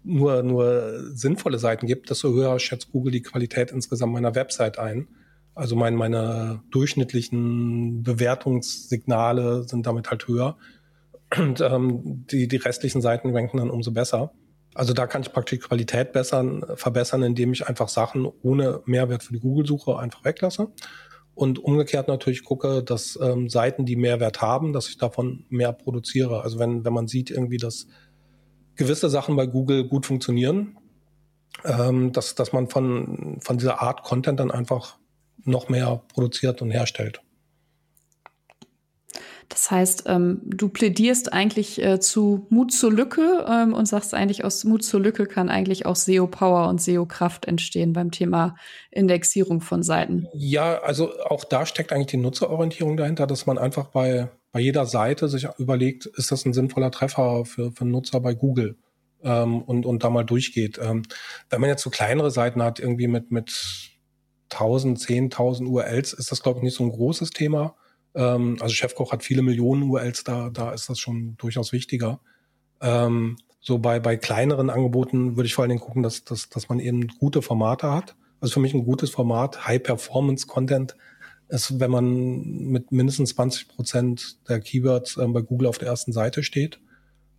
nur, 0.03 0.41
nur 0.43 1.03
sinnvolle 1.13 1.59
Seiten 1.59 1.85
gibt, 1.85 2.09
desto 2.09 2.29
höher 2.29 2.57
schätzt 2.59 2.91
Google 2.91 3.11
die 3.11 3.21
Qualität 3.21 3.71
insgesamt 3.71 4.13
meiner 4.13 4.33
Website 4.33 4.79
ein. 4.79 5.07
Also 5.53 5.75
mein, 5.75 5.95
meine 5.95 6.63
durchschnittlichen 6.71 8.01
Bewertungssignale 8.01 9.67
sind 9.67 9.85
damit 9.85 10.09
halt 10.09 10.27
höher. 10.27 10.57
Und 11.37 11.61
ähm, 11.61 12.25
die, 12.31 12.47
die 12.47 12.57
restlichen 12.57 13.01
Seiten 13.01 13.35
ranken 13.35 13.57
dann 13.57 13.69
umso 13.69 13.91
besser. 13.91 14.31
Also 14.73 14.93
da 14.93 15.07
kann 15.07 15.21
ich 15.21 15.31
praktisch 15.31 15.59
Qualität 15.59 16.11
bessern, 16.11 16.63
verbessern, 16.75 17.23
indem 17.23 17.53
ich 17.53 17.67
einfach 17.67 17.89
Sachen 17.89 18.27
ohne 18.41 18.81
Mehrwert 18.85 19.23
für 19.23 19.33
die 19.33 19.39
Google-Suche 19.39 19.97
einfach 19.97 20.23
weglasse. 20.23 20.71
Und 21.35 21.59
umgekehrt 21.59 22.07
natürlich 22.07 22.43
gucke, 22.43 22.83
dass 22.83 23.17
ähm, 23.21 23.49
Seiten, 23.49 23.85
die 23.85 23.95
Mehrwert 23.95 24.41
haben, 24.41 24.73
dass 24.73 24.89
ich 24.89 24.97
davon 24.97 25.45
mehr 25.49 25.71
produziere. 25.71 26.41
Also 26.41 26.59
wenn, 26.59 26.83
wenn 26.83 26.93
man 26.93 27.07
sieht 27.07 27.31
irgendwie, 27.31 27.57
dass 27.57 27.87
gewisse 28.75 29.09
Sachen 29.09 29.35
bei 29.35 29.45
Google 29.45 29.87
gut 29.87 30.05
funktionieren, 30.05 30.77
ähm, 31.63 32.11
dass, 32.11 32.35
dass 32.35 32.53
man 32.53 32.67
von, 32.67 33.37
von 33.41 33.57
dieser 33.57 33.81
Art 33.81 34.03
Content 34.03 34.39
dann 34.39 34.51
einfach 34.51 34.97
noch 35.45 35.69
mehr 35.69 36.03
produziert 36.13 36.61
und 36.61 36.71
herstellt. 36.71 37.21
Das 39.49 39.71
heißt, 39.71 40.03
ähm, 40.05 40.41
du 40.45 40.69
plädierst 40.69 41.33
eigentlich 41.33 41.83
äh, 41.83 41.99
zu 41.99 42.45
Mut 42.49 42.71
zur 42.71 42.93
Lücke 42.93 43.45
ähm, 43.49 43.73
und 43.73 43.87
sagst 43.87 44.13
eigentlich, 44.13 44.45
aus 44.45 44.63
Mut 44.63 44.83
zur 44.83 44.99
Lücke 44.99 45.25
kann 45.25 45.49
eigentlich 45.49 45.87
auch 45.87 45.95
SEO-Power 45.95 46.69
und 46.69 46.79
SEO-Kraft 46.79 47.45
entstehen 47.45 47.93
beim 47.93 48.11
Thema 48.11 48.55
Indexierung 48.91 49.61
von 49.61 49.81
Seiten. 49.81 50.27
Ja, 50.33 50.79
also 50.81 51.11
auch 51.23 51.43
da 51.43 51.65
steckt 51.65 51.91
eigentlich 51.91 52.07
die 52.07 52.17
Nutzerorientierung 52.17 52.95
dahinter, 52.95 53.25
dass 53.25 53.47
man 53.47 53.57
einfach 53.57 53.87
bei, 53.87 54.29
bei 54.51 54.59
jeder 54.59 54.85
Seite 54.85 55.27
sich 55.27 55.47
überlegt, 55.57 56.05
ist 56.05 56.31
das 56.31 56.45
ein 56.45 56.53
sinnvoller 56.53 56.91
Treffer 56.91 57.43
für, 57.45 57.71
für 57.71 57.81
einen 57.81 57.91
Nutzer 57.91 58.19
bei 58.21 58.35
Google? 58.35 58.77
Ähm, 59.23 59.63
und, 59.63 59.87
und 59.87 60.03
da 60.03 60.11
mal 60.11 60.23
durchgeht. 60.23 60.79
Ähm, 60.81 61.03
wenn 61.49 61.59
man 61.59 61.71
jetzt 61.71 61.81
so 61.81 61.89
kleinere 61.89 62.29
Seiten 62.29 62.61
hat, 62.61 62.79
irgendwie 62.79 63.07
mit, 63.07 63.31
mit 63.31 63.89
1000, 64.51 64.99
10.000 64.99 65.65
URLs, 65.65 66.13
ist 66.13 66.31
das, 66.31 66.43
glaube 66.43 66.59
ich, 66.59 66.63
nicht 66.63 66.75
so 66.75 66.83
ein 66.83 66.91
großes 66.91 67.31
Thema. 67.31 67.75
Ähm, 68.19 68.57
also 68.59 68.75
Chefkoch 68.75 69.13
hat 69.13 69.23
viele 69.23 69.41
Millionen 69.41 69.83
URLs, 69.83 70.25
da, 70.25 70.49
da 70.49 70.71
ist 70.73 70.89
das 70.89 70.99
schon 70.99 71.37
durchaus 71.37 71.71
wichtiger. 71.71 72.19
Ähm, 72.81 73.37
so 73.61 73.79
bei, 73.79 73.99
bei 74.01 74.17
kleineren 74.17 74.69
Angeboten 74.69 75.37
würde 75.37 75.47
ich 75.47 75.53
vor 75.53 75.63
allen 75.63 75.69
Dingen 75.69 75.81
gucken, 75.81 76.03
dass, 76.03 76.25
dass, 76.25 76.49
dass 76.49 76.67
man 76.67 76.79
eben 76.79 77.07
gute 77.07 77.41
Formate 77.41 77.91
hat. 77.91 78.15
Also 78.41 78.55
für 78.55 78.59
mich 78.59 78.73
ein 78.73 78.83
gutes 78.83 79.09
Format, 79.09 79.65
High-Performance-Content, 79.67 80.95
ist, 81.47 81.79
wenn 81.79 81.91
man 81.91 82.41
mit 82.41 82.91
mindestens 82.91 83.29
20 83.35 83.69
Prozent 83.69 84.37
der 84.49 84.59
Keywords 84.59 85.17
ähm, 85.17 85.33
bei 85.33 85.41
Google 85.41 85.67
auf 85.67 85.77
der 85.77 85.87
ersten 85.87 86.11
Seite 86.11 86.43
steht. 86.43 86.79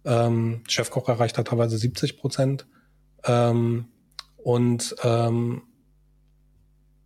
Ähm, 0.05 0.63
Chefkoch 0.67 1.09
erreicht 1.09 1.37
da 1.37 1.43
teilweise 1.43 1.77
70 1.77 2.17
Prozent. 2.17 2.67
Ähm, 3.25 3.87
und 4.39 4.97
ähm, 5.05 5.63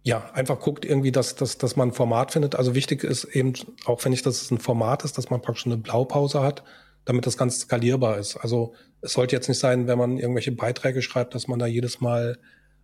ja, 0.07 0.31
einfach 0.35 0.61
guckt 0.61 0.85
irgendwie, 0.85 1.13
dass, 1.13 1.35
dass, 1.35 1.57
dass 1.57 1.77
man 1.77 1.89
ein 1.89 1.95
Format 1.95 2.33
findet. 2.33 2.55
Also 2.55 2.75
wichtig 2.75 3.03
ist 3.03 3.25
eben, 3.25 3.55
auch 3.87 4.05
wenn 4.05 4.13
ich 4.13 4.21
das 4.21 4.51
ein 4.51 4.59
Format 4.59 5.03
ist, 5.03 5.17
dass 5.17 5.31
man 5.31 5.41
praktisch 5.41 5.65
eine 5.65 5.79
Blaupause 5.79 6.43
hat, 6.43 6.63
damit 7.07 7.27
das 7.27 7.39
ganz 7.39 7.59
skalierbar 7.61 8.19
ist. 8.19 8.37
Also 8.37 8.75
es 9.01 9.15
sollte 9.15 9.35
jetzt 9.35 9.49
nicht 9.49 9.59
sein, 9.59 9.87
wenn 9.87 9.97
man 9.97 10.19
irgendwelche 10.19 10.53
Beiträge 10.53 11.01
schreibt, 11.01 11.35
dass 11.35 11.49
man 11.49 11.59
da 11.59 11.67
jedes 11.67 12.03
Mal 12.03 12.39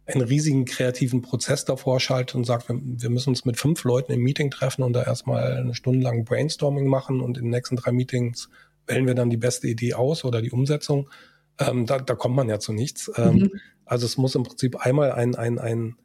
einen 0.07 0.23
riesigen 0.23 0.65
kreativen 0.65 1.21
Prozess 1.21 1.67
davor 1.67 2.01
schaltet 2.01 2.37
und 2.37 2.45
sagt, 2.45 2.71
wir, 2.71 2.81
wir 2.83 3.11
müssen 3.11 3.29
uns 3.29 3.45
mit 3.45 3.59
fünf 3.59 3.85
Leuten 3.85 4.13
im 4.13 4.21
Meeting 4.21 4.51
treffen 4.51 4.83
und 4.83 4.95
da 4.95 5.03
erstmal 5.03 5.59
eine 5.59 5.75
Stunde 5.75 6.03
lang 6.03 6.25
Brainstorming 6.25 6.87
machen 6.87 7.21
und 7.21 7.37
in 7.37 7.45
den 7.45 7.51
nächsten 7.51 7.77
drei 7.77 7.93
Meetings 7.93 8.49
wählen 8.87 9.07
wir 9.07 9.15
dann 9.15 9.29
die 9.29 9.37
beste 9.37 9.69
Idee 9.69 9.93
aus 9.93 10.25
oder 10.25 10.41
die 10.41 10.51
Umsetzung. 10.51 11.11
Ähm, 11.59 11.85
da, 11.85 11.99
da 11.99 12.15
kommt 12.15 12.35
man 12.35 12.49
ja 12.49 12.59
zu 12.59 12.73
nichts. 12.73 13.11
Ähm, 13.17 13.35
mhm. 13.35 13.51
Also 13.85 14.07
es 14.07 14.17
muss 14.17 14.35
im 14.35 14.45
Prinzip 14.45 14.77
einmal 14.77 15.13
ein, 15.13 15.35
ein, 15.35 15.59
ein 15.59 15.97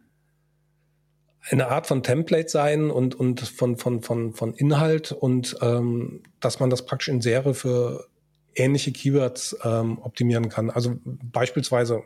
eine 1.52 1.68
Art 1.68 1.88
von 1.88 2.02
Template 2.04 2.50
sein 2.50 2.90
und, 2.90 3.16
und 3.16 3.42
von, 3.42 3.78
von, 3.78 4.02
von, 4.02 4.34
von 4.34 4.54
Inhalt 4.54 5.12
und 5.12 5.56
ähm, 5.62 6.24
dass 6.40 6.60
man 6.60 6.70
das 6.70 6.86
praktisch 6.86 7.10
in 7.10 7.22
Serie 7.22 7.54
für 7.54 8.08
ähnliche 8.56 8.92
Keywords 8.92 9.56
ähm, 9.64 10.00
optimieren 10.02 10.50
kann. 10.50 10.70
Also 10.70 10.96
beispielsweise, 11.04 12.04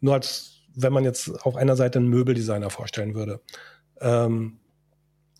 nur 0.00 0.14
als 0.14 0.58
wenn 0.74 0.92
man 0.92 1.04
jetzt 1.04 1.28
auf 1.44 1.56
einer 1.56 1.76
Seite 1.76 1.98
einen 1.98 2.08
Möbeldesigner 2.08 2.70
vorstellen 2.70 3.14
würde. 3.14 3.40
Ähm, 4.00 4.58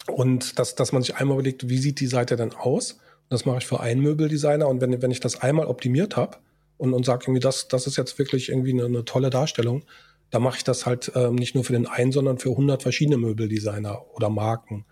und 0.06 0.58
dass, 0.58 0.74
dass 0.74 0.92
man 0.92 1.02
sich 1.02 1.16
einmal 1.16 1.36
überlegt, 1.36 1.68
wie 1.68 1.78
sieht 1.78 2.00
die 2.00 2.06
Seite 2.06 2.36
denn 2.36 2.52
aus? 2.52 2.98
Das 3.28 3.44
mache 3.44 3.58
ich 3.58 3.66
für 3.66 3.80
einen 3.80 4.00
Möbeldesigner 4.02 4.68
und 4.68 4.80
wenn, 4.80 5.00
wenn 5.00 5.10
ich 5.10 5.20
das 5.20 5.40
einmal 5.40 5.66
optimiert 5.66 6.16
habe 6.16 6.38
und, 6.76 6.92
und 6.92 7.04
sage 7.04 7.24
irgendwie, 7.24 7.40
das, 7.40 7.68
das 7.68 7.86
ist 7.86 7.96
jetzt 7.96 8.18
wirklich 8.18 8.48
irgendwie 8.48 8.72
eine, 8.72 8.84
eine 8.84 9.04
tolle 9.04 9.30
Darstellung, 9.30 9.84
da 10.32 10.40
mache 10.40 10.56
ich 10.56 10.64
das 10.64 10.86
halt 10.86 11.12
ähm, 11.14 11.34
nicht 11.34 11.54
nur 11.54 11.62
für 11.62 11.74
den 11.74 11.86
einen, 11.86 12.10
sondern 12.10 12.38
für 12.38 12.50
100 12.50 12.82
verschiedene 12.82 13.18
Möbeldesigner 13.18 14.02
oder 14.14 14.30
Marken. 14.30 14.86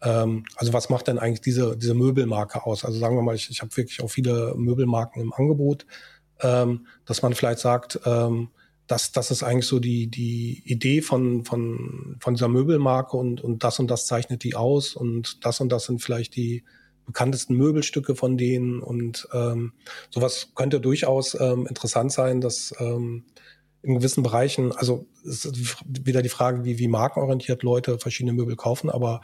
Ähm, 0.00 0.44
also 0.54 0.72
was 0.72 0.88
macht 0.88 1.08
denn 1.08 1.18
eigentlich 1.18 1.40
diese, 1.40 1.76
diese 1.76 1.94
Möbelmarke 1.94 2.64
aus? 2.64 2.84
Also 2.84 2.98
sagen 3.00 3.16
wir 3.16 3.22
mal, 3.22 3.34
ich, 3.34 3.50
ich 3.50 3.60
habe 3.60 3.76
wirklich 3.76 4.00
auch 4.02 4.10
viele 4.10 4.54
Möbelmarken 4.56 5.20
im 5.20 5.32
Angebot, 5.32 5.84
ähm, 6.40 6.86
dass 7.06 7.22
man 7.22 7.34
vielleicht 7.34 7.58
sagt, 7.58 7.98
ähm, 8.06 8.50
das, 8.86 9.10
das 9.10 9.32
ist 9.32 9.42
eigentlich 9.42 9.66
so 9.66 9.80
die, 9.80 10.06
die 10.06 10.62
Idee 10.64 11.02
von, 11.02 11.44
von, 11.44 12.16
von 12.20 12.34
dieser 12.34 12.48
Möbelmarke 12.48 13.16
und, 13.16 13.40
und 13.40 13.64
das 13.64 13.80
und 13.80 13.90
das 13.90 14.06
zeichnet 14.06 14.44
die 14.44 14.54
aus 14.54 14.94
und 14.94 15.44
das 15.44 15.60
und 15.60 15.70
das 15.72 15.86
sind 15.86 16.02
vielleicht 16.02 16.36
die 16.36 16.62
bekanntesten 17.04 17.56
Möbelstücke 17.56 18.14
von 18.14 18.38
denen 18.38 18.80
und 18.80 19.28
ähm, 19.32 19.72
sowas 20.10 20.52
könnte 20.54 20.80
durchaus 20.80 21.38
ähm, 21.38 21.66
interessant 21.66 22.12
sein, 22.12 22.40
dass 22.40 22.72
ähm, 22.78 23.24
in 23.84 23.94
gewissen 23.96 24.22
Bereichen, 24.22 24.72
also 24.72 25.06
ist 25.24 25.52
wieder 25.86 26.22
die 26.22 26.28
Frage, 26.28 26.64
wie, 26.64 26.78
wie 26.78 26.88
markenorientiert 26.88 27.62
Leute 27.62 27.98
verschiedene 27.98 28.32
Möbel 28.32 28.56
kaufen, 28.56 28.90
aber 28.90 29.20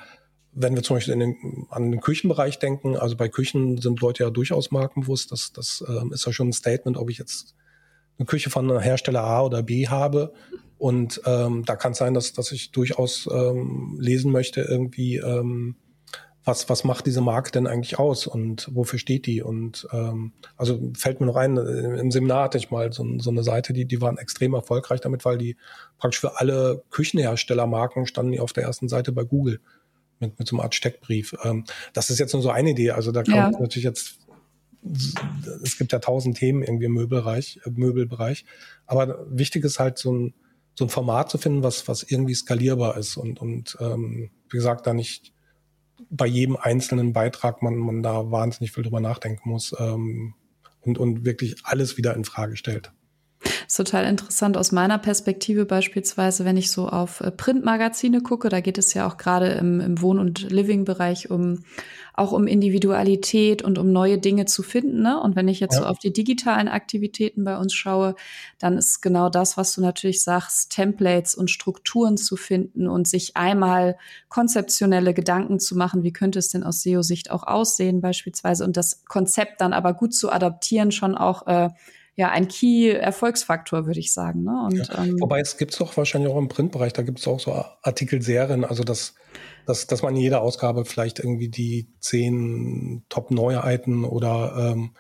wenn 0.53 0.75
wir 0.75 0.83
zum 0.83 0.97
Beispiel 0.97 1.17
den, 1.17 1.67
an 1.71 1.91
den 1.91 2.01
Küchenbereich 2.01 2.59
denken, 2.59 2.97
also 2.97 3.17
bei 3.17 3.29
Küchen 3.29 3.79
sind 3.79 4.01
Leute 4.01 4.25
ja 4.25 4.31
durchaus 4.31 4.71
markenbewusst, 4.71 5.33
das, 5.33 5.53
das 5.53 5.85
ähm, 5.89 6.13
ist 6.13 6.27
ja 6.27 6.33
schon 6.33 6.49
ein 6.49 6.53
Statement, 6.53 6.97
ob 6.97 7.09
ich 7.11 7.19
jetzt 7.19 7.55
eine 8.19 8.27
Küche 8.27 8.51
von 8.51 8.81
Hersteller 8.81 9.23
A 9.23 9.43
oder 9.43 9.63
B 9.63 9.89
habe. 9.89 10.33
Und 10.77 11.21
ähm, 11.25 11.65
da 11.65 11.77
kann 11.77 11.93
es 11.93 11.99
sein, 11.99 12.15
dass, 12.15 12.33
dass 12.33 12.53
ich 12.53 12.73
durchaus 12.73 13.29
ähm, 13.33 13.97
lesen 14.01 14.33
möchte, 14.33 14.63
irgendwie, 14.63 15.17
ähm, 15.17 15.77
was, 16.45 16.69
was 16.69 16.85
macht 16.85 17.07
diese 17.07 17.21
Marke 17.21 17.51
denn 17.51 17.67
eigentlich 17.67 17.99
aus 17.99 18.27
und 18.27 18.69
wofür 18.73 18.99
steht 18.99 19.27
die? 19.27 19.43
Und 19.43 19.87
ähm, 19.93 20.33
also 20.57 20.81
fällt 20.97 21.21
mir 21.21 21.27
noch 21.27 21.37
ein, 21.37 21.57
äh, 21.57 22.01
im 22.01 22.11
Seminar 22.11 22.45
hatte 22.45 22.59
ich 22.59 22.71
mal 22.71 22.93
so, 22.93 23.07
so 23.19 23.31
eine 23.31 23.43
Seite, 23.43 23.73
die, 23.73 23.85
die 23.85 24.01
waren 24.01 24.17
extrem 24.17 24.55
erfolgreich 24.55 25.01
damit, 25.01 25.25
weil 25.25 25.39
die 25.39 25.57
praktisch 25.99 26.21
für 26.21 26.41
alle 26.41 26.83
Küchenherstellermarken 26.91 28.07
standen 28.07 28.33
die 28.33 28.41
auf 28.41 28.53
der 28.53 28.65
ersten 28.65 28.89
Seite 28.89 29.13
bei 29.13 29.25
Google 29.25 29.61
mit, 30.19 30.39
mit 30.39 30.49
so 30.49 30.57
einer 30.57 30.65
Art 30.65 30.75
Steckbrief. 30.75 31.35
Ähm, 31.45 31.65
das 31.93 32.09
ist 32.09 32.19
jetzt 32.19 32.33
nur 32.33 32.43
so 32.43 32.51
eine 32.51 32.71
Idee. 32.71 32.93
Also 32.93 33.13
da 33.13 33.23
kommt 33.23 33.37
ja. 33.37 33.51
natürlich 33.51 33.85
jetzt 33.85 34.17
es 35.63 35.77
gibt 35.77 35.93
ja 35.93 35.99
tausend 35.99 36.39
Themen 36.39 36.63
irgendwie 36.63 36.87
im 36.87 36.95
Möbelbereich, 36.95 37.61
äh, 37.65 37.71
Möbelbereich. 37.71 38.45
Aber 38.87 39.27
wichtig 39.29 39.65
ist 39.65 39.79
halt 39.79 39.99
so 39.99 40.13
ein, 40.13 40.35
so 40.75 40.87
ein 40.87 40.89
Format 40.89 41.31
zu 41.31 41.37
finden, 41.37 41.63
was, 41.63 41.87
was 41.89 42.03
irgendwie 42.03 42.35
skalierbar 42.35 42.97
ist 42.97 43.17
und, 43.17 43.41
und 43.41 43.77
ähm, 43.81 44.31
wie 44.49 44.57
gesagt, 44.57 44.87
da 44.87 44.95
nicht 44.95 45.35
bei 46.09 46.27
jedem 46.27 46.57
einzelnen 46.57 47.13
Beitrag 47.13 47.63
man, 47.63 47.77
man 47.77 48.03
da 48.03 48.31
wahnsinnig 48.31 48.73
viel 48.73 48.85
drüber 48.85 49.01
nachdenken 49.01 49.51
muss 49.51 49.75
ähm, 49.79 50.35
und, 50.81 50.99
und 50.99 51.25
wirklich 51.25 51.57
alles 51.65 51.97
wieder 51.97 52.15
in 52.15 52.25
Frage 52.25 52.57
stellt. 52.57 52.93
Ist 53.71 53.77
total 53.77 54.05
interessant 54.05 54.57
aus 54.57 54.73
meiner 54.73 54.99
Perspektive 54.99 55.65
beispielsweise, 55.65 56.45
wenn 56.45 56.57
ich 56.57 56.73
so 56.73 56.89
auf 56.89 57.21
äh, 57.21 57.31
Printmagazine 57.31 58.21
gucke, 58.21 58.49
da 58.49 58.59
geht 58.59 58.79
es 58.79 58.95
ja 58.95 59.07
auch 59.07 59.17
gerade 59.17 59.47
im, 59.51 59.79
im 59.79 60.03
Wohn- 60.03 60.19
und 60.19 60.51
Living-Bereich 60.51 61.31
um 61.31 61.63
auch 62.13 62.33
um 62.33 62.49
Individualität 62.49 63.63
und 63.63 63.79
um 63.79 63.93
neue 63.93 64.19
Dinge 64.19 64.47
zu 64.47 64.65
finden. 64.65 65.03
Ne? 65.03 65.21
Und 65.21 65.37
wenn 65.37 65.47
ich 65.47 65.61
jetzt 65.61 65.77
ja. 65.77 65.83
so 65.83 65.87
auf 65.87 66.01
die 66.01 66.13
digitalen 66.13 66.67
Aktivitäten 66.67 67.45
bei 67.45 67.57
uns 67.59 67.73
schaue, 67.73 68.17
dann 68.59 68.77
ist 68.77 69.03
genau 69.03 69.29
das, 69.29 69.57
was 69.57 69.73
du 69.73 69.83
natürlich 69.83 70.25
sagst, 70.25 70.73
Templates 70.73 71.37
und 71.37 71.49
Strukturen 71.49 72.17
zu 72.17 72.35
finden 72.35 72.89
und 72.89 73.07
sich 73.07 73.37
einmal 73.37 73.97
konzeptionelle 74.29 75.15
Gedanken 75.15 75.61
zu 75.61 75.77
machen, 75.77 76.03
wie 76.03 76.13
könnte 76.13 76.41
es 76.41 76.49
denn 76.49 76.65
aus 76.65 76.83
SEO-Sicht 76.83 77.31
auch 77.31 77.45
aussehen 77.45 78.01
beispielsweise 78.01 78.65
und 78.65 78.77
das 78.77 79.05
Konzept 79.05 79.61
dann 79.61 79.73
aber 79.73 79.95
gut 79.95 80.13
zu 80.13 80.33
adaptieren, 80.33 80.91
schon 80.91 81.15
auch 81.17 81.47
äh, 81.47 81.69
ja 82.21 82.31
ein 82.31 82.49
Key-Erfolgsfaktor, 82.49 83.87
würde 83.87 84.01
ich 84.01 84.13
sagen. 84.13 84.45
Ne? 84.45 84.63
Und, 84.65 84.77
ja. 84.77 85.03
ähm, 85.03 85.21
Wobei 85.21 85.41
es 85.41 85.57
gibt 85.57 85.73
es 85.73 85.79
doch 85.79 85.97
wahrscheinlich 85.97 86.31
auch 86.33 86.39
im 86.39 86.49
Printbereich, 86.49 86.93
da 86.93 87.03
gibt 87.03 87.19
es 87.19 87.27
auch 87.27 87.41
so 87.41 87.53
Artikelserien, 87.83 88.65
also 88.65 88.85
das 88.85 89.15
dass, 89.67 89.87
dass 89.87 90.03
man 90.03 90.17
in 90.17 90.23
jeder 90.23 90.43
Ausgabe 90.43 90.85
vielleicht 90.85 91.19
irgendwie 91.19 91.49
die 91.49 91.89
zehn 92.01 93.05
Top-Neuheiten 93.09 94.05
oder 94.05 94.73
ähm, 94.73 94.93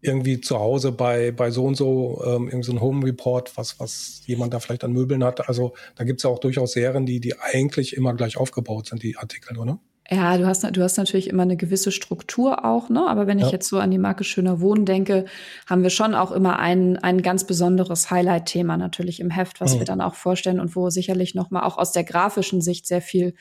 irgendwie 0.00 0.40
zu 0.40 0.58
Hause 0.58 0.92
bei, 0.92 1.32
bei 1.32 1.50
so 1.50 1.64
und 1.64 1.76
so 1.76 2.22
ähm, 2.24 2.46
irgendwie 2.46 2.64
so 2.64 2.72
ein 2.72 2.80
Home 2.80 3.04
Report, 3.04 3.56
was, 3.56 3.80
was 3.80 4.22
jemand 4.26 4.54
da 4.54 4.60
vielleicht 4.60 4.84
an 4.84 4.92
Möbeln 4.92 5.24
hat. 5.24 5.48
Also 5.48 5.74
da 5.96 6.04
gibt 6.04 6.20
es 6.20 6.24
ja 6.24 6.30
auch 6.30 6.38
durchaus 6.38 6.72
Serien, 6.72 7.06
die, 7.06 7.18
die 7.18 7.38
eigentlich 7.40 7.96
immer 7.96 8.14
gleich 8.14 8.36
aufgebaut 8.36 8.86
sind, 8.86 9.02
die 9.02 9.16
Artikel, 9.16 9.58
oder? 9.58 9.80
Ja, 10.10 10.38
du 10.38 10.46
hast, 10.46 10.64
du 10.64 10.82
hast 10.82 10.96
natürlich 10.96 11.28
immer 11.28 11.42
eine 11.42 11.58
gewisse 11.58 11.92
Struktur 11.92 12.64
auch, 12.64 12.88
ne? 12.88 13.06
Aber 13.06 13.26
wenn 13.26 13.38
ja. 13.38 13.46
ich 13.46 13.52
jetzt 13.52 13.68
so 13.68 13.78
an 13.78 13.90
die 13.90 13.98
Marke 13.98 14.24
Schöner 14.24 14.58
Wohnen 14.60 14.86
denke, 14.86 15.26
haben 15.66 15.82
wir 15.82 15.90
schon 15.90 16.14
auch 16.14 16.32
immer 16.32 16.58
ein, 16.58 16.96
ein 16.96 17.20
ganz 17.20 17.44
besonderes 17.44 18.10
Highlight-Thema 18.10 18.78
natürlich 18.78 19.20
im 19.20 19.28
Heft, 19.28 19.60
was 19.60 19.74
mhm. 19.74 19.80
wir 19.80 19.84
dann 19.84 20.00
auch 20.00 20.14
vorstellen 20.14 20.60
und 20.60 20.74
wo 20.74 20.88
sicherlich 20.88 21.34
nochmal 21.34 21.64
auch 21.64 21.76
aus 21.76 21.92
der 21.92 22.04
grafischen 22.04 22.62
Sicht 22.62 22.86
sehr 22.86 23.02
viel 23.02 23.34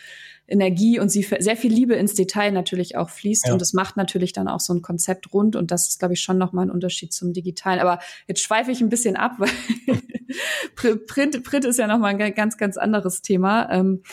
Energie 0.47 0.99
und 0.99 1.09
sie 1.09 1.27
sehr 1.39 1.57
viel 1.57 1.73
Liebe 1.73 1.95
ins 1.95 2.13
Detail 2.13 2.51
natürlich 2.51 2.95
auch 2.95 3.09
fließt. 3.09 3.47
Ja. 3.47 3.53
Und 3.53 3.61
es 3.61 3.73
macht 3.73 3.97
natürlich 3.97 4.33
dann 4.33 4.47
auch 4.47 4.61
so 4.61 4.73
ein 4.73 4.81
Konzept 4.81 5.33
rund. 5.33 5.55
Und 5.55 5.71
das 5.71 5.89
ist, 5.89 5.99
glaube 5.99 6.13
ich, 6.13 6.21
schon 6.21 6.37
nochmal 6.37 6.65
ein 6.65 6.71
Unterschied 6.71 7.13
zum 7.13 7.33
Digitalen. 7.33 7.79
Aber 7.79 7.99
jetzt 8.27 8.41
schweife 8.41 8.71
ich 8.71 8.81
ein 8.81 8.89
bisschen 8.89 9.17
ab, 9.17 9.33
weil 9.37 9.49
Print, 11.07 11.43
Print 11.43 11.65
ist 11.65 11.79
ja 11.79 11.87
nochmal 11.87 12.15
ein 12.15 12.33
ganz, 12.33 12.57
ganz 12.57 12.77
anderes 12.77 13.21
Thema. 13.21 13.69
Ähm, 13.71 14.03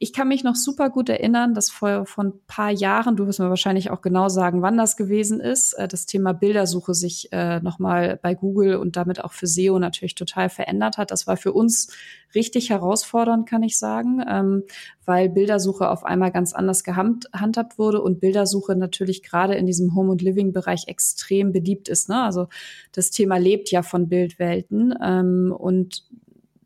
ich 0.00 0.12
kann 0.12 0.28
mich 0.28 0.44
noch 0.44 0.54
super 0.54 0.90
gut 0.90 1.08
erinnern, 1.08 1.54
dass 1.54 1.70
vor, 1.70 2.06
vor 2.06 2.24
ein 2.24 2.32
paar 2.46 2.70
Jahren, 2.70 3.16
du 3.16 3.26
wirst 3.26 3.40
mir 3.40 3.48
wahrscheinlich 3.48 3.90
auch 3.90 4.00
genau 4.00 4.28
sagen, 4.28 4.62
wann 4.62 4.76
das 4.76 4.96
gewesen 4.96 5.40
ist, 5.40 5.72
äh, 5.74 5.88
das 5.88 6.06
Thema 6.06 6.32
Bildersuche 6.32 6.94
sich 6.94 7.32
äh, 7.32 7.60
nochmal 7.60 8.18
bei 8.22 8.34
Google 8.34 8.76
und 8.76 8.96
damit 8.96 9.22
auch 9.24 9.32
für 9.32 9.46
SEO 9.46 9.78
natürlich 9.78 10.14
total 10.14 10.50
verändert 10.50 10.98
hat. 10.98 11.10
Das 11.10 11.26
war 11.26 11.36
für 11.36 11.52
uns 11.52 11.92
richtig 12.34 12.70
herausfordernd, 12.70 13.48
kann 13.48 13.62
ich 13.62 13.78
sagen, 13.78 14.22
ähm, 14.28 14.62
weil 15.04 15.28
Bildersuche 15.28 15.67
auf 15.72 16.04
einmal 16.04 16.30
ganz 16.30 16.52
anders 16.52 16.84
gehandhabt 16.84 17.78
wurde 17.78 18.02
und 18.02 18.20
Bildersuche 18.20 18.76
natürlich 18.76 19.22
gerade 19.22 19.54
in 19.54 19.66
diesem 19.66 19.94
Home- 19.94 20.10
und 20.10 20.22
Living-Bereich 20.22 20.88
extrem 20.88 21.52
beliebt 21.52 21.88
ist. 21.88 22.08
Ne? 22.08 22.22
Also 22.22 22.48
das 22.92 23.10
Thema 23.10 23.36
lebt 23.36 23.70
ja 23.70 23.82
von 23.82 24.08
Bildwelten 24.08 24.94
ähm, 25.02 25.54
und 25.56 26.04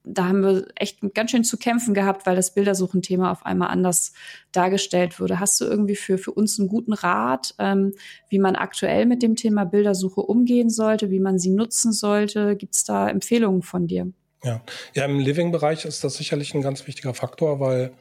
da 0.05 0.27
haben 0.29 0.43
wir 0.43 0.67
echt 0.75 0.99
ganz 1.15 1.31
schön 1.31 1.45
zu 1.45 1.57
kämpfen 1.57 1.95
gehabt, 1.95 2.27
weil 2.27 2.35
das 2.35 2.55
Bildersuchenthema 2.55 3.31
auf 3.31 3.47
einmal 3.47 3.69
anders 3.69 4.13
dargestellt 4.51 5.21
wurde. 5.21 5.39
Hast 5.39 5.61
du 5.61 5.65
irgendwie 5.65 5.97
für, 5.97 6.19
für 6.19 6.33
uns 6.33 6.59
einen 6.59 6.69
guten 6.69 6.93
Rat, 6.93 7.55
ähm, 7.59 7.93
wie 8.29 8.39
man 8.39 8.57
aktuell 8.57 9.07
mit 9.07 9.23
dem 9.23 9.37
Thema 9.37 9.65
Bildersuche 9.65 10.21
umgehen 10.21 10.71
sollte, 10.71 11.11
wie 11.11 11.21
man 11.21 11.39
sie 11.39 11.51
nutzen 11.51 11.93
sollte? 11.93 12.57
Gibt 12.57 12.75
es 12.75 12.85
da 12.85 13.09
Empfehlungen 13.09 13.63
von 13.63 13.87
dir? 13.87 14.13
Ja, 14.45 14.63
ja 14.95 15.05
im 15.05 15.21
Living-Bereich 15.21 15.85
ist 15.85 16.03
das 16.03 16.15
sicherlich 16.15 16.55
ein 16.55 16.63
ganz 16.63 16.87
wichtiger 16.87 17.15
Faktor, 17.15 17.61
weil 17.61 17.93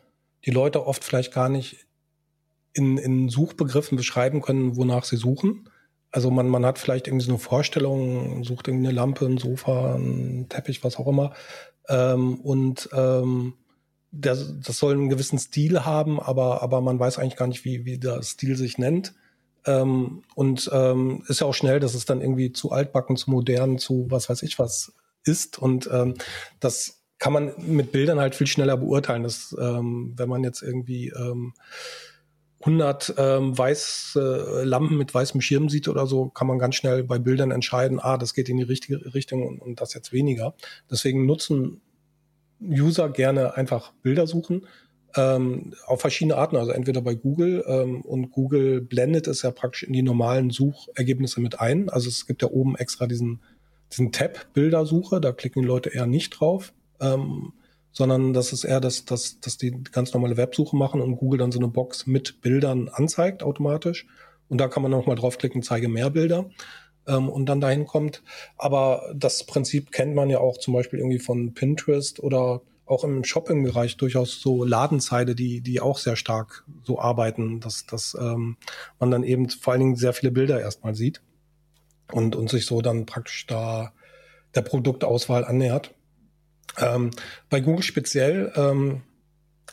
die 0.46 0.52
Leute 0.52 0.86
oft 0.86 1.04
vielleicht 1.04 1.34
gar 1.34 1.50
nicht 1.50 1.86
in, 2.74 2.98
in 2.98 3.30
Suchbegriffen 3.30 3.98
beschreiben 3.98 4.42
können, 4.42 4.76
wonach 4.76 5.04
sie 5.04 5.18
suchen. 5.18 5.70
Also 6.12 6.30
man, 6.30 6.48
man 6.48 6.66
hat 6.66 6.80
vielleicht 6.80 7.08
irgendwie 7.08 7.26
so 7.26 7.32
eine 7.32 7.40
Vorstellung, 7.40 8.44
sucht 8.44 8.68
irgendwie 8.68 8.88
eine 8.88 8.96
Lampe, 8.96 9.26
ein 9.26 9.38
Sofa, 9.38 9.96
ein 9.96 10.48
Teppich, 10.50 10.84
was 10.84 10.98
auch 10.98 11.08
immer. 11.08 11.34
Ähm, 11.88 12.36
und 12.42 12.90
ähm, 12.94 13.54
das, 14.12 14.54
das 14.60 14.78
soll 14.78 14.94
einen 14.94 15.10
gewissen 15.10 15.40
Stil 15.40 15.86
haben, 15.86 16.20
aber, 16.20 16.62
aber 16.62 16.82
man 16.82 17.00
weiß 17.00 17.18
eigentlich 17.18 17.38
gar 17.38 17.48
nicht, 17.48 17.64
wie, 17.64 17.86
wie 17.86 17.98
der 17.98 18.22
Stil 18.24 18.58
sich 18.58 18.78
nennt. 18.78 19.14
Ähm, 19.66 20.24
und 20.36 20.70
ähm, 20.74 21.24
ist 21.28 21.40
ja 21.40 21.48
auch 21.48 21.54
schnell, 21.54 21.80
dass 21.80 21.94
es 21.94 22.06
dann 22.06 22.20
irgendwie 22.20 22.52
zu 22.52 22.72
altbacken, 22.72 23.16
zu 23.16 23.30
modern, 23.32 23.78
zu 23.78 24.08
was 24.10 24.30
weiß 24.30 24.44
ich 24.44 24.60
was 24.60 24.94
ist. 25.24 25.60
Und 25.60 25.90
ähm, 25.92 26.16
das 26.60 27.01
kann 27.22 27.34
man 27.34 27.54
mit 27.58 27.92
Bildern 27.92 28.20
halt 28.20 28.34
viel 28.34 28.48
schneller 28.48 28.76
beurteilen. 28.76 29.22
dass 29.22 29.56
ähm, 29.62 30.14
wenn 30.18 30.28
man 30.28 30.44
jetzt 30.44 30.64
irgendwie 30.64 31.10
ähm, 31.10 31.54
100 32.62 33.14
ähm, 33.16 33.56
weiße 33.56 34.64
Lampen 34.66 34.98
mit 34.98 35.14
weißem 35.14 35.40
Schirm 35.40 35.70
sieht 35.70 35.88
oder 35.88 36.08
so, 36.08 36.30
kann 36.30 36.48
man 36.48 36.58
ganz 36.58 36.76
schnell 36.76 37.04
bei 37.04 37.20
Bildern 37.20 37.52
entscheiden, 37.52 38.00
ah, 38.00 38.18
das 38.18 38.34
geht 38.34 38.50
in 38.50 38.58
die 38.58 38.64
richtige 38.64 39.14
Richtung 39.14 39.46
und, 39.46 39.62
und 39.62 39.82
das 39.82 39.94
jetzt 39.94 40.12
weniger. 40.12 40.56
Deswegen 40.90 41.28
nutzen 41.28 41.82
User 42.60 43.10
gerne 43.10 43.56
einfach 43.56 43.94
Bilder 44.02 44.26
suchen 44.26 44.66
ähm, 45.16 45.76
auf 45.86 46.02
verschiedene 46.02 46.38
Arten, 46.38 46.56
also 46.56 46.72
entweder 46.72 47.02
bei 47.02 47.14
Google 47.14 47.64
ähm, 47.68 48.02
und 48.02 48.32
Google 48.32 48.82
blendet 48.82 49.28
es 49.28 49.44
ja 49.44 49.52
praktisch 49.52 49.84
in 49.84 49.94
die 49.94 50.02
normalen 50.02 50.50
Suchergebnisse 50.50 51.40
mit 51.40 51.60
ein. 51.60 51.88
Also 51.90 52.10
es 52.10 52.26
gibt 52.26 52.42
ja 52.42 52.50
oben 52.50 52.76
extra 52.78 53.06
diesen, 53.06 53.42
diesen 53.92 54.12
Tab 54.12 54.54
Bildersuche, 54.54 55.22
da 55.22 55.32
klicken 55.34 55.62
die 55.62 55.68
Leute 55.68 55.90
eher 55.90 56.08
nicht 56.08 56.32
drauf. 56.32 56.74
Ähm, 57.02 57.54
sondern 57.92 58.34
das 58.34 58.54
ist 58.54 58.64
eher, 58.64 58.80
dass, 58.80 59.06
dass, 59.06 59.40
dass 59.42 59.58
die 59.58 59.72
ganz 59.92 60.14
normale 60.14 60.38
Websuche 60.38 60.76
machen 60.76 61.02
und 61.02 61.18
Google 61.18 61.40
dann 61.40 61.52
so 61.52 61.60
eine 61.60 61.68
Box 61.68 62.08
mit 62.08 62.42
Bildern 62.42 62.88
anzeigt 62.88 63.44
automatisch. 63.44 64.08
Und 64.48 64.60
da 64.60 64.68
kann 64.68 64.84
man 64.84 64.92
nochmal 64.92 65.16
draufklicken, 65.16 65.62
zeige 65.62 65.90
mehr 65.90 66.10
Bilder 66.10 66.50
ähm, 67.08 67.30
und 67.30 67.48
dann 67.48 67.62
dahin 67.62 67.86
kommt. 67.86 68.24
Aber 68.58 69.12
das 69.14 69.46
Prinzip 69.46 69.92
kennt 69.92 70.16
man 70.16 70.30
ja 70.30 70.40
auch 70.40 70.58
zum 70.58 70.74
Beispiel 70.74 71.00
irgendwie 71.00 71.20
von 71.20 71.54
Pinterest 71.54 72.22
oder 72.22 72.62
auch 72.86 73.04
im 73.06 73.24
Shopping-Bereich 73.24 73.96
durchaus 73.98 74.42
so 74.42 74.66
Ladenzeile, 74.66 75.34
die, 75.34 75.62
die 75.62 75.80
auch 75.80 75.98
sehr 75.98 76.18
stark 76.18 76.66
so 76.84 77.00
arbeiten, 77.00 77.62
dass, 77.62 77.86
dass 77.86 78.18
ähm, 78.20 78.58
man 79.00 79.12
dann 79.12 79.24
eben 79.24 79.50
vor 79.50 79.74
allen 79.74 79.80
Dingen 79.80 79.96
sehr 79.96 80.14
viele 80.14 80.32
Bilder 80.32 80.60
erstmal 80.60 80.94
sieht 80.94 81.22
und, 82.12 82.36
und 82.36 82.50
sich 82.50 82.66
so 82.66 82.82
dann 82.82 83.06
praktisch 83.06 83.48
da 83.48 83.94
der 84.56 84.62
Produktauswahl 84.62 85.46
annähert. 85.46 85.94
Ähm, 86.78 87.12
bei 87.50 87.60
Google 87.60 87.84
speziell 87.84 88.52
ähm, 88.56 89.02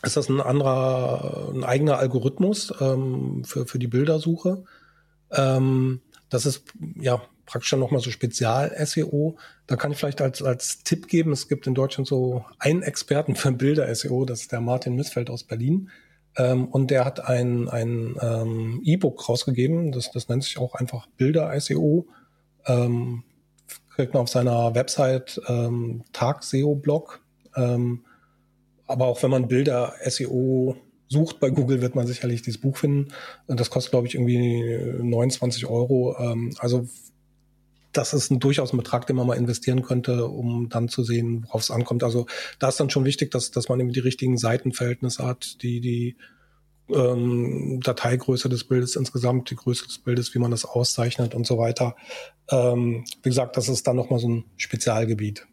ist 0.03 0.17
das 0.17 0.29
ein 0.29 0.41
anderer, 0.41 1.51
ein 1.53 1.63
eigener 1.63 1.97
Algorithmus 1.97 2.73
ähm, 2.79 3.43
für, 3.45 3.65
für 3.65 3.79
die 3.79 3.87
Bildersuche. 3.87 4.63
Ähm, 5.31 6.01
das 6.29 6.45
ist 6.45 6.63
ja 6.95 7.21
praktisch 7.45 7.71
dann 7.71 7.79
nochmal 7.79 8.01
so 8.01 8.11
Spezial-SEO. 8.11 9.37
Da 9.67 9.75
kann 9.75 9.91
ich 9.91 9.97
vielleicht 9.97 10.21
als, 10.21 10.41
als 10.41 10.83
Tipp 10.83 11.07
geben, 11.07 11.31
es 11.31 11.47
gibt 11.47 11.67
in 11.67 11.73
Deutschland 11.73 12.07
so 12.07 12.45
einen 12.59 12.83
Experten 12.83 13.35
für 13.35 13.51
Bilder-SEO, 13.51 14.25
das 14.25 14.41
ist 14.41 14.51
der 14.51 14.61
Martin 14.61 14.95
Missfeld 14.95 15.29
aus 15.29 15.43
Berlin. 15.43 15.89
Ähm, 16.37 16.67
und 16.67 16.91
der 16.91 17.05
hat 17.05 17.25
ein, 17.25 17.67
ein 17.67 18.15
ähm, 18.21 18.81
E-Book 18.83 19.27
rausgegeben, 19.27 19.91
das, 19.91 20.11
das 20.11 20.29
nennt 20.29 20.43
sich 20.43 20.59
auch 20.59 20.75
einfach 20.75 21.07
Bilder-SEO. 21.17 22.07
Ähm, 22.67 23.23
kriegt 23.99 24.13
man 24.13 24.23
auf 24.23 24.29
seiner 24.29 24.75
Website 24.75 25.41
ähm, 25.49 26.05
Tag-SEO-Blog. 26.13 27.19
Ähm, 27.57 28.05
aber 28.87 29.07
auch 29.07 29.21
wenn 29.21 29.29
man 29.29 29.49
Bilder-SEO 29.49 30.77
sucht 31.09 31.41
bei 31.41 31.49
Google, 31.49 31.81
wird 31.81 31.95
man 31.95 32.07
sicherlich 32.07 32.41
dieses 32.41 32.61
Buch 32.61 32.77
finden. 32.77 33.09
Das 33.47 33.69
kostet, 33.69 33.91
glaube 33.91 34.07
ich, 34.07 34.15
irgendwie 34.15 34.63
29 35.03 35.65
Euro. 35.65 36.15
Ähm, 36.17 36.55
also 36.59 36.87
das 37.91 38.13
ist 38.13 38.31
ein 38.31 38.39
durchaus 38.39 38.71
ein 38.71 38.77
Betrag, 38.77 39.05
den 39.05 39.17
man 39.17 39.27
mal 39.27 39.35
investieren 39.35 39.81
könnte, 39.81 40.27
um 40.27 40.69
dann 40.69 40.87
zu 40.87 41.03
sehen, 41.03 41.43
worauf 41.47 41.63
es 41.63 41.71
ankommt. 41.71 42.01
Also 42.01 42.25
da 42.57 42.69
ist 42.69 42.79
dann 42.79 42.89
schon 42.89 43.03
wichtig, 43.03 43.31
dass, 43.31 43.51
dass 43.51 43.67
man 43.67 43.81
eben 43.81 43.91
die 43.91 43.99
richtigen 43.99 44.37
Seitenverhältnisse 44.37 45.25
hat, 45.25 45.61
die, 45.61 45.81
die 45.81 46.15
ähm, 46.93 47.79
Dateigröße 47.81 48.49
des 48.49 48.63
Bildes 48.63 48.95
insgesamt, 48.95 49.49
die 49.49 49.55
Größe 49.55 49.85
des 49.85 49.99
Bildes, 49.99 50.33
wie 50.33 50.39
man 50.39 50.51
das 50.51 50.65
auszeichnet 50.65 51.35
und 51.35 51.45
so 51.45 51.57
weiter. 51.57 51.95
Ähm, 52.49 53.05
wie 53.23 53.29
gesagt, 53.29 53.57
das 53.57 53.69
ist 53.69 53.87
dann 53.87 53.95
nochmal 53.95 54.19
so 54.19 54.29
ein 54.29 54.45
Spezialgebiet. 54.57 55.47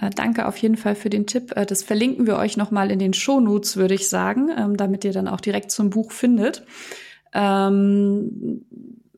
Äh, 0.00 0.10
danke 0.10 0.46
auf 0.46 0.56
jeden 0.56 0.76
Fall 0.76 0.94
für 0.94 1.10
den 1.10 1.26
Tipp. 1.26 1.52
Äh, 1.56 1.66
das 1.66 1.82
verlinken 1.82 2.26
wir 2.26 2.36
euch 2.36 2.56
nochmal 2.56 2.90
in 2.90 2.98
den 2.98 3.14
Shownotes, 3.14 3.76
würde 3.76 3.94
ich 3.94 4.08
sagen, 4.08 4.48
ähm, 4.56 4.76
damit 4.76 5.04
ihr 5.04 5.12
dann 5.12 5.28
auch 5.28 5.40
direkt 5.40 5.70
zum 5.70 5.90
Buch 5.90 6.12
findet. 6.12 6.64
Ähm, 7.34 8.64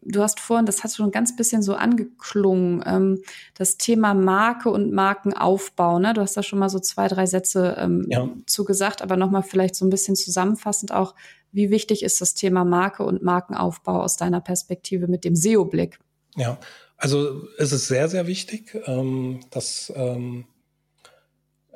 du 0.06 0.22
hast 0.22 0.40
vorhin, 0.40 0.66
das 0.66 0.84
hast 0.84 0.94
du 0.94 0.96
schon 0.98 1.08
ein 1.08 1.12
ganz 1.12 1.36
bisschen 1.36 1.62
so 1.62 1.74
angeklungen, 1.74 2.82
ähm, 2.86 3.22
das 3.54 3.76
Thema 3.76 4.14
Marke 4.14 4.70
und 4.70 4.92
Markenaufbau. 4.92 5.98
Ne? 5.98 6.14
Du 6.14 6.20
hast 6.20 6.36
da 6.36 6.42
schon 6.42 6.58
mal 6.58 6.68
so 6.68 6.78
zwei, 6.78 7.08
drei 7.08 7.26
Sätze 7.26 7.76
ähm, 7.78 8.06
ja. 8.08 8.28
zu 8.46 8.64
gesagt, 8.64 9.02
aber 9.02 9.16
nochmal 9.16 9.42
vielleicht 9.42 9.74
so 9.74 9.84
ein 9.84 9.90
bisschen 9.90 10.16
zusammenfassend 10.16 10.92
auch, 10.92 11.14
wie 11.52 11.70
wichtig 11.70 12.02
ist 12.02 12.20
das 12.20 12.34
Thema 12.34 12.64
Marke 12.64 13.04
und 13.04 13.22
Markenaufbau 13.22 14.02
aus 14.02 14.16
deiner 14.16 14.40
Perspektive 14.40 15.06
mit 15.06 15.24
dem 15.24 15.36
SEO-Blick? 15.36 16.00
Ja, 16.36 16.58
also 16.96 17.42
es 17.58 17.72
ist 17.72 17.86
sehr, 17.86 18.08
sehr 18.08 18.26
wichtig, 18.26 18.76
ähm, 18.86 19.40
dass 19.50 19.92
ähm, 19.94 20.46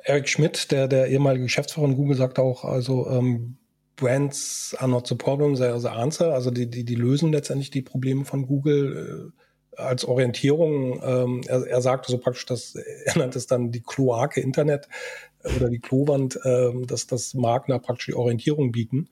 Eric 0.03 0.27
Schmidt, 0.27 0.71
der, 0.71 0.87
der 0.87 1.07
ehemalige 1.07 1.43
Geschäftsführer 1.43 1.87
von 1.87 1.95
Google, 1.95 2.17
sagt 2.17 2.39
auch, 2.39 2.65
also 2.65 3.07
ähm, 3.09 3.58
Brands 3.99 4.75
are 4.79 4.89
not 4.89 5.07
the 5.07 5.15
problem, 5.15 5.55
they 5.55 5.67
are 5.67 5.79
the 5.79 5.89
answer. 5.89 6.33
Also 6.33 6.51
die, 6.51 6.69
die, 6.69 6.83
die 6.83 6.95
lösen 6.95 7.31
letztendlich 7.31 7.69
die 7.69 7.81
Probleme 7.81 8.25
von 8.25 8.47
Google 8.47 9.33
äh, 9.77 9.81
als 9.81 10.05
Orientierung. 10.05 11.01
Ähm, 11.03 11.41
er, 11.47 11.67
er 11.67 11.81
sagte 11.81 12.11
so 12.11 12.17
praktisch, 12.17 12.45
dass 12.45 12.75
er 13.05 13.17
nennt 13.17 13.35
es 13.35 13.47
dann 13.47 13.71
die 13.71 13.81
Kloake 13.81 14.41
Internet 14.41 14.87
oder 15.55 15.69
die 15.69 15.79
Klowand, 15.79 16.39
ähm, 16.43 16.87
dass 16.87 17.07
das 17.07 17.33
Marken 17.33 17.71
da 17.71 17.79
praktisch 17.79 18.07
die 18.07 18.13
Orientierung 18.15 18.71
bieten. 18.71 19.09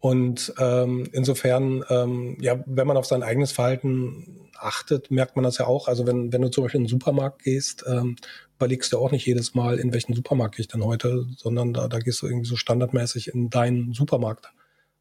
Und 0.00 0.52
ähm, 0.58 1.08
insofern, 1.12 1.82
ähm, 1.88 2.36
ja, 2.38 2.62
wenn 2.66 2.86
man 2.86 2.98
auf 2.98 3.06
sein 3.06 3.22
eigenes 3.22 3.52
Verhalten 3.52 4.50
achtet, 4.58 5.10
merkt 5.10 5.34
man 5.34 5.44
das 5.44 5.58
ja 5.58 5.66
auch. 5.66 5.88
Also 5.88 6.06
wenn, 6.06 6.30
wenn 6.30 6.42
du 6.42 6.50
zum 6.50 6.64
Beispiel 6.64 6.80
in 6.80 6.84
den 6.84 6.90
Supermarkt 6.90 7.42
gehst, 7.42 7.84
ähm, 7.88 8.16
überlegst 8.56 8.92
du 8.92 8.98
auch 8.98 9.10
nicht 9.10 9.26
jedes 9.26 9.54
Mal, 9.54 9.78
in 9.78 9.92
welchen 9.92 10.14
Supermarkt 10.14 10.56
gehe 10.56 10.62
ich 10.62 10.68
denn 10.68 10.84
heute, 10.84 11.26
sondern 11.36 11.72
da, 11.72 11.88
da 11.88 11.98
gehst 11.98 12.22
du 12.22 12.26
irgendwie 12.26 12.48
so 12.48 12.56
standardmäßig 12.56 13.28
in 13.28 13.50
deinen 13.50 13.92
Supermarkt. 13.92 14.52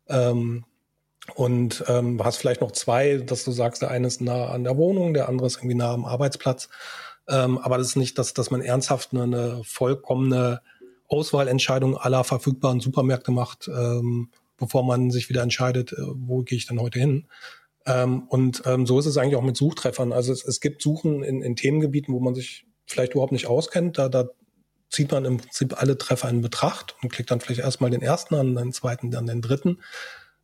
Ähm, 0.08 0.66
und 1.36 1.84
ähm, 1.88 2.22
hast 2.24 2.38
vielleicht 2.38 2.62
noch 2.62 2.72
zwei, 2.72 3.18
dass 3.18 3.46
du 3.46 3.52
sagst, 3.52 3.82
der 3.82 3.92
eine 3.92 4.08
ist 4.08 4.22
nah 4.22 4.48
an 4.48 4.64
der 4.66 4.76
Wohnung, 4.76 5.14
der 5.14 5.30
andere 5.30 5.48
ist 5.48 5.58
irgendwie 5.58 5.76
nah 5.76 5.94
am 5.94 6.06
Arbeitsplatz. 6.06 6.68
Ähm, 7.30 7.58
aber 7.58 7.78
das 7.78 7.88
ist 7.88 7.96
nicht, 7.96 8.18
dass, 8.18 8.34
dass 8.34 8.52
man 8.52 8.62
ernsthaft 8.62 9.14
eine, 9.14 9.24
eine 9.24 9.62
vollkommene 9.64 10.62
Auswahlentscheidung 11.08 11.96
aller 11.96 12.26
verfügbaren 12.26 12.82
Supermärkte 12.82 13.32
macht. 13.32 13.70
Ähm, 13.70 14.32
bevor 14.58 14.84
man 14.84 15.12
sich 15.12 15.30
wieder 15.30 15.42
entscheidet, 15.42 15.94
äh, 15.94 15.98
wo 16.02 16.44
gehe 16.44 16.58
ich 16.58 16.68
denn 16.68 16.80
heute 16.80 17.00
hin. 17.00 17.28
Ähm, 17.86 18.24
und 18.30 18.64
ähm, 18.66 18.86
so 18.86 19.00
ist 19.00 19.06
es 19.06 19.18
eigentlich 19.18 19.36
auch 19.36 19.44
mit 19.44 19.58
Suchtreffern. 19.58 20.14
Also 20.14 20.32
es, 20.32 20.46
es 20.46 20.62
gibt 20.62 20.82
Suchen 20.82 21.24
in, 21.24 21.42
in, 21.42 21.56
Themengebieten, 21.56 22.14
wo 22.14 22.20
man 22.20 22.36
sich 22.36 22.66
vielleicht 22.86 23.14
überhaupt 23.14 23.32
nicht 23.32 23.48
auskennt. 23.48 23.98
Da, 23.98 24.10
da 24.10 24.30
zieht 24.90 25.12
man 25.12 25.26
im 25.26 25.38
Prinzip 25.38 25.82
alle 25.82 25.98
Treffer 25.98 26.30
in 26.30 26.42
Betracht 26.42 26.96
und 27.02 27.12
klickt 27.12 27.32
dann 27.32 27.40
vielleicht 27.40 27.62
erstmal 27.62 27.90
den 27.90 28.02
ersten 28.02 28.36
an, 28.36 28.56
den 28.56 28.74
zweiten, 28.74 29.12
dann 29.12 29.26
den 29.26 29.42
dritten. 29.42 29.80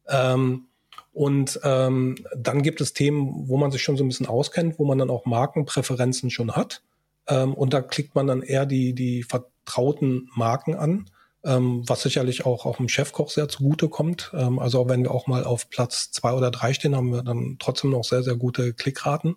Ähm, 0.07 0.67
und 1.11 1.59
ähm, 1.63 2.15
dann 2.35 2.61
gibt 2.61 2.81
es 2.81 2.93
Themen, 2.93 3.47
wo 3.47 3.57
man 3.57 3.71
sich 3.71 3.81
schon 3.81 3.97
so 3.97 4.03
ein 4.03 4.07
bisschen 4.07 4.27
auskennt, 4.27 4.79
wo 4.79 4.85
man 4.85 4.97
dann 4.97 5.09
auch 5.09 5.25
Markenpräferenzen 5.25 6.29
schon 6.29 6.55
hat. 6.55 6.81
Ähm, 7.27 7.53
und 7.53 7.73
da 7.73 7.81
klickt 7.81 8.15
man 8.15 8.27
dann 8.27 8.41
eher 8.41 8.65
die, 8.65 8.93
die 8.93 9.23
vertrauten 9.23 10.29
Marken 10.35 10.75
an 10.75 11.09
ähm, 11.43 11.87
was 11.87 12.01
sicherlich 12.01 12.45
auch, 12.45 12.65
auch 12.65 12.77
dem 12.77 12.89
Chefkoch 12.89 13.29
sehr 13.29 13.47
zugute 13.47 13.89
kommt. 13.89 14.31
Ähm, 14.33 14.59
also 14.59 14.89
wenn 14.89 15.03
wir 15.03 15.11
auch 15.11 15.27
mal 15.27 15.43
auf 15.43 15.69
Platz 15.69 16.11
zwei 16.11 16.33
oder 16.33 16.51
drei 16.51 16.73
stehen, 16.73 16.95
haben 16.95 17.11
wir 17.11 17.23
dann 17.23 17.57
trotzdem 17.59 17.91
noch 17.91 18.03
sehr, 18.03 18.23
sehr 18.23 18.35
gute 18.35 18.73
Klickraten. 18.73 19.35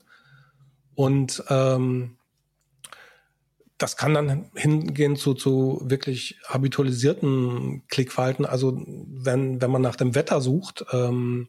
Und 0.95 1.43
ähm, 1.49 2.17
das 3.79 3.97
kann 3.97 4.15
dann 4.15 4.51
hingehen 4.55 5.17
zu, 5.17 5.35
zu 5.35 5.81
wirklich 5.85 6.39
habitualisierten 6.47 7.83
Klickverhalten. 7.89 8.45
Also 8.45 8.81
wenn, 8.87 9.61
wenn 9.61 9.71
man 9.71 9.83
nach 9.83 9.97
dem 9.97 10.15
Wetter 10.15 10.41
sucht, 10.41 10.85
ähm, 10.93 11.49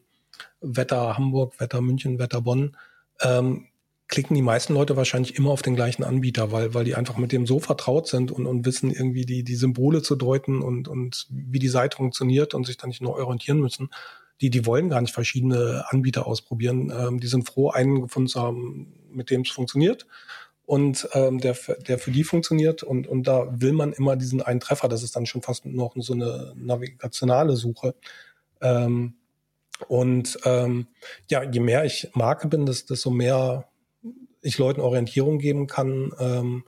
Wetter 0.60 1.16
Hamburg, 1.16 1.60
Wetter 1.60 1.80
München, 1.80 2.18
Wetter 2.18 2.40
Bonn, 2.40 2.76
ähm, 3.20 3.66
klicken 4.08 4.34
die 4.34 4.42
meisten 4.42 4.74
Leute 4.74 4.96
wahrscheinlich 4.96 5.36
immer 5.36 5.50
auf 5.50 5.62
den 5.62 5.76
gleichen 5.76 6.04
Anbieter, 6.04 6.52
weil, 6.52 6.74
weil 6.74 6.84
die 6.84 6.94
einfach 6.94 7.16
mit 7.16 7.32
dem 7.32 7.46
so 7.46 7.58
vertraut 7.58 8.06
sind 8.06 8.32
und, 8.32 8.46
und 8.46 8.66
wissen 8.66 8.90
irgendwie 8.90 9.24
die, 9.24 9.44
die 9.44 9.56
Symbole 9.56 10.02
zu 10.02 10.14
deuten 10.14 10.60
und, 10.60 10.88
und 10.88 11.26
wie 11.30 11.58
die 11.58 11.68
Seite 11.68 11.96
funktioniert 11.96 12.54
und 12.54 12.66
sich 12.66 12.76
dann 12.76 12.88
nicht 12.88 13.02
nur 13.02 13.16
orientieren 13.16 13.60
müssen. 13.60 13.90
Die, 14.40 14.50
die 14.50 14.66
wollen 14.66 14.88
gar 14.88 15.00
nicht 15.00 15.14
verschiedene 15.14 15.84
Anbieter 15.88 16.26
ausprobieren. 16.26 16.92
Ähm, 16.96 17.20
die 17.20 17.28
sind 17.28 17.46
froh, 17.46 17.70
einen 17.70 18.02
gefunden 18.02 18.28
zu 18.28 18.42
haben, 18.42 18.92
mit 19.10 19.30
dem 19.30 19.42
es 19.42 19.50
funktioniert 19.50 20.06
und 20.66 21.08
ähm, 21.12 21.40
der, 21.40 21.56
der 21.86 21.98
für 21.98 22.10
die 22.10 22.24
funktioniert. 22.24 22.82
Und, 22.82 23.06
und 23.06 23.24
da 23.24 23.48
will 23.50 23.72
man 23.72 23.92
immer 23.92 24.16
diesen 24.16 24.42
einen 24.42 24.60
Treffer. 24.60 24.88
Das 24.88 25.02
ist 25.02 25.16
dann 25.16 25.26
schon 25.26 25.42
fast 25.42 25.66
noch 25.66 25.94
so 25.96 26.14
eine 26.14 26.52
navigationale 26.56 27.56
Suche. 27.56 27.94
Ähm, 28.60 29.14
und 29.88 30.38
ähm, 30.44 30.86
ja, 31.28 31.42
je 31.42 31.60
mehr 31.60 31.84
ich 31.84 32.10
Marke 32.14 32.48
bin, 32.48 32.64
desto 32.64 33.10
mehr 33.10 33.68
ich 34.40 34.58
Leuten 34.58 34.80
Orientierung 34.80 35.38
geben 35.38 35.66
kann, 35.66 36.12
ähm, 36.18 36.64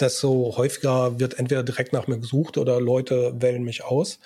desto 0.00 0.56
häufiger 0.56 1.18
wird 1.18 1.38
entweder 1.38 1.62
direkt 1.62 1.92
nach 1.92 2.06
mir 2.06 2.18
gesucht 2.18 2.56
oder 2.56 2.80
Leute 2.80 3.34
wählen 3.40 3.64
mich 3.64 3.84
aus. 3.84 4.20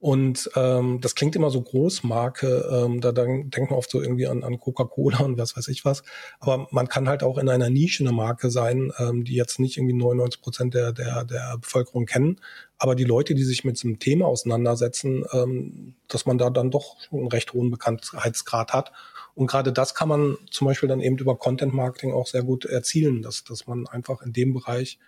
Und 0.00 0.48
ähm, 0.54 1.00
das 1.00 1.16
klingt 1.16 1.34
immer 1.34 1.50
so 1.50 1.60
Großmarke, 1.60 2.68
ähm, 2.70 3.00
da 3.00 3.10
denkt 3.10 3.56
man 3.56 3.72
oft 3.72 3.90
so 3.90 4.00
irgendwie 4.00 4.28
an, 4.28 4.44
an 4.44 4.60
Coca-Cola 4.60 5.20
und 5.20 5.38
was 5.38 5.56
weiß 5.56 5.66
ich 5.68 5.84
was. 5.84 6.04
Aber 6.38 6.68
man 6.70 6.88
kann 6.88 7.08
halt 7.08 7.24
auch 7.24 7.36
in 7.36 7.48
einer 7.48 7.68
Nische 7.68 8.04
eine 8.04 8.12
Marke 8.12 8.50
sein, 8.50 8.92
ähm, 8.98 9.24
die 9.24 9.34
jetzt 9.34 9.58
nicht 9.58 9.76
irgendwie 9.76 9.94
99 9.94 10.40
Prozent 10.40 10.74
der, 10.74 10.92
der, 10.92 11.24
der 11.24 11.58
Bevölkerung 11.58 12.06
kennen. 12.06 12.40
Aber 12.78 12.94
die 12.94 13.04
Leute, 13.04 13.34
die 13.34 13.42
sich 13.42 13.64
mit 13.64 13.76
diesem 13.76 13.98
Thema 13.98 14.26
auseinandersetzen, 14.26 15.24
ähm, 15.32 15.94
dass 16.06 16.26
man 16.26 16.38
da 16.38 16.50
dann 16.50 16.70
doch 16.70 16.96
einen 17.10 17.26
recht 17.26 17.52
hohen 17.52 17.70
Bekanntheitsgrad 17.70 18.72
hat 18.72 18.92
und 19.38 19.46
gerade 19.46 19.72
das 19.72 19.94
kann 19.94 20.08
man 20.08 20.36
zum 20.50 20.66
Beispiel 20.66 20.88
dann 20.88 21.00
eben 21.00 21.16
über 21.16 21.38
Content 21.38 21.72
Marketing 21.72 22.12
auch 22.12 22.26
sehr 22.26 22.42
gut 22.42 22.64
erzielen, 22.64 23.22
dass, 23.22 23.44
dass 23.44 23.68
man 23.68 23.86
einfach 23.86 24.20
in 24.22 24.32
dem 24.32 24.52
Bereich 24.52 24.98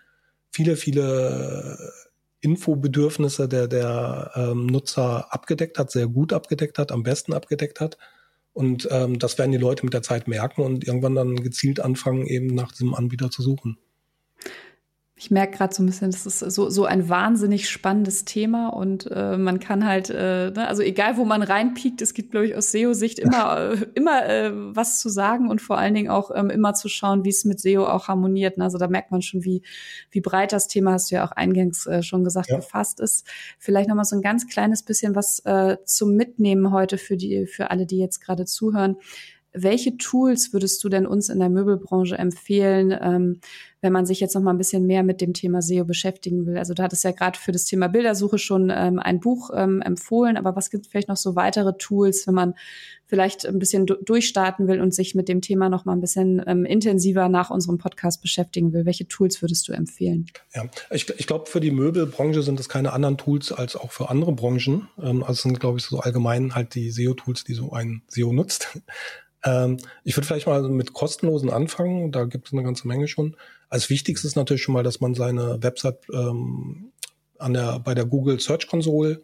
viele, 0.53 0.77
viele 0.77 1.93
Infobedürfnisse 2.41 3.49
der, 3.49 3.69
der 3.69 4.33
ähm, 4.35 4.67
Nutzer 4.67 5.33
abgedeckt 5.33 5.79
hat, 5.79 5.91
sehr 5.91 6.07
gut 6.07 6.33
abgedeckt 6.33 6.79
hat, 6.79 6.93
am 6.93 7.03
besten 7.03 7.33
abgedeckt 7.33 7.81
hat. 7.81 7.99
Und 8.53 8.89
ähm, 8.91 9.19
das 9.19 9.39
werden 9.39 9.53
die 9.53 9.59
Leute 9.59 9.85
mit 9.85 9.95
der 9.95 10.03
Zeit 10.03 10.27
merken 10.27 10.63
und 10.63 10.87
irgendwann 10.87 11.15
dann 11.15 11.37
gezielt 11.37 11.81
anfangen, 11.81 12.27
eben 12.27 12.47
nach 12.47 12.73
diesem 12.73 12.95
Anbieter 12.95 13.31
zu 13.31 13.43
suchen. 13.43 13.79
Ich 15.23 15.31
merke 15.31 15.59
gerade 15.59 15.75
so 15.75 15.83
ein 15.83 15.87
bisschen, 15.87 16.11
das 16.11 16.25
ist 16.25 16.39
so, 16.39 16.71
so 16.71 16.87
ein 16.87 17.11
wahnsinnig 17.11 17.69
spannendes 17.69 18.25
Thema 18.25 18.69
und 18.69 19.07
äh, 19.11 19.37
man 19.37 19.61
kann 19.61 19.87
halt, 19.87 20.09
äh, 20.09 20.51
ne, 20.51 20.67
also 20.67 20.81
egal 20.81 21.19
wo 21.19 21.27
man 21.27 21.43
reinpiekt, 21.43 22.01
es 22.01 22.15
gibt, 22.15 22.31
glaube 22.31 22.47
ich, 22.47 22.57
aus 22.57 22.73
SEO-Sicht 22.73 23.19
immer, 23.19 23.73
äh, 23.73 23.87
immer 23.95 24.27
äh, 24.27 24.51
was 24.55 24.99
zu 24.99 25.11
sagen 25.11 25.51
und 25.51 25.61
vor 25.61 25.77
allen 25.77 25.93
Dingen 25.93 26.09
auch 26.09 26.31
ähm, 26.35 26.49
immer 26.49 26.73
zu 26.73 26.89
schauen, 26.89 27.23
wie 27.27 27.29
es 27.29 27.45
mit 27.45 27.61
SEO 27.61 27.85
auch 27.85 28.09
harmoniert. 28.09 28.57
Ne? 28.57 28.65
Also 28.65 28.79
da 28.79 28.89
merkt 28.89 29.11
man 29.11 29.21
schon, 29.21 29.45
wie, 29.45 29.61
wie 30.11 30.23
breit 30.23 30.55
das 30.55 30.69
Thema, 30.69 30.93
hast 30.93 31.11
du 31.11 31.17
ja 31.17 31.27
auch 31.27 31.33
eingangs 31.33 31.85
äh, 31.85 32.03
schon 32.03 32.25
gesagt, 32.25 32.49
ja. 32.49 32.57
gefasst 32.57 32.99
ist. 33.01 33.27
Vielleicht 33.59 33.91
nochmal 33.91 34.07
so 34.07 34.17
ein 34.17 34.23
ganz 34.23 34.49
kleines 34.49 34.83
bisschen 34.83 35.15
was 35.15 35.41
äh, 35.41 35.77
zum 35.85 36.17
Mitnehmen 36.17 36.73
heute 36.73 36.97
für 36.97 37.19
die, 37.19 37.47
für 37.47 37.71
alle, 37.71 37.85
die 37.85 37.99
jetzt 37.99 38.21
gerade 38.21 38.47
zuhören 38.47 38.97
welche 39.53 39.97
Tools 39.97 40.53
würdest 40.53 40.83
du 40.85 40.89
denn 40.89 41.07
uns 41.07 41.29
in 41.29 41.41
der 41.41 41.49
Möbelbranche 41.49 42.17
empfehlen, 42.17 42.97
ähm, 43.01 43.41
wenn 43.81 43.93
man 43.93 44.07
sich 44.07 44.21
jetzt 44.21 44.35
noch 44.35 44.43
mal 44.43 44.53
ein 44.53 44.59
bisschen 44.59 44.87
mehr 44.87 45.03
mit 45.03 45.21
dem 45.21 45.33
Thema 45.33 45.63
SEO 45.63 45.85
beschäftigen 45.85 46.47
will? 46.47 46.57
Also 46.59 46.75
du 46.75 46.83
hattest 46.83 47.03
ja 47.03 47.11
gerade 47.11 47.39
für 47.39 47.51
das 47.51 47.65
Thema 47.65 47.89
Bildersuche 47.89 48.39
schon 48.39 48.71
ähm, 48.75 48.99
ein 48.99 49.21
Buch 49.21 49.51
ähm, 49.55 49.81
empfohlen, 49.83 50.37
aber 50.37 50.55
was 50.55 50.71
gibt 50.71 50.87
es 50.87 50.91
vielleicht 50.91 51.09
noch 51.09 51.17
so 51.17 51.35
weitere 51.35 51.73
Tools, 51.79 52.27
wenn 52.27 52.35
man 52.35 52.55
vielleicht 53.07 53.45
ein 53.45 53.59
bisschen 53.59 53.87
durchstarten 53.87 54.69
will 54.69 54.81
und 54.81 54.95
sich 54.95 55.17
mit 55.17 55.29
dem 55.29 55.41
Thema 55.41 55.69
noch 55.69 55.85
mal 55.85 55.95
ein 55.95 56.01
bisschen 56.01 56.41
ähm, 56.47 56.65
intensiver 56.65 57.29
nach 57.29 57.51
unserem 57.51 57.79
Podcast 57.79 58.23
beschäftigen 58.23 58.73
will? 58.73 58.87
Welche 58.87 59.09
Tools 59.09 59.43
würdest 59.43 59.67
du 59.67 59.73
empfehlen? 59.73 60.27
Ja, 60.55 60.67
ich, 60.91 61.09
ich 61.19 61.27
glaube, 61.27 61.47
für 61.47 61.61
die 61.61 61.73
Möbelbranche 61.73 62.43
sind 62.43 62.61
es 62.61 62.69
keine 62.69 62.93
anderen 62.93 63.19
Tools 63.19 63.51
als 63.51 63.75
auch 63.75 63.91
für 63.91 64.11
andere 64.11 64.33
Branchen. 64.33 64.89
Ähm, 65.03 65.25
also 65.25 65.43
sind, 65.43 65.59
glaube 65.59 65.79
ich, 65.79 65.85
so 65.85 65.99
allgemein 65.99 66.55
halt 66.55 66.77
die 66.77 66.91
SEO-Tools, 66.91 67.43
die 67.43 67.55
so 67.55 67.73
ein 67.73 68.03
SEO 68.07 68.33
nutzt. 68.33 68.79
Ähm, 69.45 69.79
ich 70.05 70.17
würde 70.17 70.27
vielleicht 70.27 70.47
mal 70.47 70.63
mit 70.69 70.93
kostenlosen 70.93 71.51
anfangen. 71.51 72.13
Da 72.13 72.25
gibt 72.25 72.49
es 72.49 72.53
eine 72.53 72.63
ganze 72.63 72.87
Menge 72.87 73.09
schon. 73.09 73.37
Als 73.69 73.91
wichtigstes 73.91 74.37
natürlich 74.37 74.63
schon 74.63 74.75
mal, 74.75 74.83
dass 74.83 75.01
man 75.01 75.15
seine 75.15 75.63
Website 75.63 75.99
ähm, 76.13 76.93
an 77.39 77.55
der, 77.55 77.79
bei 77.81 77.95
der 77.95 78.05
Google 78.05 78.41
Search 78.41 78.67
Console 78.67 79.23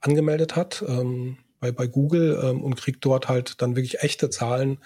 angemeldet 0.00 0.56
hat, 0.56 0.84
ähm, 0.86 1.38
bei, 1.60 1.72
bei 1.72 1.86
Google 1.86 2.38
ähm, 2.42 2.62
und 2.62 2.76
kriegt 2.76 3.04
dort 3.04 3.28
halt 3.28 3.62
dann 3.62 3.76
wirklich 3.76 4.00
echte 4.00 4.30
Zahlen, 4.30 4.78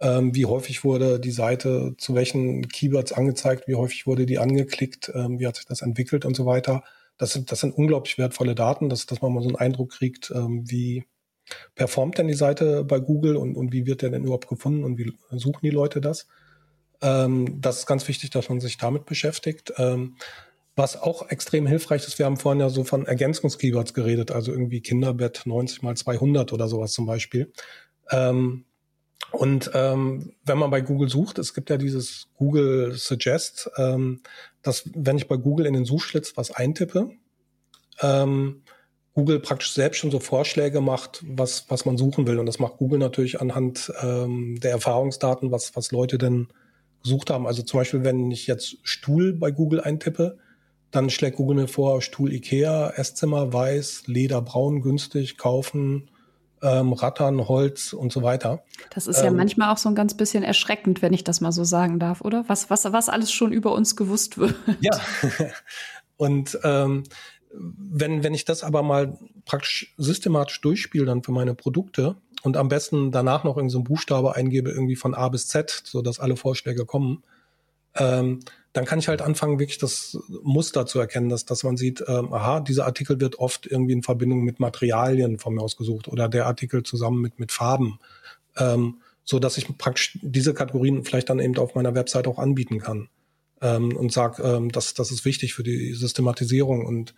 ähm, 0.00 0.34
wie 0.34 0.46
häufig 0.46 0.84
wurde 0.84 1.20
die 1.20 1.30
Seite 1.30 1.94
zu 1.98 2.14
welchen 2.14 2.68
Keywords 2.68 3.12
angezeigt, 3.12 3.68
wie 3.68 3.74
häufig 3.74 4.06
wurde 4.06 4.26
die 4.26 4.38
angeklickt, 4.38 5.10
ähm, 5.14 5.38
wie 5.38 5.46
hat 5.46 5.56
sich 5.56 5.66
das 5.66 5.82
entwickelt 5.82 6.24
und 6.24 6.36
so 6.36 6.46
weiter. 6.46 6.82
Das 7.18 7.32
sind, 7.32 7.52
das 7.52 7.60
sind 7.60 7.74
unglaublich 7.74 8.18
wertvolle 8.18 8.54
Daten, 8.54 8.88
dass, 8.88 9.06
dass 9.06 9.22
man 9.22 9.32
mal 9.32 9.42
so 9.42 9.48
einen 9.48 9.56
Eindruck 9.56 9.90
kriegt, 9.90 10.32
ähm, 10.34 10.64
wie, 10.68 11.04
performt 11.74 12.18
denn 12.18 12.28
die 12.28 12.34
Seite 12.34 12.84
bei 12.84 12.98
Google 12.98 13.36
und, 13.36 13.56
und 13.56 13.72
wie 13.72 13.86
wird 13.86 14.02
der 14.02 14.10
denn 14.10 14.24
überhaupt 14.24 14.48
gefunden 14.48 14.84
und 14.84 14.98
wie 14.98 15.12
suchen 15.30 15.60
die 15.62 15.70
Leute 15.70 16.00
das? 16.00 16.26
Ähm, 17.00 17.60
das 17.60 17.80
ist 17.80 17.86
ganz 17.86 18.06
wichtig, 18.08 18.30
dass 18.30 18.48
man 18.48 18.60
sich 18.60 18.78
damit 18.78 19.06
beschäftigt. 19.06 19.72
Ähm, 19.76 20.16
was 20.74 20.96
auch 20.96 21.28
extrem 21.28 21.66
hilfreich 21.66 22.06
ist, 22.06 22.18
wir 22.18 22.26
haben 22.26 22.38
vorhin 22.38 22.60
ja 22.60 22.70
so 22.70 22.84
von 22.84 23.04
Ergänzungskeywords 23.04 23.92
geredet, 23.92 24.30
also 24.30 24.52
irgendwie 24.52 24.80
Kinderbett 24.80 25.42
90 25.44 25.82
mal 25.82 25.96
200 25.96 26.52
oder 26.52 26.68
sowas 26.68 26.92
zum 26.92 27.06
Beispiel. 27.06 27.52
Ähm, 28.10 28.64
und 29.32 29.70
ähm, 29.74 30.32
wenn 30.44 30.58
man 30.58 30.70
bei 30.70 30.80
Google 30.80 31.08
sucht, 31.08 31.38
es 31.38 31.54
gibt 31.54 31.70
ja 31.70 31.76
dieses 31.76 32.28
Google 32.36 32.92
Suggest, 32.94 33.70
ähm, 33.76 34.20
dass 34.62 34.88
wenn 34.94 35.16
ich 35.16 35.28
bei 35.28 35.36
Google 35.36 35.66
in 35.66 35.74
den 35.74 35.84
Suchschlitz 35.84 36.36
was 36.36 36.50
eintippe, 36.50 37.10
ähm, 38.00 38.62
Google 39.14 39.40
praktisch 39.40 39.72
selbst 39.72 39.98
schon 39.98 40.10
so 40.10 40.20
Vorschläge 40.20 40.80
macht, 40.80 41.22
was, 41.26 41.66
was 41.68 41.84
man 41.84 41.98
suchen 41.98 42.26
will. 42.26 42.38
Und 42.38 42.46
das 42.46 42.58
macht 42.58 42.78
Google 42.78 42.98
natürlich 42.98 43.40
anhand 43.40 43.92
ähm, 44.02 44.58
der 44.60 44.70
Erfahrungsdaten, 44.70 45.50
was, 45.50 45.76
was 45.76 45.92
Leute 45.92 46.18
denn 46.18 46.48
gesucht 47.02 47.30
haben. 47.30 47.46
Also 47.46 47.62
zum 47.62 47.80
Beispiel, 47.80 48.04
wenn 48.04 48.30
ich 48.30 48.46
jetzt 48.46 48.76
Stuhl 48.82 49.34
bei 49.34 49.50
Google 49.50 49.80
eintippe, 49.80 50.38
dann 50.90 51.10
schlägt 51.10 51.36
Google 51.36 51.56
mir 51.56 51.68
vor, 51.68 52.00
Stuhl 52.00 52.32
Ikea, 52.32 52.90
Esszimmer, 52.90 53.52
weiß, 53.52 54.04
Leder, 54.06 54.40
braun, 54.40 54.82
günstig, 54.82 55.36
kaufen, 55.36 56.10
ähm, 56.62 56.92
Rattern, 56.92 57.48
Holz 57.48 57.92
und 57.92 58.12
so 58.12 58.22
weiter. 58.22 58.62
Das 58.94 59.06
ist 59.06 59.20
ja 59.20 59.28
ähm, 59.28 59.36
manchmal 59.36 59.72
auch 59.72 59.78
so 59.78 59.88
ein 59.88 59.94
ganz 59.94 60.16
bisschen 60.16 60.44
erschreckend, 60.44 61.02
wenn 61.02 61.12
ich 61.12 61.24
das 61.24 61.40
mal 61.40 61.52
so 61.52 61.64
sagen 61.64 61.98
darf, 61.98 62.20
oder? 62.20 62.44
Was, 62.46 62.70
was, 62.70 62.84
was 62.92 63.08
alles 63.08 63.32
schon 63.32 63.52
über 63.52 63.72
uns 63.72 63.96
gewusst 63.96 64.38
wird. 64.38 64.54
Ja. 64.80 64.98
und 66.16 66.58
ähm, 66.62 67.04
wenn, 67.54 68.22
wenn 68.22 68.34
ich 68.34 68.44
das 68.44 68.64
aber 68.64 68.82
mal 68.82 69.18
praktisch 69.44 69.94
systematisch 69.98 70.60
durchspiele 70.60 71.04
dann 71.04 71.22
für 71.22 71.32
meine 71.32 71.54
Produkte 71.54 72.16
und 72.42 72.56
am 72.56 72.68
besten 72.68 73.10
danach 73.10 73.44
noch 73.44 73.56
irgendeinen 73.56 73.70
so 73.70 73.82
Buchstabe 73.82 74.34
eingebe, 74.34 74.70
irgendwie 74.70 74.96
von 74.96 75.14
A 75.14 75.28
bis 75.28 75.48
Z, 75.48 75.82
so 75.84 76.02
dass 76.02 76.18
alle 76.18 76.36
Vorschläge 76.36 76.84
kommen, 76.84 77.22
ähm, 77.94 78.40
dann 78.72 78.86
kann 78.86 78.98
ich 78.98 79.08
halt 79.08 79.20
anfangen, 79.20 79.58
wirklich 79.58 79.78
das 79.78 80.18
Muster 80.42 80.86
zu 80.86 80.98
erkennen, 80.98 81.28
dass, 81.28 81.44
dass 81.44 81.62
man 81.62 81.76
sieht, 81.76 82.02
ähm, 82.08 82.32
aha, 82.32 82.60
dieser 82.60 82.86
Artikel 82.86 83.20
wird 83.20 83.38
oft 83.38 83.66
irgendwie 83.66 83.92
in 83.92 84.02
Verbindung 84.02 84.44
mit 84.44 84.60
Materialien 84.60 85.38
von 85.38 85.54
mir 85.54 85.60
ausgesucht 85.60 86.08
oder 86.08 86.28
der 86.28 86.46
Artikel 86.46 86.82
zusammen 86.82 87.20
mit, 87.20 87.38
mit 87.38 87.52
Farben, 87.52 87.98
ähm, 88.56 88.96
so 89.24 89.38
dass 89.38 89.58
ich 89.58 89.76
praktisch 89.76 90.18
diese 90.22 90.54
Kategorien 90.54 91.04
vielleicht 91.04 91.28
dann 91.28 91.38
eben 91.38 91.56
auf 91.58 91.74
meiner 91.74 91.94
Website 91.94 92.26
auch 92.26 92.38
anbieten 92.38 92.78
kann 92.78 93.08
ähm, 93.60 93.94
und 93.94 94.10
sage, 94.10 94.42
ähm, 94.42 94.72
das, 94.72 94.94
das 94.94 95.10
ist 95.10 95.24
wichtig 95.26 95.52
für 95.52 95.62
die 95.62 95.92
Systematisierung 95.92 96.86
und 96.86 97.14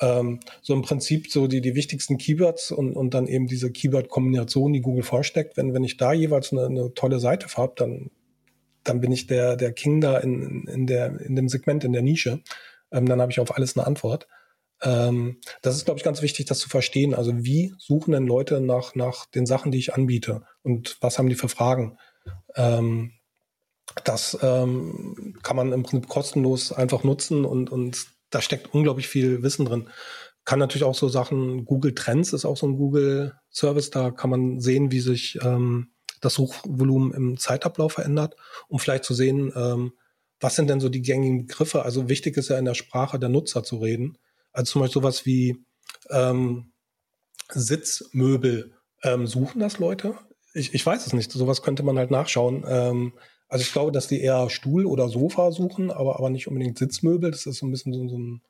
ähm, 0.00 0.40
so 0.62 0.74
im 0.74 0.82
Prinzip 0.82 1.30
so 1.30 1.46
die, 1.46 1.60
die 1.60 1.74
wichtigsten 1.74 2.18
Keywords 2.18 2.70
und, 2.70 2.94
und 2.94 3.14
dann 3.14 3.26
eben 3.26 3.46
diese 3.46 3.70
Keyword-Kombination, 3.70 4.72
die 4.72 4.80
Google 4.80 5.02
vorsteckt. 5.02 5.56
Wenn, 5.56 5.74
wenn 5.74 5.84
ich 5.84 5.96
da 5.96 6.12
jeweils 6.12 6.52
eine, 6.52 6.66
eine 6.66 6.94
tolle 6.94 7.18
Seite 7.18 7.46
habe, 7.56 7.72
dann, 7.76 8.10
dann 8.84 9.00
bin 9.00 9.12
ich 9.12 9.26
der, 9.26 9.56
der 9.56 9.72
King 9.72 10.00
da 10.00 10.18
in, 10.18 10.66
in, 10.66 10.86
der, 10.86 11.20
in 11.20 11.36
dem 11.36 11.48
Segment, 11.48 11.84
in 11.84 11.92
der 11.92 12.02
Nische. 12.02 12.42
Ähm, 12.92 13.06
dann 13.06 13.20
habe 13.20 13.32
ich 13.32 13.40
auf 13.40 13.54
alles 13.54 13.76
eine 13.76 13.86
Antwort. 13.86 14.28
Ähm, 14.82 15.38
das 15.62 15.76
ist, 15.76 15.84
glaube 15.84 15.98
ich, 15.98 16.04
ganz 16.04 16.22
wichtig, 16.22 16.46
das 16.46 16.60
zu 16.60 16.68
verstehen. 16.68 17.14
Also 17.14 17.44
wie 17.44 17.74
suchen 17.78 18.12
denn 18.12 18.26
Leute 18.26 18.60
nach, 18.60 18.94
nach 18.94 19.26
den 19.26 19.46
Sachen, 19.46 19.72
die 19.72 19.78
ich 19.78 19.94
anbiete 19.94 20.42
und 20.62 20.96
was 21.00 21.18
haben 21.18 21.28
die 21.28 21.34
für 21.34 21.48
Fragen? 21.48 21.98
Ähm, 22.54 23.12
das 24.04 24.38
ähm, 24.42 25.36
kann 25.42 25.56
man 25.56 25.72
im 25.72 25.82
Prinzip 25.82 26.08
kostenlos 26.08 26.72
einfach 26.72 27.04
nutzen 27.04 27.44
und, 27.44 27.70
und 27.70 28.06
da 28.30 28.42
steckt 28.42 28.74
unglaublich 28.74 29.08
viel 29.08 29.42
Wissen 29.42 29.66
drin. 29.66 29.88
Kann 30.44 30.58
natürlich 30.58 30.84
auch 30.84 30.94
so 30.94 31.08
Sachen, 31.08 31.64
Google 31.64 31.94
Trends 31.94 32.32
ist 32.32 32.44
auch 32.44 32.56
so 32.56 32.66
ein 32.66 32.76
Google 32.76 33.34
Service, 33.50 33.90
da 33.90 34.10
kann 34.10 34.30
man 34.30 34.60
sehen, 34.60 34.90
wie 34.90 35.00
sich 35.00 35.38
ähm, 35.42 35.92
das 36.20 36.34
Suchvolumen 36.34 37.12
im 37.12 37.36
Zeitablauf 37.36 37.92
verändert, 37.92 38.36
um 38.68 38.78
vielleicht 38.78 39.04
zu 39.04 39.14
sehen, 39.14 39.52
ähm, 39.54 39.92
was 40.40 40.56
sind 40.56 40.70
denn 40.70 40.80
so 40.80 40.88
die 40.88 41.02
gängigen 41.02 41.46
Begriffe. 41.46 41.82
Also 41.82 42.08
wichtig 42.08 42.36
ist 42.36 42.48
ja 42.48 42.58
in 42.58 42.64
der 42.64 42.74
Sprache 42.74 43.18
der 43.18 43.28
Nutzer 43.28 43.62
zu 43.64 43.76
reden. 43.78 44.18
Also 44.52 44.72
zum 44.72 44.82
Beispiel 44.82 45.02
sowas 45.02 45.26
wie 45.26 45.64
ähm, 46.10 46.72
Sitzmöbel. 47.50 48.74
Ähm, 49.02 49.26
suchen 49.26 49.60
das 49.60 49.78
Leute? 49.78 50.14
Ich, 50.54 50.74
ich 50.74 50.84
weiß 50.84 51.06
es 51.06 51.12
nicht. 51.12 51.30
Sowas 51.30 51.62
könnte 51.62 51.82
man 51.82 51.98
halt 51.98 52.10
nachschauen. 52.10 52.64
Also 53.48 53.62
ich 53.62 53.72
glaube, 53.72 53.92
dass 53.92 54.08
die 54.08 54.20
eher 54.20 54.50
Stuhl 54.50 54.84
oder 54.84 55.08
Sofa 55.08 55.52
suchen, 55.52 55.90
aber, 55.90 56.18
aber 56.18 56.30
nicht 56.30 56.48
unbedingt 56.48 56.78
Sitzmöbel. 56.78 57.30
Das 57.30 57.46
ist 57.46 57.58
so 57.58 57.66
ein 57.66 57.70
bisschen 57.70 57.94
so, 57.94 58.06
so 58.08 58.18
ein 58.18 58.42